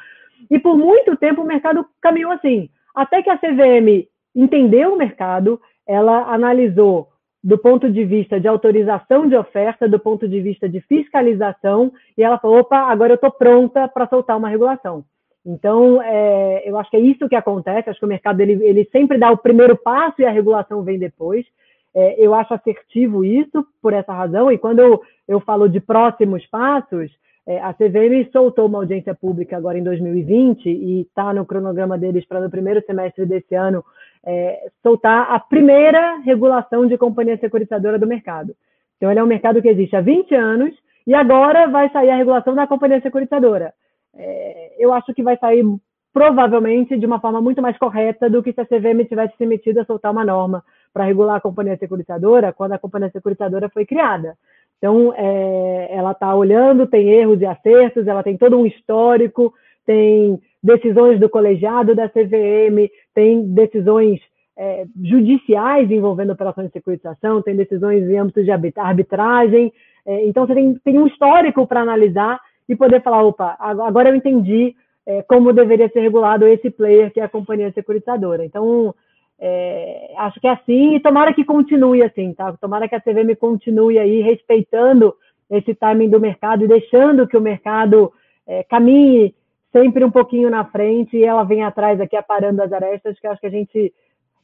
[0.50, 2.70] E por muito tempo o mercado caminhou assim.
[2.94, 7.10] Até que a CVM entendeu o mercado, ela analisou
[7.44, 12.24] do ponto de vista de autorização de oferta, do ponto de vista de fiscalização, e
[12.24, 15.04] ela falou: opa, agora eu estou pronta para soltar uma regulação.
[15.46, 17.90] Então, é, eu acho que é isso que acontece.
[17.90, 21.00] Acho que o mercado ele, ele sempre dá o primeiro passo e a regulação vem
[21.00, 21.46] depois.
[21.96, 24.52] É, eu acho assertivo isso por essa razão.
[24.52, 27.10] E quando eu, eu falo de próximos passos,
[27.48, 32.26] é, a CVM soltou uma audiência pública agora em 2020 e está no cronograma deles
[32.26, 33.84] para no primeiro semestre desse ano
[34.26, 38.56] é, soltar a primeira regulação de companhia securitizadora do mercado.
[38.98, 40.76] Então, ele é um mercado que existe há 20 anos
[41.08, 43.74] e agora vai sair a regulação da companhia securitizadora.
[44.16, 45.64] É, eu acho que vai sair
[46.14, 49.80] provavelmente de uma forma muito mais correta do que se a CVM tivesse se metido
[49.80, 50.64] a soltar uma norma
[50.94, 54.36] para regular a companhia securitizadora quando a companhia securitizadora foi criada.
[54.80, 59.54] Então, é, ela está olhando, tem erros e acertos, ela tem todo um histórico,
[59.86, 64.20] tem decisões do colegiado da CVM, tem decisões
[64.58, 69.72] é, judiciais envolvendo operações de securitização, tem decisões em âmbito de arbitragem.
[70.06, 74.16] É, então, você tem, tem um histórico para analisar e poder falar: opa, agora eu
[74.16, 74.76] entendi
[75.06, 78.46] é, como deveria ser regulado esse player que é a companhia securitizadora.
[78.46, 78.94] Então,
[79.40, 82.52] é, acho que é assim, e tomara que continue assim, tá?
[82.60, 85.16] Tomara que a CVM continue aí respeitando
[85.50, 88.12] esse timing do mercado e deixando que o mercado
[88.46, 89.34] é, caminhe
[89.72, 93.40] sempre um pouquinho na frente e ela vem atrás aqui aparando as arestas, que acho
[93.40, 93.94] que a gente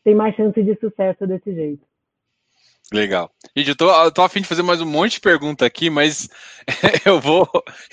[0.04, 1.84] tem mais chance de sucesso desse jeito.
[2.94, 3.32] Legal.
[3.56, 5.90] Gente, eu tô, eu tô a fim de fazer mais um monte de pergunta aqui,
[5.90, 6.30] mas
[7.04, 7.50] eu vou,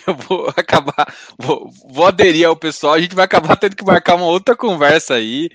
[0.06, 4.16] eu vou acabar, vou, vou aderir ao pessoal, a gente vai acabar tendo que marcar
[4.16, 5.48] uma outra conversa aí.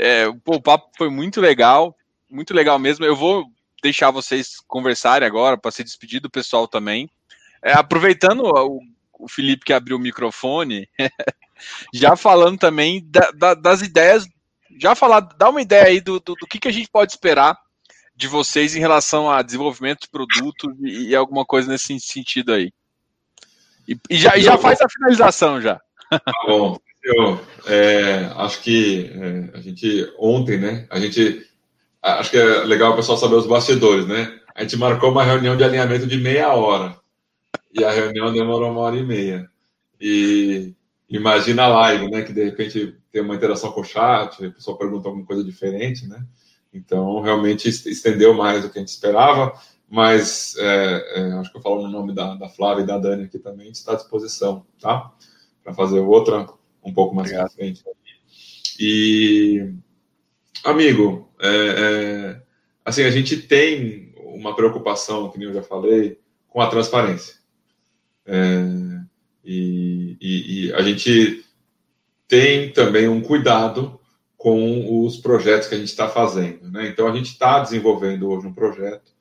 [0.00, 1.92] É, pô, o papo foi muito legal,
[2.30, 3.04] muito legal mesmo.
[3.04, 3.44] Eu vou
[3.82, 7.10] deixar vocês conversarem agora para se despedir do pessoal também.
[7.60, 8.80] É, aproveitando o,
[9.18, 10.88] o, Felipe que abriu o microfone,
[11.92, 14.24] já falando também da, da, das ideias,
[14.80, 17.58] já falar, dá uma ideia aí do, do, do que, que a gente pode esperar
[18.14, 22.72] de vocês em relação a desenvolvimento de produto e, e alguma coisa nesse sentido aí.
[23.88, 25.80] E, e já, e já faz a finalização já.
[26.08, 26.78] Tá bom,
[27.08, 30.86] eu é, acho que é, a gente ontem, né?
[30.90, 31.46] A gente
[32.02, 34.38] acho que é legal o pessoal saber os bastidores, né?
[34.54, 36.96] A gente marcou uma reunião de alinhamento de meia hora
[37.72, 39.48] e a reunião demorou uma hora e meia.
[40.00, 40.74] E
[41.08, 42.22] imagina a live, né?
[42.22, 46.06] Que de repente tem uma interação com o chat, a pessoa pergunta alguma coisa diferente,
[46.06, 46.24] né?
[46.72, 49.58] Então, realmente estendeu mais do que a gente esperava,
[49.88, 53.24] mas é, é, acho que eu falo no nome da, da Flávia e da Dani
[53.24, 55.10] aqui também, está à disposição, tá?
[55.64, 56.46] Para fazer outra
[56.84, 57.82] um pouco mais para frente.
[58.78, 59.72] E,
[60.64, 62.42] amigo, é, é,
[62.84, 67.36] assim, a gente tem uma preocupação, que nem eu já falei, com a transparência.
[68.26, 68.64] É,
[69.44, 71.44] e, e, e a gente
[72.28, 73.98] tem também um cuidado
[74.36, 76.70] com os projetos que a gente está fazendo.
[76.70, 76.88] Né?
[76.88, 79.12] Então, a gente está desenvolvendo hoje um projeto,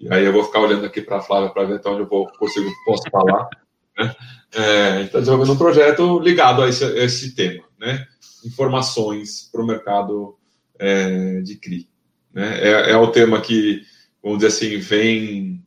[0.00, 2.08] e aí eu vou ficar olhando aqui para a Flávia para ver até onde eu
[2.08, 3.48] vou, consigo, posso falar.
[3.96, 4.14] Né?
[4.54, 8.06] É, a gente está desenvolvendo um projeto ligado a esse, a esse tema, né?
[8.44, 10.36] informações para o mercado
[10.78, 11.88] é, de CRI.
[12.32, 12.60] Né?
[12.60, 13.82] É, é o tema que,
[14.22, 15.64] vamos dizer assim, vem...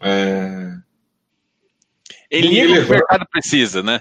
[0.00, 0.70] É,
[2.30, 4.00] em linha com o mercado precisa, né?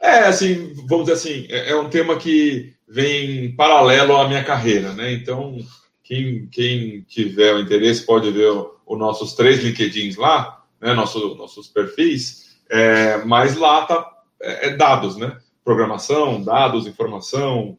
[0.00, 4.92] É, assim, vamos dizer assim, é, é um tema que vem paralelo à minha carreira,
[4.92, 5.12] né?
[5.12, 5.58] Então,
[6.04, 8.50] quem, quem tiver o interesse pode ver
[8.86, 10.92] os nossos três LinkedIns lá, né?
[10.92, 15.36] Nosso, nossos perfis, é, mas lá tá é, é dados, né?
[15.64, 17.76] Programação, dados, informação,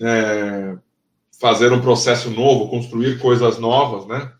[0.00, 0.76] é,
[1.40, 4.32] fazer um processo novo, construir coisas novas, né?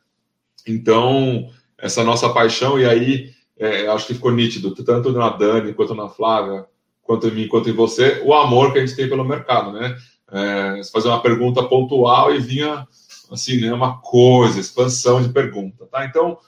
[0.67, 5.95] Então, essa nossa paixão, e aí é, acho que ficou nítido, tanto na Dani quanto
[5.95, 6.67] na Flávia,
[7.03, 9.97] quanto em mim, quanto em você, o amor que a gente tem pelo mercado, né?
[10.31, 12.87] É, fazer uma pergunta pontual e vinha,
[13.33, 16.05] assim, né, uma coisa, expansão de pergunta, tá?
[16.05, 16.39] Então,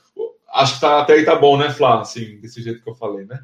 [0.52, 2.00] acho que tá, até aí tá bom, né, Flá?
[2.00, 3.38] Assim, desse jeito que eu falei, né?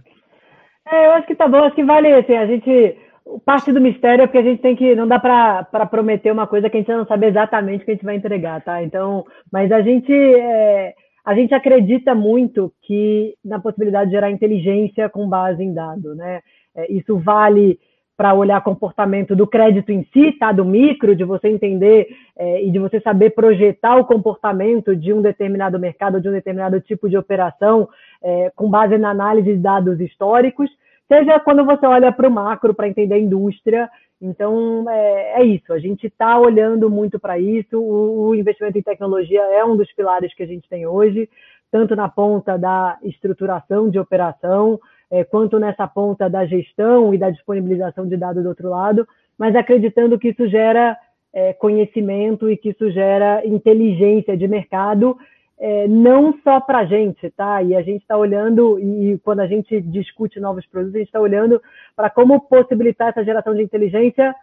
[0.89, 2.97] É, eu acho que tá bom, acho que vale, assim, a gente...
[3.45, 4.95] Parte do mistério é porque a gente tem que...
[4.95, 7.95] Não dá para prometer uma coisa que a gente não sabe exatamente o que a
[7.95, 8.83] gente vai entregar, tá?
[8.83, 10.13] Então, mas a gente...
[10.13, 16.15] É, a gente acredita muito que na possibilidade de gerar inteligência com base em dado,
[16.15, 16.41] né?
[16.77, 17.81] É, isso vale
[18.17, 20.51] para olhar comportamento do crédito em si, tá?
[20.51, 25.21] Do micro, de você entender é, e de você saber projetar o comportamento de um
[25.21, 27.89] determinado mercado, de um determinado tipo de operação,
[28.23, 30.71] é, com base na análise de dados históricos,
[31.07, 33.89] seja quando você olha para o macro para entender a indústria.
[34.21, 35.73] Então, é, é isso.
[35.73, 37.79] A gente está olhando muito para isso.
[37.79, 41.29] O, o investimento em tecnologia é um dos pilares que a gente tem hoje,
[41.71, 44.81] tanto na ponta da estruturação de operação,
[45.11, 49.07] é, quanto nessa ponta da gestão e da disponibilização de dados do outro lado,
[49.39, 50.97] mas acreditando que isso gera
[51.33, 55.17] é, conhecimento e que isso gera inteligência de mercado,
[55.59, 57.63] é, não só para a gente, tá?
[57.63, 61.21] E a gente está olhando, e quando a gente discute novos produtos, a gente está
[61.21, 61.63] olhando
[61.95, 64.35] para como possibilitar essa geração de inteligência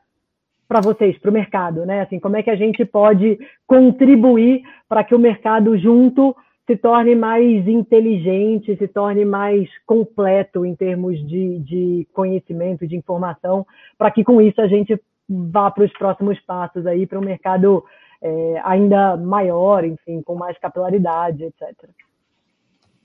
[0.68, 2.02] para vocês, para o mercado, né?
[2.02, 3.38] Assim, como é que a gente pode
[3.68, 6.35] contribuir para que o mercado junto
[6.65, 13.65] se torne mais inteligente, se torne mais completo em termos de, de conhecimento, de informação,
[13.98, 17.84] para que com isso a gente vá para os próximos passos aí para um mercado
[18.22, 21.90] é, ainda maior, enfim, com mais capilaridade, etc.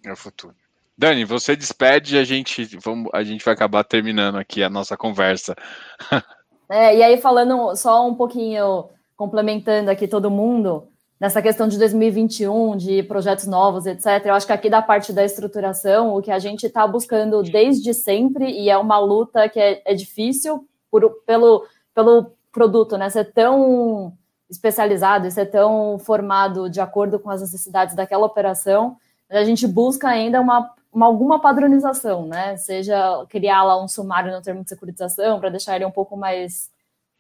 [0.05, 0.55] É o futuro.
[0.97, 4.97] Dani, você despede e a gente, vamos, a gente vai acabar terminando aqui a nossa
[4.97, 5.55] conversa.
[6.71, 10.87] É, e aí, falando só um pouquinho, complementando aqui todo mundo,
[11.21, 14.25] nessa questão de 2021, de projetos novos, etc.
[14.25, 17.93] Eu acho que aqui da parte da estruturação, o que a gente está buscando desde
[17.93, 23.11] sempre, e é uma luta que é, é difícil por, pelo, pelo produto, né?
[23.11, 24.17] Ser tão
[24.49, 28.97] especializado, ser tão formado de acordo com as necessidades daquela operação,
[29.29, 32.57] a gente busca ainda uma, uma alguma padronização, né?
[32.57, 36.71] Seja criar lá um sumário no termo de securitização para deixar ele um pouco mais,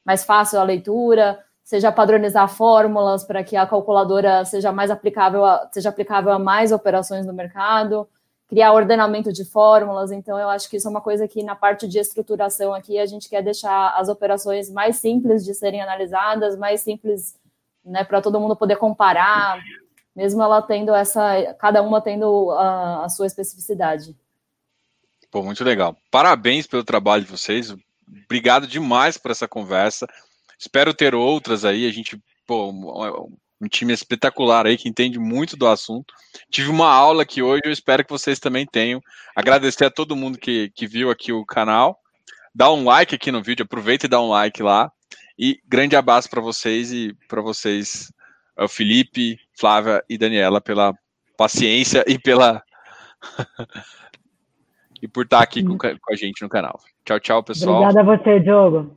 [0.05, 1.39] mais fácil a leitura,
[1.69, 6.73] seja padronizar fórmulas para que a calculadora seja mais aplicável a, seja aplicável a mais
[6.73, 8.09] operações no mercado,
[8.49, 10.11] criar ordenamento de fórmulas.
[10.11, 13.05] Então, eu acho que isso é uma coisa que na parte de estruturação aqui a
[13.05, 17.39] gente quer deixar as operações mais simples de serem analisadas, mais simples
[17.85, 19.61] né, para todo mundo poder comparar,
[20.16, 24.16] mesmo ela tendo essa, cada uma tendo a, a sua especificidade.
[25.31, 25.95] Pô, muito legal.
[26.11, 27.77] Parabéns pelo trabalho de vocês.
[28.24, 30.09] Obrigado demais por essa conversa.
[30.59, 31.86] Espero ter outras aí.
[31.86, 32.70] A gente, pô,
[33.60, 36.14] um time espetacular aí que entende muito do assunto.
[36.51, 39.01] Tive uma aula aqui hoje, eu espero que vocês também tenham.
[39.35, 41.98] Agradecer a todo mundo que, que viu aqui o canal.
[42.55, 44.90] Dá um like aqui no vídeo, aproveita e dá um like lá.
[45.39, 48.12] E grande abraço para vocês e para vocês,
[48.56, 50.93] o Felipe, Flávia e Daniela, pela
[51.36, 52.62] paciência e pela.
[55.01, 56.80] e por estar aqui com, com, a gente no canal.
[57.05, 57.82] Tchau, tchau, pessoal.
[57.82, 58.97] Obrigada a você, Diogo.